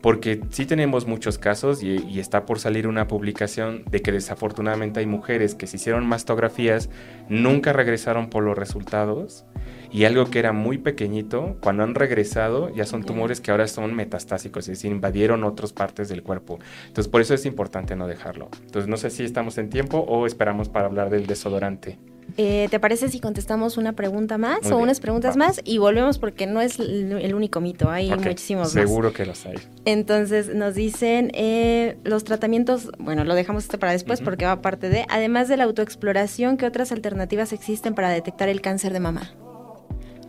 Porque 0.00 0.40
sí 0.50 0.66
tenemos 0.66 1.06
muchos 1.06 1.38
casos 1.38 1.82
y, 1.82 2.20
está 2.20 2.44
por 2.46 2.60
salir 2.60 2.86
una 2.86 3.08
publicación 3.08 3.84
de 3.90 4.02
que 4.02 4.12
desafortunadamente 4.12 5.00
hay 5.00 5.06
mujeres 5.06 5.54
que 5.54 5.66
se 5.66 5.78
hicieron 5.78 6.06
mastografías, 6.06 6.90
nunca 7.28 7.72
regresaron 7.72 8.28
por 8.28 8.44
los 8.44 8.56
resultados 8.56 9.46
y 9.94 10.06
algo 10.06 10.24
que 10.24 10.40
era 10.40 10.52
muy 10.52 10.78
pequeñito, 10.78 11.56
cuando 11.60 11.84
han 11.84 11.94
regresado 11.94 12.68
ya 12.74 12.84
son 12.84 13.04
tumores 13.04 13.40
que 13.40 13.52
ahora 13.52 13.68
son 13.68 13.94
metastásicos, 13.94 14.64
es 14.64 14.78
decir, 14.78 14.90
invadieron 14.90 15.44
otras 15.44 15.72
partes 15.72 16.08
del 16.08 16.24
cuerpo. 16.24 16.58
Entonces 16.88 17.08
por 17.08 17.20
eso 17.20 17.32
es 17.32 17.46
importante 17.46 17.94
no 17.94 18.08
dejarlo. 18.08 18.48
Entonces 18.64 18.88
no 18.88 18.96
sé 18.96 19.10
si 19.10 19.22
estamos 19.22 19.56
en 19.56 19.70
tiempo 19.70 19.98
o 19.98 20.26
esperamos 20.26 20.68
para 20.68 20.86
hablar 20.86 21.10
del 21.10 21.28
desodorante. 21.28 21.96
Eh, 22.36 22.66
¿Te 22.72 22.80
parece 22.80 23.08
si 23.08 23.20
contestamos 23.20 23.76
una 23.76 23.92
pregunta 23.92 24.36
más 24.36 24.68
o 24.72 24.78
unas 24.78 24.98
preguntas 24.98 25.36
más 25.36 25.60
y 25.62 25.78
volvemos 25.78 26.18
porque 26.18 26.48
no 26.48 26.60
es 26.60 26.80
el 26.80 27.32
único 27.32 27.60
mito, 27.60 27.88
hay 27.88 28.10
muchísimos 28.10 28.72
seguro 28.72 29.10
más. 29.10 29.12
Seguro 29.12 29.12
que 29.12 29.26
los 29.26 29.46
hay. 29.46 29.54
Entonces 29.84 30.52
nos 30.52 30.74
dicen 30.74 31.30
eh, 31.34 31.98
los 32.02 32.24
tratamientos, 32.24 32.90
bueno, 32.98 33.22
lo 33.22 33.36
dejamos 33.36 33.62
este 33.62 33.78
para 33.78 33.92
después 33.92 34.22
porque 34.22 34.44
va 34.44 34.60
parte 34.60 34.88
de, 34.88 35.06
además 35.08 35.46
de 35.46 35.56
la 35.56 35.64
autoexploración, 35.64 36.56
¿qué 36.56 36.66
otras 36.66 36.90
alternativas 36.90 37.52
existen 37.52 37.94
para 37.94 38.08
detectar 38.08 38.48
el 38.48 38.60
cáncer 38.60 38.92
de 38.92 38.98
mama? 38.98 39.34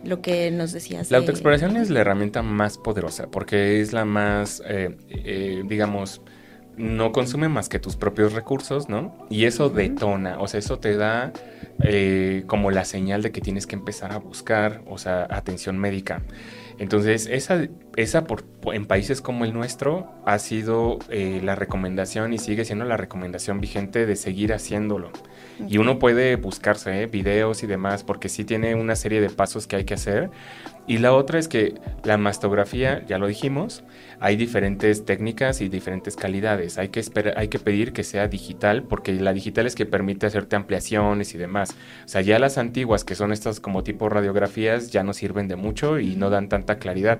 Lo 0.06 0.22
que 0.22 0.50
nos 0.50 0.72
decías. 0.72 1.10
La 1.10 1.18
autoexploración 1.18 1.76
es 1.76 1.90
la 1.90 2.00
herramienta 2.00 2.42
más 2.42 2.78
poderosa 2.78 3.26
porque 3.28 3.80
es 3.80 3.92
la 3.92 4.04
más, 4.04 4.62
eh, 4.66 5.62
digamos, 5.66 6.22
no 6.76 7.12
consume 7.12 7.48
más 7.48 7.68
que 7.68 7.78
tus 7.78 7.96
propios 7.96 8.32
recursos, 8.34 8.88
¿no? 8.88 9.26
Y 9.30 9.44
eso 9.44 9.70
detona, 9.70 10.38
o 10.40 10.46
sea, 10.46 10.60
eso 10.60 10.78
te 10.78 10.96
da 10.96 11.32
eh, 11.82 12.44
como 12.46 12.70
la 12.70 12.84
señal 12.84 13.22
de 13.22 13.32
que 13.32 13.40
tienes 13.40 13.66
que 13.66 13.76
empezar 13.76 14.12
a 14.12 14.18
buscar, 14.18 14.82
o 14.86 14.98
sea, 14.98 15.26
atención 15.30 15.78
médica. 15.78 16.22
Entonces, 16.78 17.26
esa, 17.30 17.68
esa 17.96 18.24
por, 18.24 18.44
en 18.72 18.86
países 18.86 19.22
como 19.22 19.44
el 19.46 19.54
nuestro 19.54 20.12
ha 20.26 20.38
sido 20.38 20.98
eh, 21.08 21.40
la 21.42 21.54
recomendación 21.54 22.34
y 22.34 22.38
sigue 22.38 22.66
siendo 22.66 22.84
la 22.84 22.98
recomendación 22.98 23.60
vigente 23.60 24.04
de 24.04 24.16
seguir 24.16 24.52
haciéndolo. 24.52 25.10
Y 25.68 25.78
uno 25.78 25.98
puede 25.98 26.36
buscarse 26.36 27.02
¿eh? 27.02 27.06
videos 27.06 27.62
y 27.62 27.66
demás, 27.66 28.04
porque 28.04 28.28
sí 28.28 28.44
tiene 28.44 28.74
una 28.74 28.94
serie 28.94 29.20
de 29.20 29.30
pasos 29.30 29.66
que 29.66 29.76
hay 29.76 29.84
que 29.84 29.94
hacer. 29.94 30.30
Y 30.86 30.98
la 30.98 31.12
otra 31.12 31.38
es 31.38 31.48
que 31.48 31.74
la 32.04 32.16
mastografía, 32.16 33.04
ya 33.06 33.18
lo 33.18 33.26
dijimos, 33.26 33.82
hay 34.20 34.36
diferentes 34.36 35.04
técnicas 35.04 35.60
y 35.60 35.68
diferentes 35.68 36.14
calidades. 36.14 36.78
Hay 36.78 36.90
que, 36.90 37.00
esperar, 37.00 37.34
hay 37.38 37.48
que 37.48 37.58
pedir 37.58 37.92
que 37.92 38.04
sea 38.04 38.28
digital, 38.28 38.84
porque 38.84 39.12
la 39.14 39.32
digital 39.32 39.66
es 39.66 39.74
que 39.74 39.86
permite 39.86 40.26
hacerte 40.26 40.56
ampliaciones 40.56 41.34
y 41.34 41.38
demás. 41.38 41.70
O 42.04 42.08
sea, 42.08 42.20
ya 42.20 42.38
las 42.38 42.58
antiguas, 42.58 43.04
que 43.04 43.14
son 43.14 43.32
estas 43.32 43.58
como 43.58 43.82
tipo 43.82 44.08
radiografías, 44.08 44.90
ya 44.90 45.02
no 45.02 45.12
sirven 45.12 45.48
de 45.48 45.56
mucho 45.56 45.98
y 45.98 46.14
no 46.16 46.30
dan 46.30 46.48
tanta 46.48 46.78
claridad. 46.78 47.18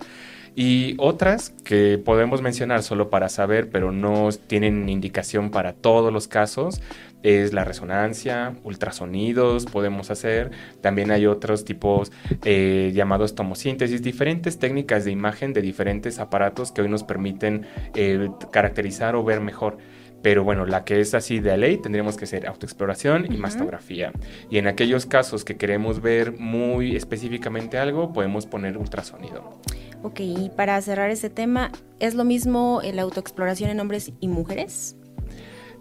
Y 0.59 0.95
otras 0.97 1.51
que 1.65 2.01
podemos 2.03 2.41
mencionar 2.41 2.83
solo 2.83 3.11
para 3.11 3.29
saber, 3.29 3.69
pero 3.69 3.93
no 3.93 4.31
tienen 4.47 4.89
indicación 4.89 5.51
para 5.51 5.75
todos 5.75 6.11
los 6.11 6.29
casos, 6.29 6.81
es 7.23 7.53
la 7.53 7.65
resonancia, 7.65 8.55
ultrasonidos 8.63 9.67
podemos 9.67 10.11
hacer, 10.11 10.51
también 10.81 11.11
hay 11.11 11.27
otros 11.27 11.65
tipos 11.65 12.13
eh, 12.45 12.93
llamados 12.95 13.35
tomosíntesis, 13.35 14.03
diferentes 14.03 14.59
técnicas 14.59 15.05
de 15.05 15.11
imagen 15.11 15.53
de 15.53 15.63
diferentes 15.63 16.19
aparatos 16.19 16.73
que 16.73 16.83
hoy 16.83 16.89
nos 16.89 17.03
permiten 17.05 17.67
eh, 17.95 18.29
caracterizar 18.53 19.17
o 19.17 19.25
ver 19.25 19.41
mejor. 19.41 19.79
Pero 20.23 20.45
bueno, 20.45 20.67
la 20.67 20.85
que 20.85 21.01
es 21.01 21.15
así 21.15 21.41
de 21.41 21.57
ley 21.57 21.77
tendríamos 21.77 22.17
que 22.17 22.27
ser 22.27 22.47
autoexploración 22.47 23.33
y 23.33 23.37
mastografía. 23.37 24.13
Y 24.51 24.59
en 24.59 24.67
aquellos 24.67 25.07
casos 25.07 25.45
que 25.45 25.57
queremos 25.57 26.01
ver 26.01 26.33
muy 26.39 26.97
específicamente 26.97 27.79
algo, 27.79 28.13
podemos 28.13 28.47
poner 28.47 28.77
ultrasonido. 28.77 29.61
Ok, 30.03 30.21
y 30.21 30.51
para 30.57 30.81
cerrar 30.81 31.11
ese 31.11 31.31
tema, 31.31 31.71
¿es 32.01 32.15
lo 32.15 32.25
mismo 32.25 32.81
la 32.93 33.03
autoexploración 33.03 33.71
en 33.71 33.81
hombres 33.81 34.13
y 34.19 34.29
mujeres? 34.29 34.97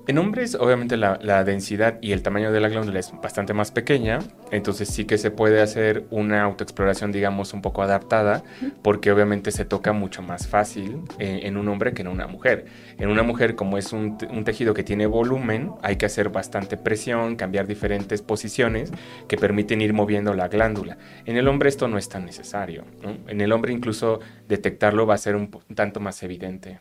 En 0.08 0.20
hombres, 0.20 0.54
obviamente 0.54 0.98
la, 0.98 1.44
densidad 1.44 1.98
y 2.00 2.12
el 2.12 2.22
tamaño 2.22 2.52
de 2.52 2.60
la 2.60 2.70
glándula 2.70 3.00
es 3.00 3.12
bastante 3.24 3.54
más 3.54 3.72
pequeña, 3.72 4.20
entonces 4.52 4.88
sí 4.88 5.06
que 5.06 5.18
se 5.18 5.32
puede 5.32 5.62
hacer 5.62 6.06
una 6.12 6.44
autoexploración, 6.44 7.12
digamos, 7.12 7.54
un 7.54 7.64
poco 7.64 7.82
adaptada, 7.82 8.44
porque 8.84 9.12
obviamente 9.12 9.52
se 9.52 9.66
toca 9.66 9.94
mucho 9.94 10.22
más 10.22 10.48
fácil 10.48 11.02
en, 11.18 11.58
un 11.58 11.68
hombre 11.70 11.94
que 11.94 12.04
en 12.04 12.08
una 12.08 12.28
mujer. 12.28 12.66
En 13.00 13.10
una 13.10 13.24
mujer, 13.24 13.56
como 13.56 13.80
es 13.80 13.94
un, 13.94 14.18
tejido 14.46 14.76
que 14.76 14.84
tiene 14.84 15.08
volumen, 15.08 15.72
hay 15.82 15.96
que 15.96 16.06
hacer 16.06 16.30
bastante 16.30 16.78
presión, 16.78 17.36
cambiar 17.36 17.66
diferentes 17.66 18.22
posiciones 18.22 18.92
que 19.28 19.38
permiten 19.38 19.82
ir 19.82 19.94
moviendo 19.94 20.36
la 20.36 20.50
glándula. 20.50 21.00
En 21.26 21.36
el 21.36 21.48
hombre 21.48 21.70
esto 21.70 21.88
no 21.88 21.98
es 21.98 22.10
tan 22.10 22.26
necesario. 22.26 22.86
En 23.28 23.42
el 23.42 23.52
hombre 23.52 23.74
incluso 23.74 24.20
detectarlo 24.48 25.08
va 25.08 25.16
a 25.16 25.18
ser 25.18 25.36
un 25.36 25.50
tanto 25.74 26.00
más 26.00 26.22
evidente. 26.22 26.80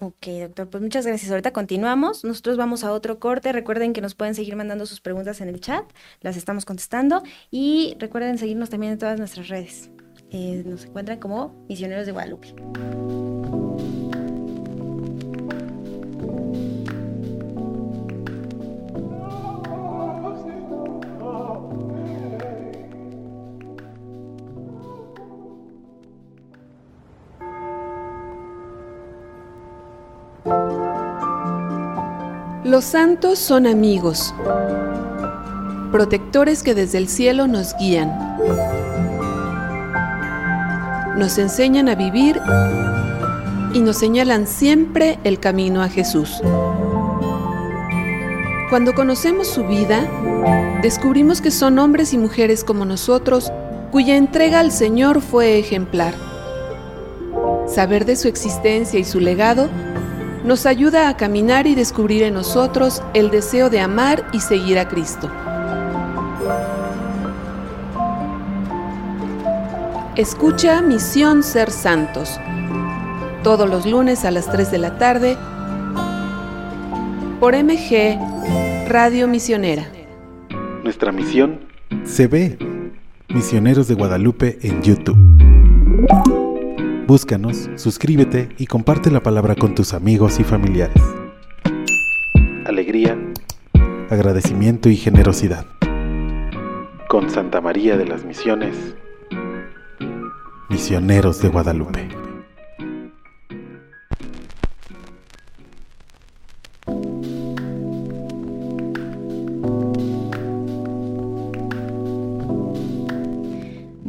Ok, 0.00 0.26
doctor, 0.40 0.70
pues 0.70 0.82
muchas 0.82 1.06
gracias. 1.06 1.30
Ahorita 1.30 1.52
continuamos. 1.52 2.22
Nosotros 2.24 2.56
vamos 2.56 2.84
a 2.84 2.92
otro 2.92 3.18
corte. 3.18 3.52
Recuerden 3.52 3.92
que 3.92 4.00
nos 4.00 4.14
pueden 4.14 4.34
seguir 4.34 4.54
mandando 4.54 4.86
sus 4.86 5.00
preguntas 5.00 5.40
en 5.40 5.48
el 5.48 5.60
chat. 5.60 5.84
Las 6.20 6.36
estamos 6.36 6.64
contestando. 6.64 7.22
Y 7.50 7.96
recuerden 7.98 8.38
seguirnos 8.38 8.70
también 8.70 8.92
en 8.92 8.98
todas 8.98 9.18
nuestras 9.18 9.48
redes. 9.48 9.90
Eh, 10.30 10.62
nos 10.64 10.84
encuentran 10.84 11.18
como 11.18 11.64
Misioneros 11.68 12.06
de 12.06 12.12
Guadalupe. 12.12 12.54
Los 32.68 32.84
santos 32.84 33.38
son 33.38 33.66
amigos, 33.66 34.34
protectores 35.90 36.62
que 36.62 36.74
desde 36.74 36.98
el 36.98 37.08
cielo 37.08 37.46
nos 37.46 37.74
guían, 37.78 38.10
nos 41.16 41.38
enseñan 41.38 41.88
a 41.88 41.94
vivir 41.94 42.38
y 43.72 43.80
nos 43.80 43.96
señalan 43.96 44.46
siempre 44.46 45.18
el 45.24 45.40
camino 45.40 45.82
a 45.82 45.88
Jesús. 45.88 46.42
Cuando 48.68 48.94
conocemos 48.94 49.48
su 49.48 49.66
vida, 49.66 50.06
descubrimos 50.82 51.40
que 51.40 51.50
son 51.50 51.78
hombres 51.78 52.12
y 52.12 52.18
mujeres 52.18 52.64
como 52.64 52.84
nosotros 52.84 53.50
cuya 53.90 54.16
entrega 54.16 54.60
al 54.60 54.72
Señor 54.72 55.22
fue 55.22 55.58
ejemplar. 55.58 56.12
Saber 57.66 58.04
de 58.04 58.16
su 58.16 58.28
existencia 58.28 59.00
y 59.00 59.04
su 59.04 59.20
legado 59.20 59.70
nos 60.48 60.64
ayuda 60.64 61.10
a 61.10 61.16
caminar 61.18 61.66
y 61.66 61.74
descubrir 61.74 62.22
en 62.22 62.32
nosotros 62.32 63.02
el 63.12 63.30
deseo 63.30 63.68
de 63.68 63.80
amar 63.80 64.24
y 64.32 64.40
seguir 64.40 64.78
a 64.78 64.88
Cristo. 64.88 65.30
Escucha 70.16 70.80
Misión 70.80 71.42
Ser 71.42 71.70
Santos, 71.70 72.40
todos 73.44 73.68
los 73.68 73.84
lunes 73.84 74.24
a 74.24 74.30
las 74.30 74.50
3 74.50 74.70
de 74.70 74.78
la 74.78 74.96
tarde, 74.96 75.36
por 77.40 77.54
MG 77.54 78.18
Radio 78.88 79.28
Misionera. 79.28 79.86
Nuestra 80.82 81.12
misión 81.12 81.60
se 82.04 82.26
ve. 82.26 82.58
Misioneros 83.28 83.86
de 83.86 83.94
Guadalupe 83.94 84.58
en 84.62 84.80
YouTube. 84.80 86.37
Búscanos, 87.08 87.70
suscríbete 87.76 88.50
y 88.58 88.66
comparte 88.66 89.10
la 89.10 89.22
palabra 89.22 89.54
con 89.54 89.74
tus 89.74 89.94
amigos 89.94 90.38
y 90.40 90.44
familiares. 90.44 91.02
Alegría, 92.66 93.16
agradecimiento 94.10 94.90
y 94.90 94.96
generosidad. 94.96 95.64
Con 97.08 97.30
Santa 97.30 97.62
María 97.62 97.96
de 97.96 98.04
las 98.04 98.26
Misiones, 98.26 98.76
Misioneros 100.68 101.40
de 101.40 101.48
Guadalupe. 101.48 102.17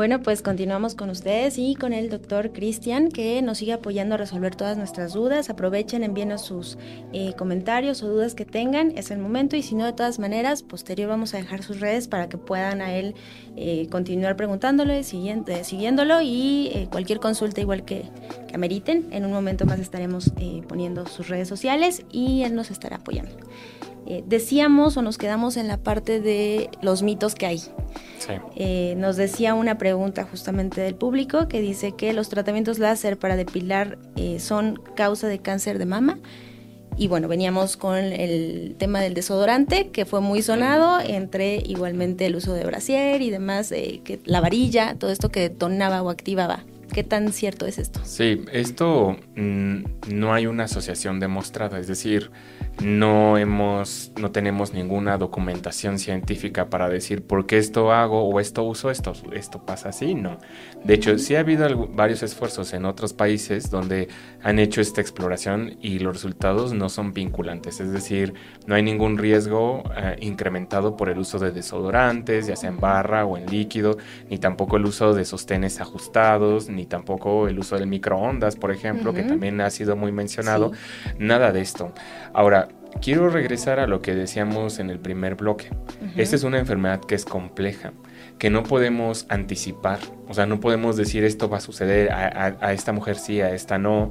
Bueno, 0.10 0.24
pues 0.24 0.42
continuamos 0.42 0.96
con 0.96 1.12
ustedes 1.12 1.60
y 1.60 1.76
con 1.76 1.94
el 1.94 2.10
doctor 2.10 2.52
Cristian, 2.52 3.10
que 3.10 3.44
nos 3.44 3.60
sigue 3.60 3.74
apoyando 3.74 4.16
a 4.16 4.18
resolver 4.18 4.56
todas 4.56 4.76
nuestras 4.76 5.14
dudas. 5.14 5.52
Aprovechen, 5.52 6.04
envíenos 6.04 6.42
sus 6.42 6.80
eh, 7.14 7.34
comentarios 7.38 8.02
o 8.02 8.08
dudas 8.08 8.34
que 8.34 8.44
tengan, 8.44 8.98
es 8.98 9.12
el 9.12 9.20
momento. 9.20 9.56
Y 9.56 9.62
si 9.62 9.76
no, 9.76 9.86
de 9.86 9.94
todas 9.94 10.18
maneras, 10.18 10.64
posterior 10.64 11.10
vamos 11.10 11.36
a 11.36 11.38
dejar 11.38 11.62
sus 11.62 11.80
redes 11.80 12.08
para 12.08 12.28
que 12.28 12.40
puedan 12.40 12.82
a 12.82 12.96
él 12.96 13.14
eh, 13.56 13.86
continuar 13.92 14.36
preguntándole, 14.36 15.04
siguiente, 15.04 15.64
siguiéndolo 15.64 16.22
y 16.22 16.72
eh, 16.74 16.88
cualquier 16.90 17.20
consulta 17.20 17.62
igual 17.62 17.86
que, 17.86 18.06
que, 18.48 18.56
ameriten. 18.56 19.10
En 19.12 19.26
un 19.26 19.32
momento 19.32 19.68
más 19.68 19.80
estaremos 19.80 20.32
poniendo 20.68 21.06
sus 21.06 21.28
redes 21.28 21.48
sociales 21.48 22.04
y 22.12 22.42
él 22.42 22.56
nos 22.56 22.72
estará 22.72 22.96
apoyando. 22.96 23.36
Decíamos 24.26 24.98
o 24.98 25.02
nos 25.02 25.18
quedamos 25.18 25.58
en 25.58 25.68
la 25.68 25.78
parte 25.78 26.20
de 26.20 26.70
los 26.82 27.04
mitos 27.04 27.36
que 27.36 27.46
hay. 27.46 27.62
Eh, 28.56 28.96
nos 28.98 29.16
decía 29.16 29.54
una 29.54 29.78
pregunta 29.78 30.24
justamente 30.30 30.82
del 30.82 30.96
público 30.96 31.48
que 31.48 31.62
dice 31.62 31.94
que 31.94 32.14
los 32.14 32.30
tratamientos 32.30 32.80
láser 32.80 33.18
para 33.18 33.36
depilar 33.36 33.98
eh, 34.16 34.40
son 34.40 34.82
causa 34.96 35.28
de 35.28 35.40
cáncer 35.40 35.80
de 35.80 35.86
mama. 35.86 36.20
Y 36.98 37.08
bueno, 37.08 37.30
veníamos 37.30 37.78
con 37.78 37.96
el 37.96 38.76
tema 38.78 39.00
del 39.00 39.14
desodorante, 39.14 39.90
que 39.90 40.06
fue 40.06 40.20
muy 40.20 40.42
sonado, 40.42 41.00
entre 41.00 41.56
igualmente 41.66 42.26
el 42.26 42.36
uso 42.36 42.54
de 42.54 42.66
brasier 42.66 43.22
y 43.22 43.30
demás, 43.30 43.72
eh, 43.72 44.02
que 44.04 44.20
la 44.26 44.42
varilla, 44.42 44.96
todo 44.96 45.10
esto 45.10 45.30
que 45.30 45.42
detonaba 45.42 46.02
o 46.02 46.10
activaba. 46.10 46.66
¿Qué 46.94 47.04
tan 47.04 47.32
cierto 47.32 47.68
es 47.68 47.78
esto? 47.78 48.02
Sí, 48.04 48.44
esto 48.52 49.16
mm, 49.36 49.84
no 50.10 50.34
hay 50.34 50.48
una 50.48 50.66
asociación 50.66 51.22
demostrada, 51.22 51.80
es 51.80 51.88
decir, 51.88 52.32
no 52.82 53.38
hemos, 53.38 54.12
no 54.20 54.32
tenemos 54.32 54.74
ninguna 54.74 55.18
documentación 55.18 56.00
científica 56.00 56.70
para 56.70 56.90
decir 56.90 57.26
por 57.26 57.46
qué 57.46 57.58
esto 57.58 57.92
hago 57.92 58.24
o 58.24 58.40
esto 58.40 58.64
uso, 58.64 58.90
esto, 58.90 59.14
esto 59.34 59.66
pasa 59.66 59.90
así, 59.90 60.16
no. 60.16 60.38
De 60.84 60.94
hecho, 60.94 61.18
sí 61.18 61.36
ha 61.36 61.42
habido 61.42 61.88
varios 61.88 62.24
esfuerzos 62.24 62.74
en 62.74 62.86
otros 62.86 63.14
países 63.14 63.70
donde 63.70 64.08
han 64.42 64.60
hecho 64.60 64.82
esta 64.82 65.02
exploración 65.02 65.78
y 65.82 66.00
los 66.00 66.14
resultados 66.14 66.74
no 66.74 66.90
son 66.90 67.14
vinculantes, 67.14 67.80
es 67.80 67.92
decir, 67.92 68.34
no 68.66 68.76
hay 68.76 68.84
ningún 68.84 69.18
riesgo 69.18 69.84
eh, 69.98 70.16
incrementado 70.22 70.96
por 70.96 71.10
el 71.10 71.18
uso 71.18 71.40
de 71.40 71.52
desodorantes, 71.52 72.48
ya 72.48 72.56
sea 72.56 72.70
en 72.70 72.80
barra 72.80 73.26
o 73.26 73.38
en 73.38 73.46
líquido, 73.48 73.98
ni 74.30 74.38
tampoco 74.38 74.78
el 74.78 74.86
uso 74.86 75.14
de 75.14 75.26
sostenes 75.26 75.82
ajustados, 75.82 76.70
ni 76.70 76.86
tampoco 76.86 77.48
el 77.48 77.60
uso 77.60 77.78
del 77.78 77.88
microondas, 77.88 78.56
por 78.56 78.72
ejemplo, 78.72 79.14
que 79.14 79.24
también 79.24 79.60
ha 79.62 79.70
sido 79.70 79.96
muy 79.96 80.12
mencionado, 80.12 80.72
nada 81.18 81.52
de 81.52 81.62
esto. 81.62 81.92
Ahora, 82.34 82.68
quiero 83.02 83.30
regresar 83.30 83.80
a 83.80 83.88
lo 83.88 84.02
que 84.02 84.16
decíamos 84.16 84.80
en 84.80 84.90
el 84.90 85.00
primer 85.00 85.36
bloque. 85.36 85.70
Esta 86.16 86.36
es 86.36 86.44
una 86.44 86.60
enfermedad 86.60 87.02
que 87.02 87.16
es 87.16 87.26
compleja, 87.26 87.94
que 88.40 88.50
no 88.50 88.64
podemos 88.64 89.26
anticipar. 89.30 90.00
O 90.28 90.34
sea, 90.34 90.46
no 90.46 90.60
podemos 90.60 90.96
decir 90.96 91.24
esto 91.24 91.50
va 91.50 91.58
a 91.58 91.62
suceder 91.62 92.12
a, 92.12 92.58
a 92.62 92.74
esta 92.74 92.94
mujer 92.94 93.18
sí, 93.18 93.42
a 93.42 93.54
esta 93.54 93.78
no. 93.78 94.10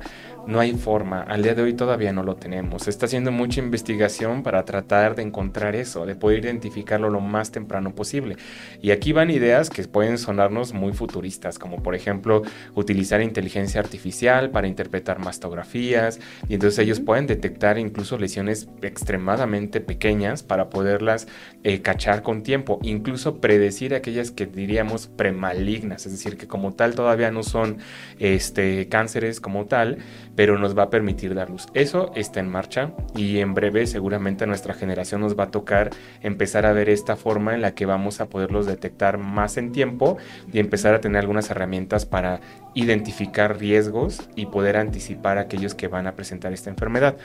No 0.48 0.60
hay 0.60 0.72
forma, 0.72 1.20
al 1.20 1.42
día 1.42 1.54
de 1.54 1.60
hoy 1.60 1.74
todavía 1.74 2.10
no 2.10 2.22
lo 2.22 2.36
tenemos. 2.36 2.84
Se 2.84 2.90
está 2.90 3.04
haciendo 3.04 3.30
mucha 3.30 3.60
investigación 3.60 4.42
para 4.42 4.64
tratar 4.64 5.14
de 5.14 5.20
encontrar 5.20 5.76
eso, 5.76 6.06
de 6.06 6.14
poder 6.14 6.42
identificarlo 6.42 7.10
lo 7.10 7.20
más 7.20 7.50
temprano 7.50 7.94
posible. 7.94 8.36
Y 8.80 8.90
aquí 8.90 9.12
van 9.12 9.30
ideas 9.30 9.68
que 9.68 9.84
pueden 9.84 10.16
sonarnos 10.16 10.72
muy 10.72 10.94
futuristas, 10.94 11.58
como 11.58 11.82
por 11.82 11.94
ejemplo 11.94 12.44
utilizar 12.74 13.20
inteligencia 13.20 13.78
artificial 13.78 14.48
para 14.48 14.68
interpretar 14.68 15.18
mastografías, 15.18 16.18
y 16.48 16.54
entonces 16.54 16.78
ellos 16.78 17.00
pueden 17.00 17.26
detectar 17.26 17.78
incluso 17.78 18.16
lesiones 18.16 18.68
extremadamente 18.80 19.82
pequeñas 19.82 20.42
para 20.42 20.70
poderlas 20.70 21.28
eh, 21.62 21.82
cachar 21.82 22.22
con 22.22 22.42
tiempo, 22.42 22.78
incluso 22.82 23.38
predecir 23.42 23.94
aquellas 23.94 24.17
que 24.30 24.46
diríamos 24.46 25.06
premalignas, 25.06 26.06
es 26.06 26.12
decir, 26.12 26.36
que 26.36 26.46
como 26.46 26.74
tal 26.74 26.94
todavía 26.94 27.30
no 27.30 27.42
son 27.42 27.78
este, 28.18 28.88
cánceres 28.88 29.40
como 29.40 29.66
tal, 29.66 29.98
pero 30.34 30.58
nos 30.58 30.76
va 30.76 30.84
a 30.84 30.90
permitir 30.90 31.34
dar 31.34 31.50
luz. 31.50 31.66
Eso 31.74 32.12
está 32.14 32.40
en 32.40 32.48
marcha 32.48 32.92
y 33.16 33.38
en 33.38 33.54
breve 33.54 33.86
seguramente 33.86 34.44
a 34.44 34.46
nuestra 34.46 34.74
generación 34.74 35.20
nos 35.20 35.38
va 35.38 35.44
a 35.44 35.50
tocar 35.50 35.90
empezar 36.20 36.66
a 36.66 36.72
ver 36.72 36.88
esta 36.88 37.16
forma 37.16 37.54
en 37.54 37.62
la 37.62 37.74
que 37.74 37.86
vamos 37.86 38.20
a 38.20 38.26
poderlos 38.26 38.66
detectar 38.66 39.18
más 39.18 39.56
en 39.56 39.72
tiempo 39.72 40.18
y 40.52 40.58
empezar 40.58 40.94
a 40.94 41.00
tener 41.00 41.20
algunas 41.20 41.50
herramientas 41.50 42.06
para 42.06 42.40
identificar 42.74 43.58
riesgos 43.58 44.28
y 44.36 44.46
poder 44.46 44.76
anticipar 44.76 45.38
aquellos 45.38 45.74
que 45.74 45.88
van 45.88 46.06
a 46.06 46.14
presentar 46.14 46.52
esta 46.52 46.70
enfermedad. 46.70 47.16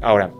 Ahora, 0.00 0.30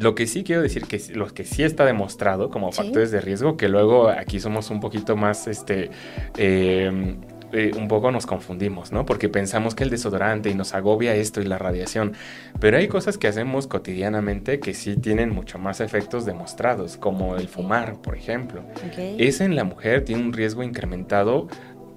lo 0.00 0.14
que 0.14 0.26
sí 0.26 0.44
quiero 0.44 0.62
decir 0.62 0.86
que 0.86 0.98
lo 1.14 1.26
que 1.28 1.44
sí 1.44 1.62
está 1.62 1.84
demostrado 1.84 2.50
como 2.50 2.72
factores 2.72 3.10
de 3.10 3.20
riesgo, 3.20 3.56
que 3.56 3.68
luego 3.68 4.08
aquí 4.08 4.40
somos 4.40 4.70
un 4.70 4.80
poquito 4.80 5.14
más 5.14 5.46
este 5.46 5.90
eh, 6.38 7.16
eh, 7.52 7.72
un 7.76 7.88
poco 7.88 8.12
nos 8.12 8.26
confundimos, 8.26 8.92
¿no? 8.92 9.04
Porque 9.04 9.28
pensamos 9.28 9.74
que 9.74 9.82
el 9.82 9.90
desodorante 9.90 10.50
y 10.50 10.54
nos 10.54 10.72
agobia 10.72 11.14
esto 11.16 11.40
y 11.40 11.44
la 11.44 11.58
radiación, 11.58 12.12
pero 12.60 12.76
hay 12.76 12.86
cosas 12.86 13.18
que 13.18 13.26
hacemos 13.26 13.66
cotidianamente 13.66 14.60
que 14.60 14.72
sí 14.72 14.96
tienen 14.96 15.30
mucho 15.30 15.58
más 15.58 15.80
efectos 15.80 16.24
demostrados, 16.24 16.96
como 16.96 17.36
el 17.36 17.48
fumar, 17.48 18.00
por 18.00 18.16
ejemplo. 18.16 18.62
Ese 18.96 19.44
en 19.44 19.56
la 19.56 19.64
mujer 19.64 20.04
tiene 20.04 20.22
un 20.22 20.32
riesgo 20.32 20.62
incrementado 20.62 21.48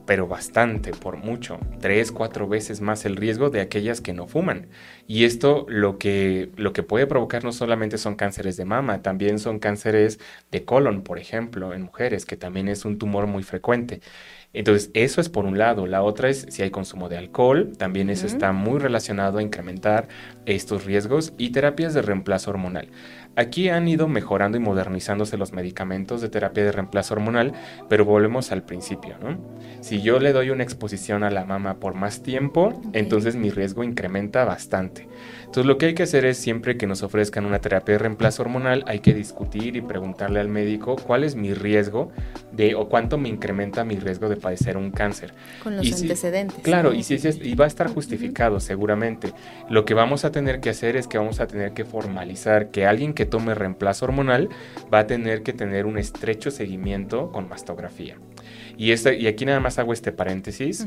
pero 0.05 0.27
bastante, 0.27 0.91
por 0.91 1.17
mucho, 1.17 1.59
tres, 1.79 2.11
cuatro 2.11 2.47
veces 2.47 2.81
más 2.81 3.05
el 3.05 3.15
riesgo 3.15 3.49
de 3.49 3.61
aquellas 3.61 4.01
que 4.01 4.13
no 4.13 4.27
fuman. 4.27 4.67
Y 5.07 5.23
esto 5.25 5.65
lo 5.69 5.97
que, 5.97 6.51
lo 6.55 6.73
que 6.73 6.83
puede 6.83 7.07
provocar 7.07 7.43
no 7.43 7.51
solamente 7.51 7.97
son 7.97 8.15
cánceres 8.15 8.57
de 8.57 8.65
mama, 8.65 9.01
también 9.01 9.39
son 9.39 9.59
cánceres 9.59 10.19
de 10.51 10.65
colon, 10.65 11.03
por 11.03 11.19
ejemplo, 11.19 11.73
en 11.73 11.83
mujeres, 11.83 12.25
que 12.25 12.37
también 12.37 12.67
es 12.67 12.85
un 12.85 12.97
tumor 12.97 13.27
muy 13.27 13.43
frecuente. 13.43 14.01
Entonces, 14.53 14.91
eso 14.93 15.19
es 15.19 15.29
por 15.29 15.45
un 15.45 15.57
lado. 15.57 15.87
La 15.87 16.03
otra 16.03 16.29
es 16.29 16.45
si 16.49 16.61
hay 16.61 16.69
consumo 16.69 17.09
de 17.09 17.17
alcohol, 17.17 17.73
también 17.77 18.09
eso 18.09 18.27
está 18.27 18.51
muy 18.51 18.79
relacionado 18.79 19.39
a 19.39 19.41
incrementar 19.43 20.07
estos 20.45 20.85
riesgos 20.85 21.33
y 21.37 21.49
terapias 21.49 21.93
de 21.95 22.03
reemplazo 22.03 22.51
hormonal. 22.51 22.89
Aquí 23.35 23.69
han 23.69 23.87
ido 23.87 24.07
mejorando 24.07 24.57
y 24.57 24.61
modernizándose 24.61 25.37
los 25.37 25.53
medicamentos 25.53 26.21
de 26.21 26.29
terapia 26.29 26.63
de 26.63 26.71
reemplazo 26.71 27.15
hormonal, 27.15 27.53
pero 27.89 28.05
volvemos 28.05 28.51
al 28.51 28.63
principio, 28.63 29.15
¿no? 29.21 29.37
Si 29.81 30.01
yo 30.01 30.19
le 30.19 30.33
doy 30.33 30.51
una 30.51 30.63
exposición 30.63 31.23
a 31.23 31.31
la 31.31 31.43
mama 31.43 31.79
por 31.79 31.95
más 31.95 32.21
tiempo, 32.21 32.81
entonces 32.93 33.35
mi 33.35 33.49
riesgo 33.49 33.83
incrementa 33.83 34.45
bastante. 34.45 35.07
Entonces 35.53 35.65
lo 35.65 35.77
que 35.77 35.87
hay 35.87 35.93
que 35.93 36.03
hacer 36.03 36.25
es 36.25 36.37
siempre 36.37 36.77
que 36.77 36.87
nos 36.87 37.03
ofrezcan 37.03 37.45
una 37.45 37.59
terapia 37.59 37.93
de 37.93 37.99
reemplazo 37.99 38.43
hormonal, 38.43 38.83
hay 38.87 38.99
que 38.99 39.13
discutir 39.13 39.75
y 39.75 39.81
preguntarle 39.81 40.39
al 40.39 40.47
médico 40.47 40.95
cuál 40.95 41.23
es 41.23 41.35
mi 41.35 41.53
riesgo 41.53 42.11
de 42.51 42.75
o 42.75 42.87
cuánto 42.89 43.17
me 43.17 43.29
incrementa 43.29 43.83
mi 43.83 43.95
riesgo 43.95 44.29
de 44.29 44.35
padecer 44.35 44.77
un 44.77 44.91
cáncer. 44.91 45.33
Con 45.61 45.77
los 45.77 45.91
antecedentes. 45.91 46.59
claro, 46.63 46.93
y, 46.93 47.03
si, 47.03 47.17
y 47.41 47.55
va 47.55 47.65
a 47.65 47.67
estar 47.67 47.87
justificado 47.87 48.59
seguramente. 48.59 49.31
Lo 49.69 49.85
que 49.85 49.93
vamos 49.93 50.25
a 50.25 50.31
tener 50.31 50.59
que 50.59 50.69
hacer 50.69 50.95
es 50.95 51.07
que 51.07 51.17
vamos 51.17 51.39
a 51.39 51.47
tener 51.47 51.73
que 51.73 51.85
formalizar 51.85 52.69
que 52.69 52.85
alguien 52.85 53.13
que 53.13 53.22
tome 53.25 53.55
reemplazo 53.55 54.05
hormonal 54.05 54.49
va 54.93 54.99
a 54.99 55.07
tener 55.07 55.43
que 55.43 55.53
tener 55.53 55.85
un 55.85 55.97
estrecho 55.97 56.51
seguimiento 56.51 57.31
con 57.31 57.49
mastografía. 57.49 58.17
Y, 58.77 58.91
y 58.91 59.27
aquí 59.27 59.45
nada 59.45 59.59
más 59.59 59.79
hago 59.79 59.93
este 59.93 60.11
paréntesis. 60.11 60.85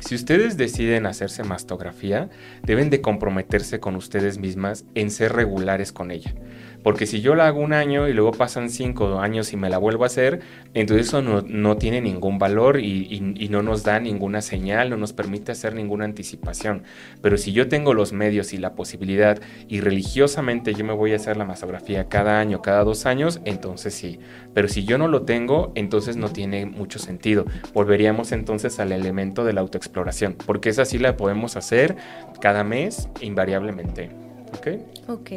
Si 0.00 0.14
ustedes 0.14 0.56
deciden 0.56 1.06
hacerse 1.06 1.44
mastografía, 1.44 2.30
deben 2.62 2.90
de 2.90 3.00
comprometerse 3.00 3.80
con 3.80 3.96
ustedes 3.96 4.38
mismas 4.38 4.84
en 4.94 5.10
ser 5.10 5.32
regulares 5.32 5.92
con 5.92 6.10
ella. 6.10 6.34
Porque 6.82 7.06
si 7.06 7.20
yo 7.20 7.34
la 7.34 7.46
hago 7.46 7.60
un 7.60 7.72
año 7.72 8.08
y 8.08 8.12
luego 8.12 8.32
pasan 8.32 8.70
cinco 8.70 9.20
años 9.20 9.52
y 9.52 9.56
me 9.56 9.70
la 9.70 9.78
vuelvo 9.78 10.04
a 10.04 10.06
hacer, 10.06 10.40
entonces 10.74 11.08
eso 11.08 11.22
no, 11.22 11.76
tiene 11.76 12.00
ningún 12.00 12.38
valor 12.38 12.80
y, 12.80 13.20
no 13.50 13.62
nos 13.62 13.82
da 13.82 14.00
ninguna 14.00 14.40
señal, 14.40 14.88
no 14.88 14.96
nos 14.96 15.12
permite 15.12 15.52
hacer 15.52 15.74
ninguna 15.74 16.04
anticipación. 16.04 16.84
Pero 17.20 17.36
si 17.36 17.52
yo 17.52 17.68
tengo 17.68 17.92
los 17.92 18.12
medios 18.12 18.52
y 18.52 18.58
la 18.58 18.74
posibilidad 18.74 19.40
y 19.68 19.80
religiosamente 19.80 20.74
yo 20.74 20.84
me 20.84 20.94
voy 20.94 21.12
a 21.12 21.16
hacer 21.16 21.36
la 21.36 21.44
mastografía 21.44 22.08
cada 22.08 22.40
año, 22.40 22.62
cada 22.62 22.82
dos 22.84 23.04
años, 23.06 23.40
entonces 23.44 23.94
sí. 23.94 24.18
Pero 24.54 24.68
si 24.68 24.84
yo 24.84 24.98
no 24.98 25.08
lo 25.08 25.22
tengo, 25.22 25.72
entonces 25.74 26.16
no 26.16 26.30
tiene 26.30 26.66
mucho 26.66 26.98
sentido. 26.98 27.44
Volveríamos 27.74 28.32
entonces 28.32 28.80
al 28.80 28.92
elemento 28.92 29.44
de 29.44 29.52
la 29.52 29.60
autoexploración, 29.60 30.36
porque 30.46 30.70
esa 30.70 30.84
sí 30.84 30.98
la 30.98 31.16
podemos 31.16 31.56
hacer 31.56 31.96
cada 32.40 32.64
mes 32.64 33.08
invariablemente. 33.20 34.10
¿Ok? 34.58 34.68
Ok. 35.08 35.30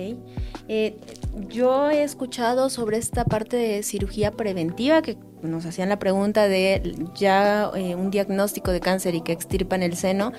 Eh, 0.67 0.95
yo 1.49 1.89
he 1.89 2.03
escuchado 2.03 2.69
sobre 2.69 2.97
esta 2.97 3.25
parte 3.25 3.57
de 3.57 3.83
cirugía 3.83 4.31
preventiva 4.31 5.01
que 5.01 5.17
nos 5.41 5.65
hacían 5.65 5.89
la 5.89 5.99
pregunta 5.99 6.47
de 6.47 6.95
ya 7.15 7.69
eh, 7.75 7.95
un 7.95 8.09
diagnóstico 8.09 8.71
de 8.71 8.79
cáncer 8.79 9.15
y 9.15 9.21
que 9.21 9.31
extirpan 9.31 9.83
el 9.83 9.95
seno 9.95 10.31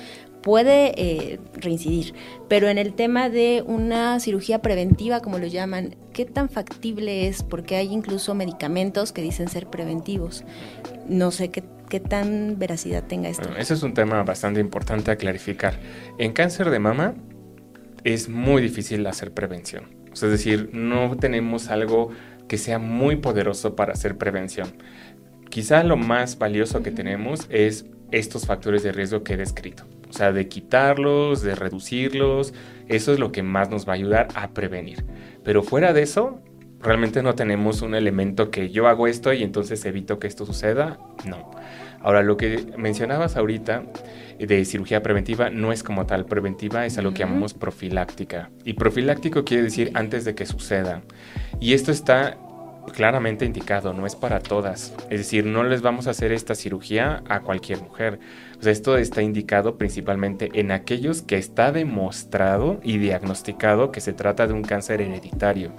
puede 0.43 0.95
eh, 0.97 1.41
reincidir, 1.55 2.15
pero 2.49 2.69
en 2.69 2.79
el 2.79 2.95
tema 2.95 3.29
de 3.29 3.65
una 3.67 4.21
cirugía 4.21 4.63
preventiva, 4.63 5.21
como 5.21 5.39
lo 5.39 5.47
llaman, 5.49 5.97
¿qué 6.13 6.25
tan 6.25 6.49
factible 6.49 7.27
es? 7.27 7.43
Porque 7.43 7.75
hay 7.75 7.93
incluso 7.93 8.35
medicamentos 8.35 9.13
que 9.13 9.23
dicen 9.23 9.49
ser 9.49 9.67
preventivos. 9.67 10.45
No 11.09 11.33
sé 11.33 11.51
qué, 11.51 11.65
qué 11.89 11.99
tan 11.99 12.61
veracidad 12.61 13.03
tenga 13.05 13.29
esto. 13.29 13.49
ese 13.57 13.75
es 13.75 13.83
un 13.83 13.93
tema 13.93 14.23
bastante 14.23 14.61
importante 14.61 15.11
a 15.11 15.17
clarificar. 15.17 15.81
En 16.19 16.33
cáncer 16.33 16.71
de 16.71 16.79
mama 16.79 17.15
es 18.05 18.29
muy 18.29 18.63
difícil 18.63 19.05
hacer 19.09 19.33
prevención 19.33 19.96
es 20.23 20.31
decir, 20.31 20.71
no 20.73 21.17
tenemos 21.17 21.69
algo 21.69 22.11
que 22.49 22.59
sea 22.59 22.79
muy 22.79 23.17
poderoso 23.17 23.77
para 23.77 23.93
hacer 23.93 24.17
prevención. 24.17 24.73
quizá 25.49 25.83
lo 25.85 25.97
más 25.97 26.39
valioso 26.39 26.83
que 26.83 26.91
tenemos 26.91 27.47
es 27.51 27.87
estos 28.11 28.47
factores 28.47 28.83
de 28.83 28.93
riesgo 28.93 29.23
que 29.23 29.35
he 29.35 29.37
descrito. 29.37 29.85
O 30.09 30.13
sea, 30.13 30.33
de 30.33 30.49
quitarlos, 30.49 31.43
de 31.43 31.55
reducirlos, 31.55 32.55
eso 32.89 33.13
es 33.13 33.19
lo 33.19 33.33
que 33.33 33.43
más 33.43 33.71
nos 33.71 33.87
va 33.89 33.93
a 33.93 33.97
ayudar 33.97 34.29
a 34.35 34.51
prevenir. 34.51 35.05
Pero 35.45 35.63
fuera 35.63 35.93
de 35.93 36.03
eso, 36.03 36.41
realmente 36.81 37.23
no 37.23 37.35
tenemos 37.35 37.83
un 37.83 37.95
elemento 37.95 38.51
que 38.51 38.71
yo 38.71 38.89
hago 38.89 39.07
esto 39.07 39.33
y 39.33 39.43
entonces 39.43 39.85
evito 39.85 40.19
que 40.19 40.27
esto 40.27 40.47
suceda. 40.47 40.99
No. 41.25 41.51
Ahora, 42.01 42.23
lo 42.23 42.37
que 42.37 42.65
mencionabas 42.77 43.37
ahorita 43.37 43.83
de 44.39 44.65
cirugía 44.65 45.03
preventiva 45.03 45.51
no 45.51 45.73
es 45.73 45.83
como 45.83 46.07
tal 46.07 46.27
preventiva, 46.27 46.87
es 46.87 46.99
a 46.99 47.03
lo 47.03 47.13
que 47.13 47.21
llamamos 47.21 47.55
profiláctica. 47.55 48.51
Y 48.65 48.75
profiláctico 48.75 49.45
quiere 49.45 49.65
decir 49.65 49.91
antes 49.95 50.25
de 50.25 50.35
que 50.35 50.47
suceda. 50.47 51.03
Y 51.59 51.73
esto 51.73 51.91
está 51.91 52.37
claramente 52.93 53.45
indicado, 53.45 53.93
no 53.93 54.07
es 54.07 54.15
para 54.15 54.41
todas. 54.41 54.95
Es 55.11 55.19
decir, 55.19 55.45
no 55.47 55.65
les 55.65 55.83
vamos 55.83 56.07
a 56.07 56.11
hacer 56.11 56.33
esta 56.33 56.55
cirugía 56.55 57.23
a 57.29 57.41
cualquier 57.41 57.81
mujer. 57.81 58.19
esto 58.63 58.97
está 58.97 59.23
indicado 59.23 59.77
principalmente 59.77 60.51
en 60.55 60.71
aquellos 60.71 61.23
que 61.23 61.37
está 61.37 61.73
demostrado 61.73 62.81
y 62.83 62.99
diagnosticado 62.99 63.91
que 63.91 64.01
se 64.01 64.13
trata 64.13 64.47
de 64.47 64.53
un 64.53 64.63
cáncer 64.63 65.01
hereditario. 65.01 65.73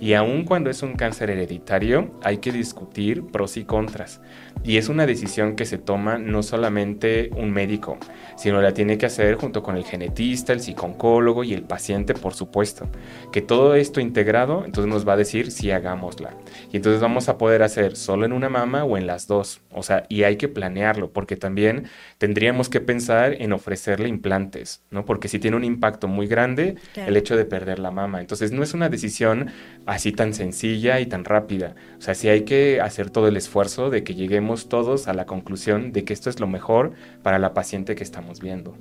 Y 0.00 0.14
aun 0.14 0.44
cuando 0.44 0.70
es 0.70 0.82
un 0.82 0.94
cáncer 0.94 1.30
hereditario, 1.30 2.12
hay 2.22 2.38
que 2.38 2.52
discutir 2.52 3.24
pros 3.24 3.56
y 3.56 3.64
contras. 3.64 4.20
Y 4.62 4.76
es 4.76 4.88
una 4.88 5.06
decisión 5.06 5.56
que 5.56 5.64
se 5.64 5.78
toma 5.78 6.18
no 6.18 6.42
solamente 6.42 7.30
un 7.36 7.50
médico, 7.50 7.98
sino 8.36 8.60
la 8.60 8.74
tiene 8.74 8.98
que 8.98 9.06
hacer 9.06 9.34
junto 9.34 9.62
con 9.62 9.76
el 9.76 9.84
genetista, 9.84 10.52
el 10.52 10.60
psicólogo 10.60 11.42
y 11.44 11.52
el 11.52 11.62
paciente, 11.62 12.14
por 12.14 12.34
supuesto. 12.34 12.88
Que 13.32 13.42
todo 13.42 13.74
esto 13.74 14.00
integrado, 14.00 14.64
entonces 14.64 14.92
nos 14.92 15.06
va 15.06 15.14
a 15.14 15.16
decir 15.16 15.50
si 15.50 15.70
hagámosla. 15.70 16.30
Y 16.70 16.76
entonces 16.76 17.00
vamos 17.00 17.28
a 17.28 17.38
poder 17.38 17.62
hacer 17.62 17.96
solo 17.96 18.26
en 18.26 18.32
una 18.32 18.48
mama 18.48 18.84
o 18.84 18.96
en 18.96 19.06
las 19.06 19.26
dos. 19.26 19.60
O 19.72 19.82
sea, 19.82 20.04
y 20.08 20.24
hay 20.24 20.36
que 20.36 20.48
planearlo, 20.48 21.12
porque 21.12 21.36
también 21.36 21.86
tendríamos 22.18 22.68
que 22.68 22.80
pensar 22.80 23.34
en 23.40 23.52
ofrecerle 23.52 24.08
implantes, 24.08 24.82
¿no? 24.90 25.04
Porque 25.04 25.28
si 25.28 25.38
tiene 25.38 25.56
un 25.56 25.64
impacto 25.64 26.08
muy 26.08 26.26
grande 26.26 26.76
el 26.94 27.16
hecho 27.16 27.36
de 27.36 27.44
perder 27.44 27.78
la 27.78 27.90
mama. 27.90 28.20
Entonces 28.20 28.52
no 28.52 28.62
es 28.62 28.74
una 28.74 28.88
decisión 28.88 29.50
así 29.86 30.12
tan 30.12 30.34
sencilla 30.34 31.00
y 31.00 31.06
tan 31.06 31.24
rápida. 31.24 31.74
O 31.98 32.02
sea, 32.02 32.14
sí 32.14 32.28
hay 32.28 32.42
que 32.42 32.80
hacer 32.80 33.10
todo 33.10 33.28
el 33.28 33.36
esfuerzo 33.36 33.90
de 33.90 34.04
que 34.04 34.14
lleguemos 34.14 34.68
todos 34.68 35.08
a 35.08 35.14
la 35.14 35.26
conclusión 35.26 35.92
de 35.92 36.04
que 36.04 36.12
esto 36.12 36.28
es 36.30 36.40
lo 36.40 36.46
mejor 36.46 36.92
para 37.22 37.38
la 37.38 37.54
paciente 37.54 37.94
que 37.94 38.04
estamos 38.04 38.40
viendo. 38.40 38.76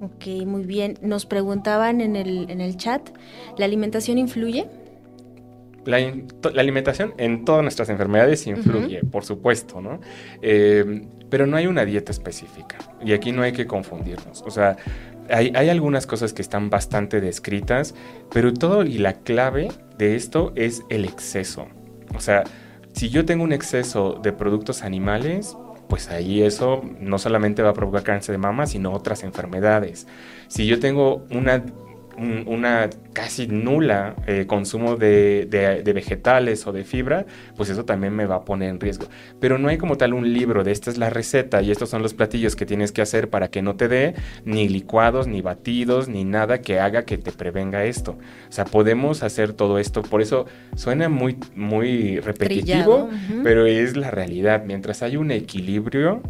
Ok, 0.00 0.26
muy 0.46 0.62
bien. 0.62 0.96
Nos 1.02 1.26
preguntaban 1.26 2.00
en 2.00 2.14
el, 2.14 2.48
en 2.50 2.60
el 2.60 2.76
chat, 2.76 3.10
¿la 3.56 3.64
alimentación 3.64 4.16
influye? 4.18 4.66
La, 5.88 5.96
alimentación 6.60 7.14
en 7.16 7.46
todas 7.46 7.62
nuestras 7.62 7.88
enfermedades 7.88 8.46
influye, 8.46 9.00
por 9.04 9.24
supuesto, 9.24 9.80
¿no? 9.80 10.00
Eh, 10.42 11.06
pero 11.30 11.46
no 11.46 11.56
hay 11.56 11.66
una 11.66 11.84
dieta 11.86 12.12
específica 12.12 12.76
y 13.02 13.12
aquí 13.12 13.32
no 13.32 13.42
hay 13.42 13.52
que 13.52 13.66
confundirnos. 13.66 14.42
O 14.42 14.50
sea, 14.50 14.76
hay, 15.30 15.50
hay, 15.54 15.70
algunas 15.70 16.06
cosas 16.06 16.34
que 16.34 16.42
están 16.42 16.68
bastante 16.68 17.22
descritas, 17.22 17.94
pero 18.30 18.52
todo 18.52 18.84
y 18.84 18.98
la 18.98 19.14
clave 19.14 19.68
de 19.96 20.14
esto 20.14 20.52
es 20.56 20.82
el 20.90 21.06
exceso. 21.06 21.68
O 22.14 22.20
sea, 22.20 22.44
si 22.92 23.08
yo 23.08 23.24
tengo 23.24 23.44
un 23.44 23.52
exceso 23.52 24.20
de 24.22 24.32
productos 24.32 24.82
animales, 24.82 25.56
pues 25.88 26.10
ahí 26.10 26.42
eso 26.42 26.82
no 27.00 27.18
solamente 27.18 27.62
va 27.62 27.70
a 27.70 27.74
provocar 27.74 28.02
cáncer 28.02 28.34
de 28.34 28.38
mama, 28.38 28.66
sino 28.66 28.92
otras 28.92 29.24
enfermedades. 29.24 30.06
Si 30.48 30.66
yo 30.66 30.78
tengo 30.80 31.24
una 31.30 31.64
una 32.46 32.90
casi 33.12 33.46
nula 33.46 34.14
eh, 34.26 34.46
consumo 34.46 34.96
de, 34.96 35.82
vegetales 35.94 36.66
o 36.66 36.72
de 36.72 36.84
fibra, 36.84 37.26
pues 37.56 37.70
eso 37.70 37.84
también 37.84 38.14
me 38.14 38.26
va 38.26 38.36
a 38.36 38.44
poner 38.44 38.70
en 38.70 38.80
riesgo. 38.80 39.06
Pero 39.40 39.58
no 39.58 39.68
hay 39.68 39.78
como 39.78 39.96
tal 39.96 40.14
un 40.14 40.32
libro 40.32 40.64
de 40.64 40.72
esta 40.72 40.90
es 40.90 40.98
la 40.98 41.10
receta 41.10 41.62
y 41.62 41.70
estos 41.70 41.90
son 41.90 42.02
los 42.02 42.14
platillos 42.14 42.56
que 42.56 42.66
tienes 42.66 42.92
que 42.92 43.02
hacer 43.02 43.30
para 43.30 43.48
que 43.48 43.62
no 43.62 43.76
te 43.76 43.88
dé 43.88 44.14
ni 44.44 44.68
licuados, 44.68 45.26
ni 45.26 45.40
batidos, 45.40 46.08
ni 46.08 46.24
nada 46.24 46.60
que 46.60 46.80
haga 46.80 47.04
que 47.04 47.18
te 47.18 47.32
prevenga 47.32 47.84
esto. 47.84 48.12
O 48.48 48.52
sea, 48.52 48.64
podemos 48.64 49.22
hacer 49.22 49.52
todo 49.52 49.78
esto. 49.78 50.02
Por 50.02 50.22
eso 50.22 50.46
suena 50.76 51.08
muy, 51.08 51.36
muy 51.54 52.20
repetitivo, 52.20 53.08
pero 53.42 53.66
es 53.66 53.96
la 53.96 54.10
realidad. 54.10 54.64
Mientras 54.64 55.02
hay 55.02 55.16
un 55.16 55.30
equilibrio, 55.30 56.22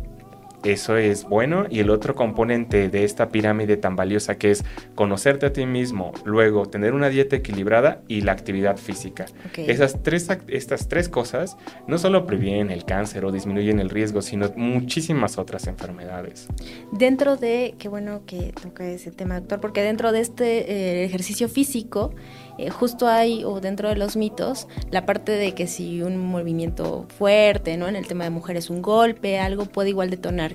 eso 0.64 0.96
es 0.96 1.24
bueno. 1.24 1.66
Y 1.70 1.80
el 1.80 1.90
otro 1.90 2.14
componente 2.14 2.88
de 2.88 3.04
esta 3.04 3.28
pirámide 3.28 3.76
tan 3.76 3.96
valiosa 3.96 4.36
que 4.36 4.50
es 4.50 4.64
conocerte 4.94 5.46
a 5.46 5.52
ti 5.52 5.66
mismo, 5.66 6.12
luego 6.24 6.66
tener 6.66 6.94
una 6.94 7.08
dieta 7.08 7.36
equilibrada 7.36 8.02
y 8.08 8.22
la 8.22 8.32
actividad 8.32 8.76
física. 8.76 9.26
Esas 9.56 10.02
tres, 10.02 10.28
estas 10.48 10.88
tres 10.88 11.08
cosas 11.08 11.56
no 11.86 11.98
solo 11.98 12.26
previenen 12.26 12.70
el 12.70 12.84
cáncer 12.84 13.24
o 13.24 13.32
disminuyen 13.32 13.80
el 13.80 13.90
riesgo, 13.90 14.22
sino 14.22 14.50
muchísimas 14.56 15.38
otras 15.38 15.66
enfermedades. 15.66 16.48
Dentro 16.92 17.36
de, 17.36 17.74
qué 17.78 17.88
bueno 17.88 18.22
que 18.26 18.52
toca 18.60 18.86
ese 18.86 19.10
tema, 19.10 19.40
doctor, 19.40 19.60
porque 19.60 19.82
dentro 19.82 20.12
de 20.12 20.20
este 20.20 20.72
eh, 20.72 21.04
ejercicio 21.04 21.48
físico, 21.48 22.14
eh, 22.58 22.70
justo 22.70 23.06
hay, 23.08 23.44
o 23.44 23.60
dentro 23.60 23.88
de 23.88 23.96
los 23.96 24.16
mitos, 24.16 24.68
la 24.90 25.06
parte 25.06 25.32
de 25.32 25.54
que 25.54 25.66
si 25.66 26.02
un 26.02 26.18
movimiento 26.18 27.06
fuerte, 27.16 27.76
¿no? 27.76 27.88
En 27.88 27.96
el 27.96 28.06
tema 28.06 28.24
de 28.24 28.30
mujeres, 28.30 28.68
un 28.68 28.82
golpe, 28.82 29.38
algo 29.38 29.66
puede 29.66 29.90
igual 29.90 30.10
detonar. 30.10 30.54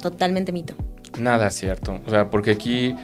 Totalmente 0.00 0.52
mito. 0.52 0.74
Nada 1.18 1.50
cierto. 1.50 2.00
O 2.06 2.10
sea, 2.10 2.30
porque 2.30 2.52
aquí 2.52 2.94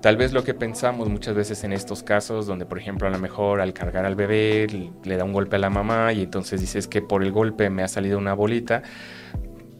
tal 0.00 0.16
vez 0.16 0.32
lo 0.32 0.44
que 0.44 0.52
pensamos 0.52 1.08
muchas 1.08 1.34
veces 1.34 1.64
en 1.64 1.72
estos 1.72 2.02
casos, 2.02 2.46
donde 2.46 2.66
por 2.66 2.78
ejemplo 2.78 3.08
a 3.08 3.10
lo 3.10 3.18
mejor 3.18 3.60
al 3.60 3.72
cargar 3.72 4.04
al 4.04 4.14
bebé 4.14 4.66
le 5.02 5.16
da 5.16 5.24
un 5.24 5.32
golpe 5.32 5.56
a 5.56 5.58
la 5.58 5.70
mamá 5.70 6.12
y 6.12 6.22
entonces 6.22 6.60
dices 6.60 6.86
que 6.88 7.00
por 7.00 7.22
el 7.22 7.32
golpe 7.32 7.70
me 7.70 7.82
ha 7.82 7.88
salido 7.88 8.18
una 8.18 8.34
bolita, 8.34 8.82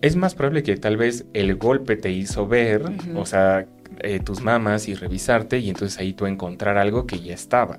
es 0.00 0.16
más 0.16 0.34
probable 0.34 0.62
que 0.62 0.76
tal 0.76 0.96
vez 0.96 1.26
el 1.34 1.56
golpe 1.56 1.96
te 1.96 2.10
hizo 2.10 2.46
ver, 2.46 2.84
o 3.14 3.26
sea, 3.26 3.66
eh, 4.00 4.20
tus 4.20 4.40
mamas 4.42 4.88
y 4.88 4.94
revisarte 4.94 5.58
y 5.58 5.68
entonces 5.68 5.98
ahí 5.98 6.12
tú 6.12 6.26
encontrar 6.26 6.78
algo 6.78 7.06
que 7.06 7.20
ya 7.20 7.34
estaba. 7.34 7.78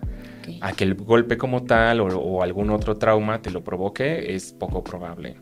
A 0.62 0.74
que 0.74 0.84
el 0.84 0.94
golpe 0.94 1.38
como 1.38 1.64
tal 1.64 2.02
o, 2.02 2.44
algún 2.44 2.70
otro 2.70 2.98
trauma 2.98 3.42
te 3.42 3.50
lo 3.50 3.64
provoque 3.64 4.36
es 4.36 4.54
poco 4.54 4.84
probable. 4.84 5.36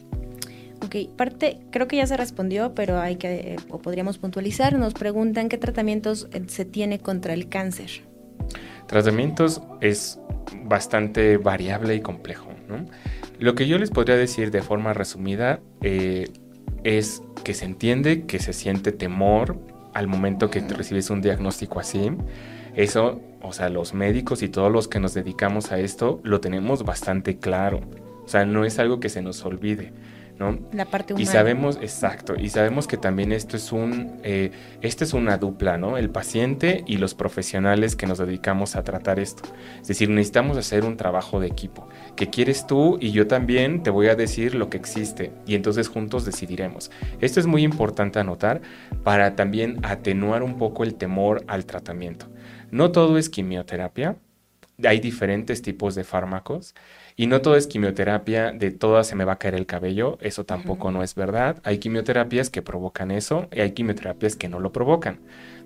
Ok, 0.82 0.96
parte, 1.16 1.60
creo 1.72 1.88
que 1.88 1.98
ya 1.98 2.08
se 2.08 2.18
respondió, 2.18 2.74
pero 2.74 3.00
hay 3.00 3.18
que, 3.18 3.58
o 3.70 3.80
podríamos 3.80 4.18
puntualizar, 4.18 4.78
nos 4.78 4.94
preguntan 4.94 5.50
qué 5.50 5.58
tratamientos 5.58 6.28
eh, 6.32 6.44
se 6.48 6.66
tiene 6.66 7.00
contra 7.00 7.34
el 7.34 7.50
cáncer. 7.50 7.90
Tratamientos 8.88 9.62
es 9.82 10.20
bastante 10.66 11.38
variable 11.38 11.96
y 11.96 12.02
complejo. 12.02 12.54
Lo 13.40 13.56
que 13.56 13.68
yo 13.68 13.78
les 13.78 13.92
podría 13.92 14.16
decir 14.16 14.52
de 14.52 14.62
forma 14.62 14.94
resumida 14.94 15.60
eh, 15.82 16.30
es 16.84 17.22
que 17.44 17.54
se 17.54 17.66
entiende 17.66 18.26
que 18.26 18.40
se 18.40 18.54
siente 18.54 18.92
temor 18.92 19.60
al 19.94 20.08
momento 20.08 20.50
que 20.50 20.60
recibes 20.62 21.10
un 21.10 21.22
diagnóstico 21.22 21.80
así. 21.80 22.12
Eso, 22.76 23.22
o 23.42 23.54
sea, 23.54 23.70
los 23.70 23.94
médicos 23.94 24.42
y 24.42 24.50
todos 24.50 24.72
los 24.72 24.88
que 24.88 25.00
nos 25.00 25.14
dedicamos 25.14 25.72
a 25.72 25.80
esto 25.80 26.20
lo 26.24 26.42
tenemos 26.42 26.84
bastante 26.84 27.38
claro. 27.38 27.82
O 28.26 28.28
sea, 28.28 28.46
no 28.46 28.66
es 28.66 28.80
algo 28.80 29.00
que 29.00 29.10
se 29.10 29.22
nos 29.22 29.44
olvide. 29.46 29.92
¿No? 30.44 30.60
La 30.74 30.86
parte 30.86 31.14
humana. 31.14 31.24
Y 31.24 31.32
sabemos, 31.32 31.78
exacto, 31.78 32.36
y 32.38 32.50
sabemos 32.50 32.88
que 32.88 32.98
también 32.98 33.32
esto 33.32 33.56
es 33.56 33.72
un, 33.72 34.20
eh, 34.24 34.52
esto 34.82 35.04
es 35.04 35.14
una 35.14 35.38
dupla, 35.38 35.78
¿no? 35.78 35.98
El 35.98 36.10
paciente 36.10 36.84
y 36.86 36.98
los 36.98 37.14
profesionales 37.14 37.96
que 37.96 38.08
nos 38.08 38.18
dedicamos 38.18 38.76
a 38.76 38.84
tratar 38.84 39.20
esto. 39.20 39.44
Es 39.82 39.88
decir, 39.88 40.10
necesitamos 40.10 40.58
hacer 40.58 40.84
un 40.84 40.98
trabajo 40.98 41.40
de 41.40 41.48
equipo. 41.48 41.88
Que 42.16 42.30
quieres 42.30 42.68
tú 42.68 42.98
y 43.00 43.12
yo 43.12 43.28
también 43.28 43.84
te 43.84 43.90
voy 43.90 44.08
a 44.08 44.16
decir 44.16 44.56
lo 44.56 44.70
que 44.70 44.78
existe 44.78 45.32
y 45.46 45.56
entonces 45.56 45.88
juntos 45.88 46.26
decidiremos. 46.26 46.92
Esto 47.22 47.40
es 47.40 47.48
muy 47.48 47.64
importante 47.64 48.20
anotar 48.20 48.62
para 49.04 49.36
también 49.36 49.80
atenuar 49.84 50.44
un 50.44 50.58
poco 50.58 50.84
el 50.84 50.96
temor 50.96 51.44
al 51.48 51.66
tratamiento. 51.66 52.28
No 52.72 52.92
todo 52.92 53.18
es 53.18 53.30
quimioterapia, 53.30 54.18
hay 54.84 55.00
diferentes 55.00 55.62
tipos 55.62 55.96
de 55.96 56.04
fármacos 56.04 56.74
y 57.16 57.28
no 57.28 57.42
todo 57.42 57.56
es 57.56 57.68
quimioterapia, 57.68 58.52
de 58.52 58.72
todas 58.72 59.08
se 59.08 59.16
me 59.16 59.26
va 59.26 59.34
a 59.34 59.40
caer 59.40 59.56
el 59.56 59.66
cabello, 59.66 60.18
eso 60.22 60.46
tampoco 60.46 60.92
no 60.92 61.04
es 61.04 61.16
verdad. 61.16 61.62
Hay 61.64 61.78
quimioterapias 61.78 62.50
que 62.50 62.62
provocan 62.62 63.12
eso 63.12 63.48
y 63.52 63.62
hay 63.62 63.72
quimioterapias 63.72 64.36
que 64.36 64.50
no 64.50 64.60
lo 64.60 64.72
provocan. 64.72 65.20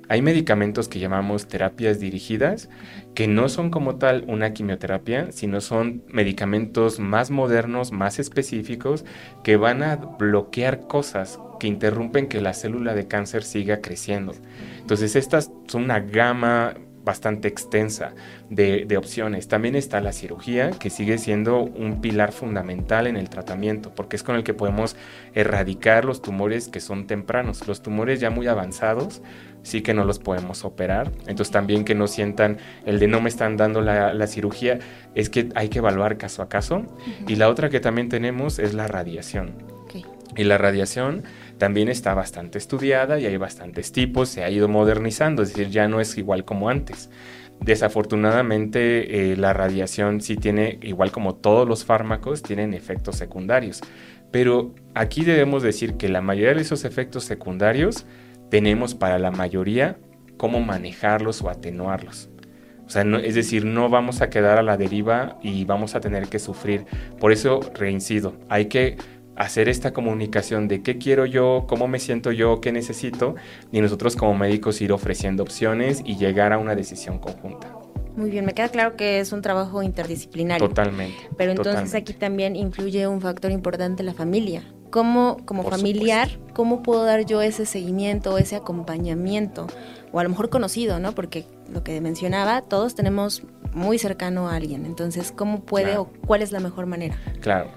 Hay 0.09 0.21
medicamentos 0.21 0.87
que 0.87 0.99
llamamos 0.99 1.47
terapias 1.47 1.99
dirigidas, 1.99 2.69
que 3.13 3.27
no 3.27 3.49
son 3.49 3.69
como 3.69 3.97
tal 3.97 4.23
una 4.27 4.53
quimioterapia, 4.53 5.31
sino 5.31 5.59
son 5.59 6.03
medicamentos 6.07 6.99
más 6.99 7.29
modernos, 7.29 7.91
más 7.91 8.19
específicos, 8.19 9.03
que 9.43 9.57
van 9.57 9.83
a 9.83 9.97
bloquear 9.97 10.87
cosas 10.87 11.39
que 11.59 11.67
interrumpen 11.67 12.27
que 12.27 12.39
la 12.39 12.53
célula 12.53 12.93
de 12.93 13.07
cáncer 13.07 13.43
siga 13.43 13.81
creciendo. 13.81 14.33
Entonces, 14.79 15.15
estas 15.15 15.51
son 15.67 15.83
una 15.83 15.99
gama 15.99 16.75
bastante 17.07 17.47
extensa 17.47 18.13
de, 18.49 18.97
opciones. 18.97 19.47
También 19.47 19.75
está 19.75 20.01
la 20.01 20.11
cirugía, 20.11 20.71
que 20.71 20.89
sigue 20.89 21.17
siendo 21.17 21.61
un 21.61 22.01
pilar 22.01 22.33
fundamental 22.33 23.07
en 23.07 23.15
el 23.15 23.29
tratamiento, 23.29 23.95
porque 23.95 24.17
es 24.17 24.23
con 24.23 24.35
el 24.35 24.43
que 24.43 24.53
podemos 24.53 24.97
erradicar 25.33 26.03
los 26.03 26.21
tumores 26.21 26.67
que 26.67 26.81
son 26.81 27.07
tempranos. 27.07 27.65
Los 27.67 27.81
tumores 27.81 28.19
ya 28.19 28.29
muy 28.29 28.47
avanzados 28.47 29.21
sí 29.63 29.81
que 29.81 29.93
no 29.93 30.03
los 30.03 30.19
podemos 30.19 30.65
operar. 30.65 31.11
Entonces 31.27 31.51
también 31.51 31.85
que 31.85 31.95
no 31.95 32.07
sientan 32.07 32.57
el 32.85 32.99
de 32.99 33.07
no 33.07 33.21
me 33.21 33.29
están 33.29 33.55
dando 33.55 33.81
la, 33.81 34.27
cirugía, 34.27 34.79
es 35.15 35.29
que 35.29 35.49
hay 35.55 35.69
que 35.69 35.79
evaluar 35.79 36.17
caso 36.17 36.41
a 36.41 36.49
caso. 36.49 36.83
Y 37.27 37.37
la 37.37 37.47
otra 37.47 37.69
que 37.69 37.79
también 37.79 38.09
tenemos 38.09 38.59
es 38.59 38.73
la 38.73 38.87
radiación. 38.87 39.77
Y 40.35 40.43
la 40.43 40.57
radiación 40.57 41.23
también 41.57 41.89
está 41.89 42.13
bastante 42.13 42.57
estudiada 42.57 43.19
y 43.19 43.25
hay 43.25 43.37
bastantes 43.37 43.91
tipos, 43.91 44.29
se 44.29 44.43
ha 44.43 44.49
ido 44.49 44.67
modernizando, 44.67 45.43
es 45.43 45.49
decir, 45.49 45.69
ya 45.69 45.87
no 45.87 45.99
es 45.99 46.17
igual 46.17 46.45
como 46.45 46.69
antes. 46.69 47.09
Desafortunadamente, 47.59 49.31
eh, 49.31 49.35
la 49.35 49.53
radiación 49.53 50.21
sí 50.21 50.35
tiene, 50.35 50.79
igual 50.83 51.11
como 51.11 51.35
todos 51.35 51.67
los 51.67 51.85
fármacos, 51.85 52.43
tienen 52.43 52.73
efectos 52.73 53.15
secundarios. 53.15 53.81
Pero 54.31 54.75
aquí 54.93 55.23
debemos 55.23 55.63
decir 55.63 55.95
que 55.95 56.09
la 56.09 56.21
mayoría 56.21 56.53
de 56.53 56.61
esos 56.61 56.85
efectos 56.85 57.23
secundarios 57.23 58.05
tenemos 58.49 58.93
para 58.93 59.17
la 59.17 59.31
mayoría 59.31 59.97
cómo 60.37 60.59
manejarlos 60.59 61.41
o 61.41 61.49
atenuarlos. 61.49 62.29
O 62.85 62.89
sea, 62.89 63.01
es 63.01 63.35
decir, 63.35 63.65
no 63.65 63.89
vamos 63.89 64.21
a 64.21 64.29
quedar 64.29 64.57
a 64.57 64.63
la 64.63 64.77
deriva 64.77 65.37
y 65.43 65.65
vamos 65.65 65.95
a 65.95 65.99
tener 65.99 66.29
que 66.29 66.39
sufrir. 66.39 66.85
Por 67.19 67.33
eso 67.33 67.59
reincido, 67.73 68.35
hay 68.47 68.67
que 68.67 68.95
hacer 69.37 69.69
esta 69.69 69.93
comunicación 69.93 70.67
de 70.67 70.81
qué 70.81 70.97
quiero 70.97 71.25
yo, 71.25 71.65
cómo 71.67 71.87
me 71.87 71.99
siento 71.99 72.31
yo, 72.31 72.59
qué 72.59 72.71
necesito, 72.71 73.35
y 73.71 73.81
nosotros 73.81 74.15
como 74.15 74.35
médicos 74.35 74.81
ir 74.81 74.91
ofreciendo 74.91 75.43
opciones 75.43 76.01
y 76.03 76.17
llegar 76.17 76.53
a 76.53 76.57
una 76.57 76.75
decisión 76.75 77.19
conjunta. 77.19 77.71
Muy 78.15 78.31
bien, 78.31 78.45
me 78.45 78.53
queda 78.53 78.69
claro 78.69 78.95
que 78.95 79.19
es 79.19 79.31
un 79.31 79.43
trabajo 79.43 79.83
interdisciplinario. 79.83 80.67
Totalmente. 80.67 81.29
Pero 81.37 81.51
entonces 81.51 81.93
aquí 81.93 82.13
también 82.13 82.55
influye 82.55 83.07
un 83.07 83.21
factor 83.21 83.51
importante 83.51 84.01
la 84.01 84.15
familia. 84.15 84.63
¿Cómo, 84.89 85.37
como 85.45 85.63
familiar, 85.63 86.29
cómo 86.55 86.81
puedo 86.81 87.03
dar 87.03 87.25
yo 87.25 87.41
ese 87.43 87.67
seguimiento, 87.67 88.37
ese 88.39 88.55
acompañamiento? 88.55 89.67
O 90.11 90.19
a 90.19 90.23
lo 90.23 90.29
mejor 90.29 90.49
conocido, 90.49 90.99
¿no? 90.99 91.11
Porque 91.11 91.45
lo 91.71 91.83
que 91.83 92.01
mencionaba, 92.01 92.61
todos 92.61 92.95
tenemos 92.95 93.43
muy 93.73 93.99
cercano 93.99 94.49
a 94.49 94.55
alguien. 94.55 94.85
Entonces, 94.85 95.31
¿cómo 95.31 95.59
puede 95.59 95.97
o 95.97 96.05
cuál 96.25 96.41
es 96.41 96.51
la 96.51 96.59
mejor 96.59 96.87
manera? 96.87 97.17
Claro. 97.41 97.69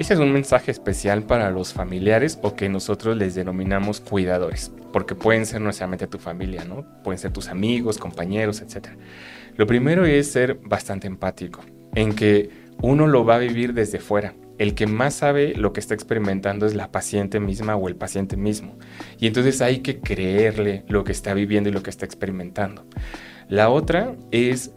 Ese 0.00 0.14
es 0.14 0.20
un 0.20 0.32
mensaje 0.32 0.70
especial 0.70 1.24
para 1.24 1.50
los 1.50 1.74
familiares 1.74 2.38
o 2.40 2.56
que 2.56 2.70
nosotros 2.70 3.18
les 3.18 3.34
denominamos 3.34 4.00
cuidadores, 4.00 4.72
porque 4.94 5.14
pueden 5.14 5.44
ser 5.44 5.60
no 5.60 5.66
necesariamente 5.66 6.06
tu 6.06 6.16
familia, 6.16 6.64
¿no? 6.64 6.86
Pueden 7.04 7.18
ser 7.18 7.32
tus 7.32 7.48
amigos, 7.48 7.98
compañeros, 7.98 8.62
etc. 8.62 8.92
Lo 9.58 9.66
primero 9.66 10.06
es 10.06 10.32
ser 10.32 10.54
bastante 10.54 11.06
empático, 11.06 11.60
en 11.94 12.14
que 12.14 12.48
uno 12.80 13.06
lo 13.06 13.26
va 13.26 13.34
a 13.34 13.40
vivir 13.40 13.74
desde 13.74 13.98
fuera. 13.98 14.32
El 14.56 14.74
que 14.74 14.86
más 14.86 15.16
sabe 15.16 15.54
lo 15.54 15.74
que 15.74 15.80
está 15.80 15.92
experimentando 15.92 16.64
es 16.64 16.74
la 16.74 16.90
paciente 16.90 17.38
misma 17.38 17.76
o 17.76 17.86
el 17.86 17.96
paciente 17.96 18.38
mismo. 18.38 18.78
Y 19.18 19.26
entonces 19.26 19.60
hay 19.60 19.80
que 19.80 20.00
creerle 20.00 20.82
lo 20.88 21.04
que 21.04 21.12
está 21.12 21.34
viviendo 21.34 21.68
y 21.68 21.72
lo 21.72 21.82
que 21.82 21.90
está 21.90 22.06
experimentando. 22.06 22.86
La 23.50 23.68
otra 23.68 24.14
es 24.30 24.70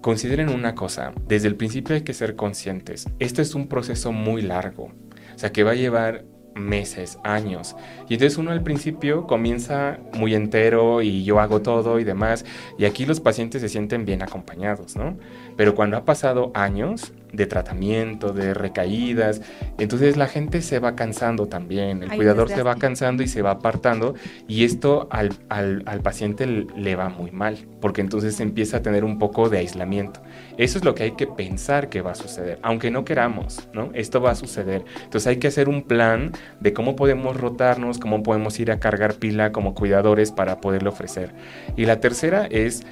Consideren 0.00 0.48
una 0.48 0.74
cosa, 0.74 1.12
desde 1.26 1.48
el 1.48 1.56
principio 1.56 1.94
hay 1.94 2.02
que 2.02 2.14
ser 2.14 2.36
conscientes. 2.36 3.08
Esto 3.18 3.42
es 3.42 3.54
un 3.54 3.68
proceso 3.68 4.12
muy 4.12 4.42
largo, 4.42 4.92
o 5.34 5.38
sea 5.38 5.50
que 5.52 5.64
va 5.64 5.72
a 5.72 5.74
llevar 5.74 6.24
meses, 6.58 7.18
años. 7.24 7.76
Y 8.08 8.14
entonces 8.14 8.38
uno 8.38 8.50
al 8.50 8.62
principio 8.62 9.26
comienza 9.26 9.98
muy 10.12 10.34
entero 10.34 11.02
y 11.02 11.24
yo 11.24 11.40
hago 11.40 11.62
todo 11.62 11.98
y 11.98 12.04
demás. 12.04 12.44
Y 12.78 12.84
aquí 12.84 13.06
los 13.06 13.20
pacientes 13.20 13.62
se 13.62 13.68
sienten 13.68 14.04
bien 14.04 14.22
acompañados, 14.22 14.96
¿no? 14.96 15.16
Pero 15.58 15.74
cuando 15.74 15.96
ha 15.96 16.04
pasado 16.04 16.52
años, 16.54 17.12
de 17.32 17.46
tratamiento, 17.46 18.32
de 18.32 18.54
recaídas. 18.54 19.42
Entonces 19.78 20.16
la 20.16 20.26
gente 20.26 20.62
se 20.62 20.78
va 20.78 20.94
cansando 20.94 21.46
también, 21.46 22.02
el 22.02 22.10
cuidador 22.10 22.48
se 22.48 22.62
va 22.62 22.76
cansando 22.76 23.22
y 23.22 23.28
se 23.28 23.42
va 23.42 23.52
apartando 23.52 24.14
y 24.46 24.64
esto 24.64 25.08
al, 25.10 25.30
al, 25.48 26.00
paciente 26.00 26.46
le 26.46 26.96
va 26.96 27.08
muy 27.08 27.30
mal, 27.30 27.58
porque 27.80 28.00
entonces 28.00 28.40
empieza 28.40 28.78
a 28.78 28.82
tener 28.82 29.04
un 29.04 29.18
poco 29.18 29.48
de 29.48 29.58
aislamiento. 29.58 30.20
Eso 30.56 30.78
es 30.78 30.84
lo 30.84 30.94
que 30.94 31.04
hay 31.04 31.10
que 31.12 31.26
pensar 31.26 31.88
que 31.88 32.00
va 32.00 32.12
a 32.12 32.14
suceder, 32.14 32.58
aunque 32.62 32.90
no 32.90 33.04
queramos, 33.04 33.68
¿no? 33.72 33.90
Esto 33.94 34.20
va 34.20 34.30
a 34.30 34.34
suceder. 34.34 34.84
Entonces 35.04 35.26
hay 35.26 35.36
que 35.36 35.48
hacer 35.48 35.68
un 35.68 35.82
plan 35.82 36.32
de 36.60 36.72
cómo 36.72 36.96
podemos 36.96 37.36
rotarnos, 37.36 37.98
cómo 37.98 38.22
podemos 38.22 38.58
ir 38.58 38.70
a 38.70 38.78
cargar 38.78 39.14
pila 39.14 39.52
como 39.52 39.74
cuidadores 39.74 40.32
para 40.32 40.60
poderle 40.60 40.88
ofrecer. 40.88 41.34
Y 41.76 41.84
la 41.84 42.00
tercera 42.00 42.46
es 42.50 42.84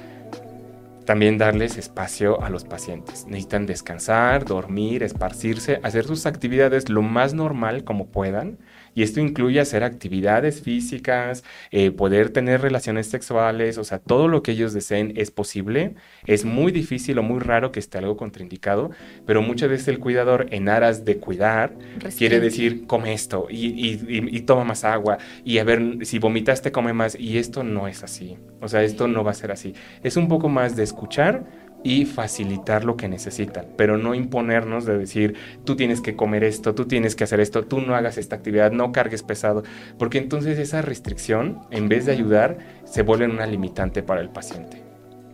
también 1.07 1.37
darles 1.37 1.77
espacio 1.77 2.43
a 2.43 2.49
los 2.49 2.65
pacientes. 2.65 3.25
Necesitan 3.27 3.65
descansar, 3.65 4.43
dormir, 4.43 5.03
esparcirse, 5.03 5.79
hacer 5.81 6.03
sus 6.05 6.25
actividades 6.25 6.89
lo 6.89 7.01
más 7.01 7.33
normal 7.33 7.85
como 7.85 8.07
puedan 8.07 8.59
y 8.97 9.03
esto 9.03 9.19
incluye 9.19 9.59
hacer 9.59 9.83
actividades 9.83 10.63
físicas, 10.63 11.43
eh, 11.69 11.91
poder 11.91 12.31
tener 12.31 12.61
relaciones 12.61 13.05
sexuales, 13.05 13.77
o 13.77 13.83
sea, 13.83 13.99
todo 13.99 14.27
lo 14.27 14.41
que 14.41 14.53
ellos 14.53 14.73
deseen 14.73 15.13
es 15.17 15.29
posible. 15.29 15.93
Es 16.25 16.45
muy 16.45 16.71
difícil 16.71 17.19
o 17.19 17.21
muy 17.21 17.39
raro 17.39 17.71
que 17.71 17.79
esté 17.79 17.99
algo 17.99 18.17
contraindicado, 18.17 18.89
pero 19.27 19.43
muchas 19.43 19.69
veces 19.69 19.89
el 19.89 19.99
cuidador 19.99 20.47
en 20.49 20.67
aras 20.67 21.05
de 21.05 21.17
cuidar 21.17 21.75
quiere 22.17 22.39
decir, 22.39 22.87
come 22.87 23.13
esto 23.13 23.45
y, 23.51 24.41
toma 24.47 24.63
más 24.63 24.83
agua 24.83 25.19
y 25.45 25.59
a 25.59 25.63
ver, 25.63 26.03
si 26.03 26.17
vomitaste, 26.17 26.71
come 26.71 26.91
más. 26.91 27.15
Y 27.19 27.37
esto 27.37 27.63
no 27.63 27.87
es 27.87 28.01
así. 28.01 28.39
O 28.61 28.67
sea, 28.67 28.81
esto 28.81 29.07
no 29.07 29.23
va 29.23 29.29
a 29.29 29.35
ser 29.35 29.51
así. 29.51 29.75
Es 30.01 30.17
un 30.17 30.27
poco 30.27 30.49
más 30.49 30.75
de 30.75 30.81
escuchar 30.81 31.66
y 31.83 32.05
facilitar 32.05 32.83
lo 32.83 32.97
que 32.97 33.07
necesitan, 33.07 33.65
pero 33.77 33.97
no 33.97 34.15
imponernos 34.15 34.85
de 34.85 34.97
decir, 34.97 35.35
tú 35.63 35.75
tienes 35.75 36.01
que 36.01 36.15
comer 36.15 36.43
esto, 36.43 36.75
tú 36.75 36.85
tienes 36.85 37.15
que 37.15 37.23
hacer 37.23 37.39
esto, 37.39 37.63
tú 37.63 37.79
no 37.81 37.95
hagas 37.95 38.17
esta 38.17 38.35
actividad, 38.35 38.71
no 38.71 38.91
cargues 38.91 39.23
pesado, 39.23 39.63
porque 39.97 40.17
entonces 40.17 40.59
esa 40.59 40.81
restricción, 40.81 41.61
en 41.71 41.87
vez 41.87 42.05
de 42.05 42.11
ayudar, 42.11 42.57
se 42.85 43.03
vuelve 43.03 43.25
una 43.25 43.45
limitante 43.45 44.03
para 44.03 44.21
el 44.21 44.29
paciente. 44.29 44.83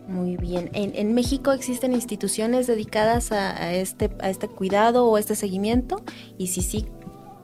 Muy 0.06 0.36
bien. 0.36 0.70
¿En, 0.74 1.14
México 1.14 1.52
existen 1.52 1.94
instituciones 1.94 2.66
dedicadas 2.66 3.32
a, 3.32 3.72
este, 3.72 4.10
a 4.20 4.28
este 4.28 4.48
cuidado 4.48 5.06
o 5.06 5.16
este 5.16 5.34
seguimiento? 5.34 6.04
Y 6.36 6.48
si 6.48 6.60
sí, 6.60 6.86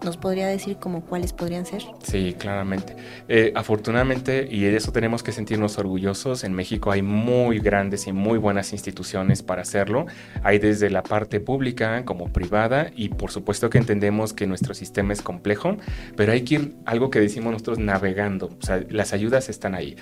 ¿Nos 0.03 0.17
podría 0.17 0.49
decir 0.49 0.79
como 0.79 1.03
cuáles 1.03 1.35
podrían 1.35 1.67
ser? 1.67 1.83
Sí, 2.03 2.35
claramente. 2.39 2.97
Eh, 3.29 3.53
afortunadamente, 3.55 4.49
y 4.51 4.63
de 4.63 4.75
eso 4.75 4.93
tenemos 4.93 5.23
que 5.23 5.31
sentirnos 5.31 5.79
orgullosos, 5.79 6.43
en 6.43 6.55
México 6.55 6.91
hay 6.91 7.03
muy 7.03 7.59
grandes 7.59 8.07
y 8.07 8.13
muy 8.13 8.39
buenas 8.39 8.73
instituciones 8.73 9.43
para 9.43 9.61
hacerlo. 9.61 10.07
Hay 10.43 10.59
desde 10.59 10.89
la 10.89 11.03
parte 11.03 11.39
pública 11.39 12.03
como 12.07 12.33
privada 12.33 12.91
y 12.97 13.11
por 13.11 13.31
supuesto 13.31 13.69
que 13.69 13.77
entendemos 13.77 14.33
que 14.33 14.47
nuestro 14.47 14.73
sistema 14.73 15.13
es 15.13 15.21
complejo, 15.21 15.77
pero 16.17 16.33
hay 16.33 16.43
que 16.43 16.55
ir, 16.55 16.77
algo 16.87 17.11
que 17.11 17.21
decimos 17.21 17.53
nosotros, 17.53 17.79
navegando. 17.79 18.47
O 18.47 18.65
sea, 18.65 18.83
las 18.89 19.13
ayudas 19.13 19.51
están 19.51 19.75
ahí. 19.75 19.97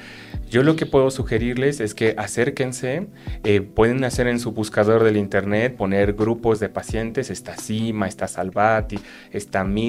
Yo 0.49 0.63
lo 0.63 0.77
que 0.77 0.87
puedo 0.87 1.11
sugerirles 1.11 1.81
es 1.81 1.95
que 1.95 2.15
acérquense, 2.17 3.09
eh, 3.43 3.63
pueden 3.63 4.05
hacer 4.05 4.29
en 4.29 4.39
su 4.39 4.53
buscador 4.53 5.03
del 5.03 5.17
internet, 5.17 5.77
poner 5.77 6.13
grupos 6.13 6.61
de 6.61 6.69
pacientes, 6.69 7.31
está 7.31 7.57
CIMA, 7.57 8.07
está 8.07 8.29
Salvati, 8.29 9.01
está 9.33 9.65
Mi 9.65 9.88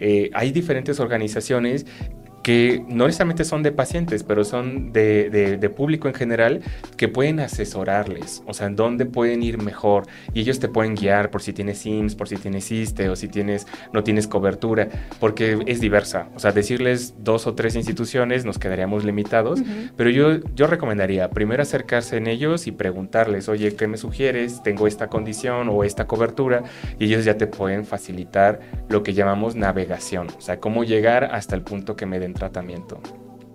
eh, 0.00 0.30
hay 0.34 0.52
diferentes 0.52 1.00
organizaciones 1.00 1.86
que 2.48 2.82
no 2.88 3.04
necesariamente 3.04 3.44
son 3.44 3.62
de 3.62 3.72
pacientes, 3.72 4.24
pero 4.24 4.42
son 4.42 4.90
de, 4.90 5.70
público 5.76 6.08
en 6.08 6.14
general, 6.14 6.62
que 6.96 7.06
pueden 7.06 7.40
asesorarles, 7.40 8.42
o 8.46 8.54
sea, 8.54 8.68
en 8.68 8.74
dónde 8.74 9.04
pueden 9.04 9.42
ir 9.42 9.62
mejor, 9.62 10.06
y 10.32 10.40
ellos 10.40 10.58
te 10.58 10.66
pueden 10.66 10.94
guiar 10.94 11.30
por 11.30 11.42
si 11.42 11.52
tienes 11.52 11.76
SIMS, 11.80 12.14
por 12.14 12.26
si 12.26 12.36
tienes 12.36 12.72
ISTE, 12.72 13.10
o 13.10 13.16
si 13.16 13.28
tienes, 13.28 13.66
no 13.92 14.02
tienes 14.02 14.26
cobertura, 14.26 14.88
porque 15.20 15.58
es 15.66 15.82
diversa, 15.82 16.30
o 16.34 16.38
sea, 16.38 16.52
decirles 16.52 17.16
dos 17.18 17.46
o 17.46 17.54
tres 17.54 17.74
instituciones 17.74 18.46
nos 18.46 18.58
quedaríamos 18.58 19.04
limitados, 19.04 19.60
pero 19.98 20.08
yo, 20.08 20.38
yo 20.54 20.68
recomendaría 20.68 21.28
primero 21.28 21.62
acercarse 21.62 22.16
en 22.16 22.28
ellos 22.28 22.66
y 22.66 22.72
preguntarles, 22.72 23.50
oye, 23.50 23.76
¿qué 23.76 23.88
me 23.88 23.98
sugieres? 23.98 24.62
Tengo 24.62 24.86
esta 24.86 25.08
condición 25.08 25.68
o 25.68 25.84
esta 25.84 26.06
cobertura, 26.06 26.62
y 26.98 27.04
ellos 27.04 27.26
ya 27.26 27.36
te 27.36 27.46
pueden 27.46 27.84
facilitar 27.84 28.60
lo 28.88 29.02
que 29.02 29.12
llamamos 29.12 29.54
navegación, 29.54 30.28
o 30.34 30.40
sea, 30.40 30.58
cómo 30.60 30.82
llegar 30.82 31.24
hasta 31.24 31.54
el 31.54 31.60
punto 31.60 31.94
que 31.94 32.06
me 32.06 32.18
den 32.18 32.37
tratamiento. 32.38 33.00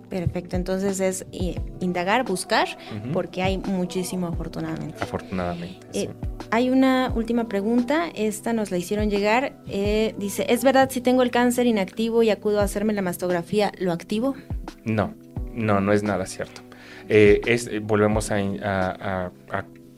Perfecto, 0.08 0.54
entonces 0.54 1.00
es 1.00 1.26
eh, 1.32 1.56
indagar, 1.80 2.24
buscar, 2.24 2.68
porque 3.12 3.42
hay 3.42 3.58
muchísimo 3.58 4.28
afortunadamente. 4.28 4.96
Afortunadamente. 5.00 5.84
Eh, 5.92 6.08
hay 6.52 6.70
una 6.70 7.10
última 7.14 7.48
pregunta, 7.48 8.10
esta 8.14 8.52
nos 8.52 8.70
la 8.70 8.78
hicieron 8.78 9.10
llegar. 9.10 9.56
Eh, 9.66 10.14
dice, 10.16 10.46
¿es 10.48 10.62
verdad 10.62 10.88
si 10.90 11.00
tengo 11.00 11.22
el 11.22 11.32
cáncer 11.32 11.66
inactivo 11.66 12.22
y 12.22 12.30
acudo 12.30 12.60
a 12.60 12.62
hacerme 12.62 12.92
la 12.92 13.02
mastografía, 13.02 13.72
lo 13.80 13.90
activo? 13.90 14.36
No, 14.84 15.14
no, 15.52 15.80
no 15.80 15.92
es 15.92 16.04
nada 16.04 16.26
cierto. 16.26 16.60
es, 17.08 17.68
volvemos 17.82 18.30
a, 18.30 19.32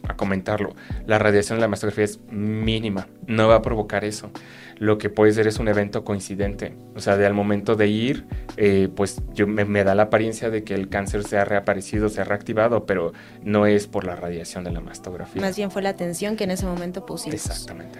a 0.09 0.17
comentarlo, 0.17 0.75
la 1.07 1.19
radiación 1.19 1.59
de 1.59 1.63
la 1.63 1.69
mastografía 1.69 2.05
es 2.05 2.21
mínima, 2.31 3.09
no 3.27 3.49
va 3.49 3.57
a 3.57 3.63
provocar 3.63 4.05
eso 4.05 4.31
lo 4.79 4.99
que 4.99 5.11
puede 5.11 5.33
ser 5.33 5.47
es 5.47 5.59
un 5.59 5.69
evento 5.69 6.05
coincidente. 6.05 6.75
O 6.95 7.01
sea, 7.01 7.17
de 7.17 7.27
al 7.27 7.35
momento 7.35 7.77
de 7.77 7.89
ir, 7.89 8.27
eh, 8.57 8.89
pues 8.95 9.23
yo, 9.35 9.47
me, 9.47 9.85
da 9.85 9.95
la 9.95 10.05
apariencia 10.05 10.51
de 10.51 10.65
que 10.65 10.75
el 10.75 10.89
cáncer 10.89 11.25
se 11.25 11.39
ha 11.39 11.45
reaparecido, 11.45 12.09
se 12.09 12.21
ha 12.21 12.25
reactivado, 12.25 12.87
pero 12.87 13.13
no 13.43 13.67
es 13.67 13.87
por 13.87 14.05
la 14.05 14.17
radiación 14.17 14.65
de 14.65 14.73
la 14.73 14.81
mastografía. 14.81 15.41
Más 15.41 15.57
bien 15.57 15.71
fue 15.71 15.83
la 15.83 15.91
atención 15.91 16.37
que 16.37 16.45
en 16.45 16.51
ese 16.51 16.67
momento 16.67 17.07
pusimos. 17.07 17.35
Exactamente. 17.35 17.99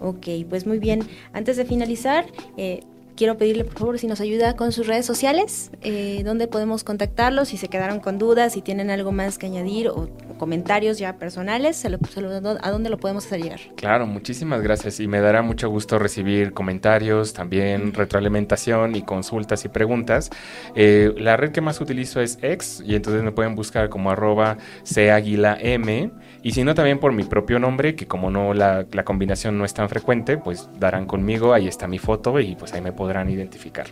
Ok, 0.00 0.26
pues 0.48 0.66
muy 0.66 0.78
bien. 0.78 1.02
Antes 1.32 1.56
de 1.56 1.64
finalizar, 1.64 2.26
eh, 2.56 2.80
quiero 3.16 3.36
pedirle 3.38 3.64
por 3.64 3.78
favor 3.78 3.98
si 3.98 4.06
nos 4.06 4.20
ayuda 4.20 4.56
con 4.56 4.72
sus 4.72 4.86
redes 4.86 5.06
sociales, 5.06 5.70
eh, 5.82 6.22
dónde 6.24 6.48
podemos 6.48 6.84
contactarlos, 6.84 7.48
si 7.48 7.56
se 7.56 7.68
quedaron 7.68 8.00
con 8.00 8.18
dudas, 8.18 8.52
si 8.54 8.62
tienen 8.62 8.90
algo 8.90 9.12
más 9.12 9.38
que 9.38 9.46
añadir 9.46 9.88
o, 9.88 10.08
comentarios 10.38 10.98
ya 10.98 11.16
personales, 11.16 11.76
se 11.76 11.88
lo, 11.90 11.98
se 12.10 12.20
lo- 12.20 12.30
¿a 12.30 12.70
dónde 12.70 12.90
lo 12.90 12.98
podemos 12.98 13.24
hacer 13.26 13.40
llegar? 13.40 13.60
Claro, 13.76 14.06
muchísimas 14.06 14.60
gracias 14.62 14.98
y 15.00 15.06
me 15.06 15.20
dará 15.20 15.42
mucho 15.42 15.68
gusto 15.70 15.98
recibir 15.98 16.52
comentarios, 16.52 17.32
también 17.32 17.92
retroalimentación 17.94 18.96
y 18.96 19.02
consultas 19.02 19.64
y 19.64 19.68
preguntas. 19.68 20.30
Eh, 20.74 21.14
la 21.18 21.36
red 21.36 21.52
que 21.52 21.60
más 21.60 21.80
utilizo 21.80 22.20
es 22.20 22.38
X 22.42 22.82
y 22.84 22.96
entonces 22.96 23.22
me 23.22 23.32
pueden 23.32 23.54
buscar 23.54 23.88
como 23.88 24.10
arroba 24.10 24.58
M 24.96 26.10
y 26.42 26.50
si 26.52 26.64
no 26.64 26.74
también 26.74 26.98
por 26.98 27.12
mi 27.12 27.22
propio 27.24 27.58
nombre, 27.58 27.94
que 27.94 28.06
como 28.06 28.30
no 28.30 28.54
la, 28.54 28.86
la 28.92 29.04
combinación 29.04 29.56
no 29.56 29.64
es 29.64 29.72
tan 29.72 29.88
frecuente, 29.88 30.36
pues 30.36 30.68
darán 30.78 31.06
conmigo, 31.06 31.54
ahí 31.54 31.68
está 31.68 31.86
mi 31.86 31.98
foto 31.98 32.38
y 32.40 32.54
pues 32.56 32.72
ahí 32.74 32.80
me 32.80 32.92
podrán 33.04 33.28
identificar. 33.28 33.86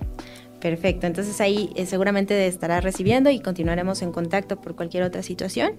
Perfecto, 0.59 1.07
entonces 1.07 1.39
ahí 1.43 1.71
eh, 1.77 1.85
seguramente 1.85 2.47
estará 2.47 2.81
recibiendo 2.81 3.29
y 3.29 3.41
continuaremos 3.41 4.01
en 4.01 4.11
contacto 4.11 4.59
por 4.59 4.75
cualquier 4.75 5.03
otra 5.03 5.23
situación. 5.23 5.75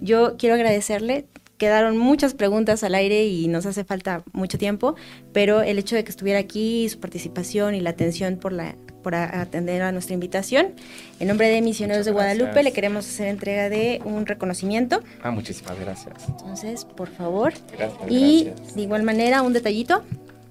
Yo 0.00 0.36
quiero 0.38 0.56
agradecerle, 0.56 1.26
quedaron 1.56 1.96
muchas 1.96 2.34
preguntas 2.34 2.82
al 2.82 2.96
aire 2.96 3.26
y 3.26 3.46
nos 3.46 3.64
hace 3.64 3.84
falta 3.84 4.24
mucho 4.32 4.58
tiempo, 4.58 4.96
pero 5.32 5.62
el 5.62 5.78
hecho 5.78 5.94
de 5.94 6.02
que 6.02 6.10
estuviera 6.10 6.40
aquí, 6.40 6.88
su 6.88 6.98
participación 6.98 7.76
y 7.76 7.80
la 7.80 7.90
atención 7.90 8.38
por, 8.38 8.52
la, 8.52 8.74
por 9.04 9.14
atender 9.14 9.82
a 9.82 9.92
nuestra 9.92 10.14
invitación, 10.14 10.72
en 11.20 11.28
nombre 11.28 11.48
de 11.48 11.62
Misioneros 11.62 12.06
de 12.06 12.10
Guadalupe 12.10 12.60
le 12.64 12.72
queremos 12.72 13.06
hacer 13.06 13.28
entrega 13.28 13.68
de 13.68 14.00
un 14.04 14.26
reconocimiento. 14.26 15.00
Ah, 15.22 15.30
muchísimas 15.30 15.78
gracias. 15.78 16.28
Entonces, 16.28 16.84
por 16.84 17.08
favor. 17.08 17.52
Gracias. 17.78 18.10
Y 18.10 18.44
gracias. 18.46 18.74
de 18.74 18.82
igual 18.82 19.04
manera, 19.04 19.42
un 19.42 19.52
detallito. 19.52 20.02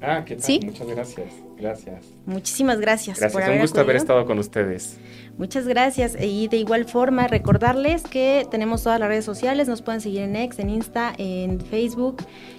Ah, 0.06 0.24
¿qué 0.26 0.36
tal? 0.36 0.44
¿Sí? 0.44 0.60
Muchas 0.64 0.88
gracias. 0.88 1.28
Gracias. 1.58 2.06
Muchísimas 2.26 2.80
gracias, 2.82 3.18
por 3.18 3.22
Gracias, 3.22 3.44
haber 3.44 3.56
un 3.56 3.62
gusto 3.62 3.80
haber 3.80 3.96
estado 3.96 4.26
con 4.26 4.38
ustedes. 4.38 4.98
Muchas 5.38 5.66
gracias. 5.66 6.18
Y 6.20 6.50
de 6.50 6.58
igual 6.58 6.84
forma, 6.86 7.28
recordarles 7.28 8.04
que 8.04 8.46
tenemos 8.52 8.84
todas 8.84 9.00
las 9.00 9.08
redes 9.08 9.24
sociales. 9.24 9.70
Nos 9.70 9.82
pueden 9.82 10.02
seguir 10.02 10.22
en 10.22 10.36
X, 10.36 10.60
en 10.60 10.70
Insta, 10.70 11.14
en 11.18 11.62
Facebook, 11.62 12.18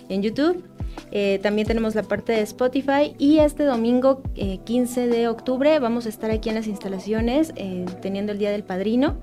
en 0.08 0.22
YouTube. 0.22 0.64
Eh, 1.10 1.38
también 1.42 1.68
tenemos 1.68 1.94
la 1.94 2.02
parte 2.02 2.32
de 2.32 2.40
Spotify. 2.40 3.14
Y 3.18 3.40
este 3.40 3.64
domingo, 3.64 4.22
eh, 4.36 4.58
15 4.64 5.08
de 5.08 5.28
octubre, 5.28 5.78
vamos 5.80 6.06
a 6.06 6.08
estar 6.08 6.30
aquí 6.30 6.48
en 6.48 6.54
las 6.54 6.66
instalaciones 6.66 7.52
eh, 7.56 7.84
teniendo 8.00 8.32
el 8.32 8.38
Día 8.38 8.52
del 8.52 8.64
Padrino. 8.64 9.18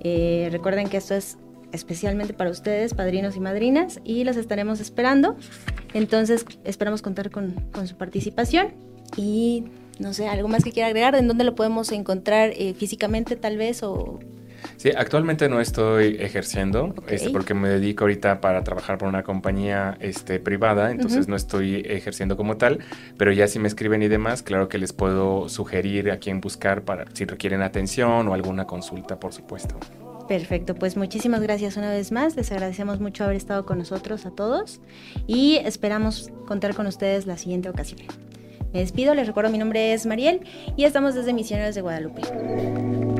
Eh, 0.00 0.48
recuerden 0.52 0.88
que 0.88 0.98
esto 0.98 1.14
es 1.14 1.36
especialmente 1.72 2.34
para 2.34 2.50
ustedes, 2.50 2.94
padrinos 2.94 3.36
y 3.36 3.40
madrinas, 3.40 4.00
y 4.04 4.24
los 4.24 4.36
estaremos 4.36 4.80
esperando. 4.80 5.36
Entonces, 5.94 6.44
esperamos 6.64 7.02
contar 7.02 7.30
con, 7.30 7.52
con 7.72 7.86
su 7.86 7.96
participación. 7.96 8.68
Y 9.16 9.64
no 9.98 10.12
sé, 10.12 10.28
algo 10.28 10.48
más 10.48 10.64
que 10.64 10.72
quiera 10.72 10.88
agregar, 10.88 11.14
¿en 11.14 11.28
dónde 11.28 11.44
lo 11.44 11.54
podemos 11.54 11.92
encontrar 11.92 12.50
eh, 12.56 12.74
físicamente 12.74 13.36
tal 13.36 13.56
vez? 13.56 13.82
O 13.82 14.18
Sí, 14.76 14.90
actualmente 14.96 15.48
no 15.48 15.60
estoy 15.60 16.16
ejerciendo, 16.18 16.86
Ok. 16.86 17.04
este, 17.10 17.30
porque 17.30 17.54
me 17.54 17.68
dedico 17.68 18.04
ahorita 18.04 18.40
para 18.40 18.64
trabajar 18.64 18.98
por 18.98 19.08
una 19.08 19.22
compañía 19.22 19.96
este, 20.00 20.40
privada, 20.40 20.90
entonces 20.90 21.28
no 21.28 21.36
estoy 21.36 21.82
ejerciendo 21.86 22.36
como 22.36 22.56
tal, 22.56 22.80
pero 23.16 23.32
ya 23.32 23.46
si 23.48 23.58
me 23.58 23.68
escriben 23.68 24.02
y 24.02 24.08
demás, 24.08 24.42
claro 24.42 24.68
que 24.68 24.78
les 24.78 24.92
puedo 24.92 25.48
sugerir 25.48 26.10
a 26.10 26.18
quién 26.18 26.40
buscar 26.40 26.82
para 26.82 27.04
si 27.12 27.24
requieren 27.24 27.62
atención 27.62 28.28
o 28.28 28.34
alguna 28.34 28.66
consulta, 28.66 29.20
por 29.20 29.32
supuesto. 29.32 29.78
Perfecto, 30.28 30.74
pues 30.74 30.96
muchísimas 30.96 31.40
gracias 31.40 31.76
una 31.76 31.90
vez 31.90 32.10
más. 32.10 32.34
Les 32.36 32.50
agradecemos 32.50 33.00
mucho 33.00 33.24
haber 33.24 33.36
estado 33.36 33.64
con 33.64 33.78
nosotros 33.78 34.26
a 34.26 34.30
todos 34.30 34.80
y 35.26 35.56
esperamos 35.56 36.30
contar 36.46 36.74
con 36.74 36.86
ustedes 36.86 37.26
la 37.26 37.38
siguiente 37.38 37.68
ocasión. 37.68 38.00
Me 38.72 38.80
despido, 38.80 39.14
les 39.14 39.26
recuerdo 39.26 39.50
mi 39.50 39.58
nombre 39.58 39.92
es 39.92 40.04
Mariel 40.04 40.40
y 40.76 40.84
estamos 40.84 41.14
desde 41.14 41.32
Misioneros 41.32 41.74
de 41.74 41.80
Guadalupe. 41.80 43.15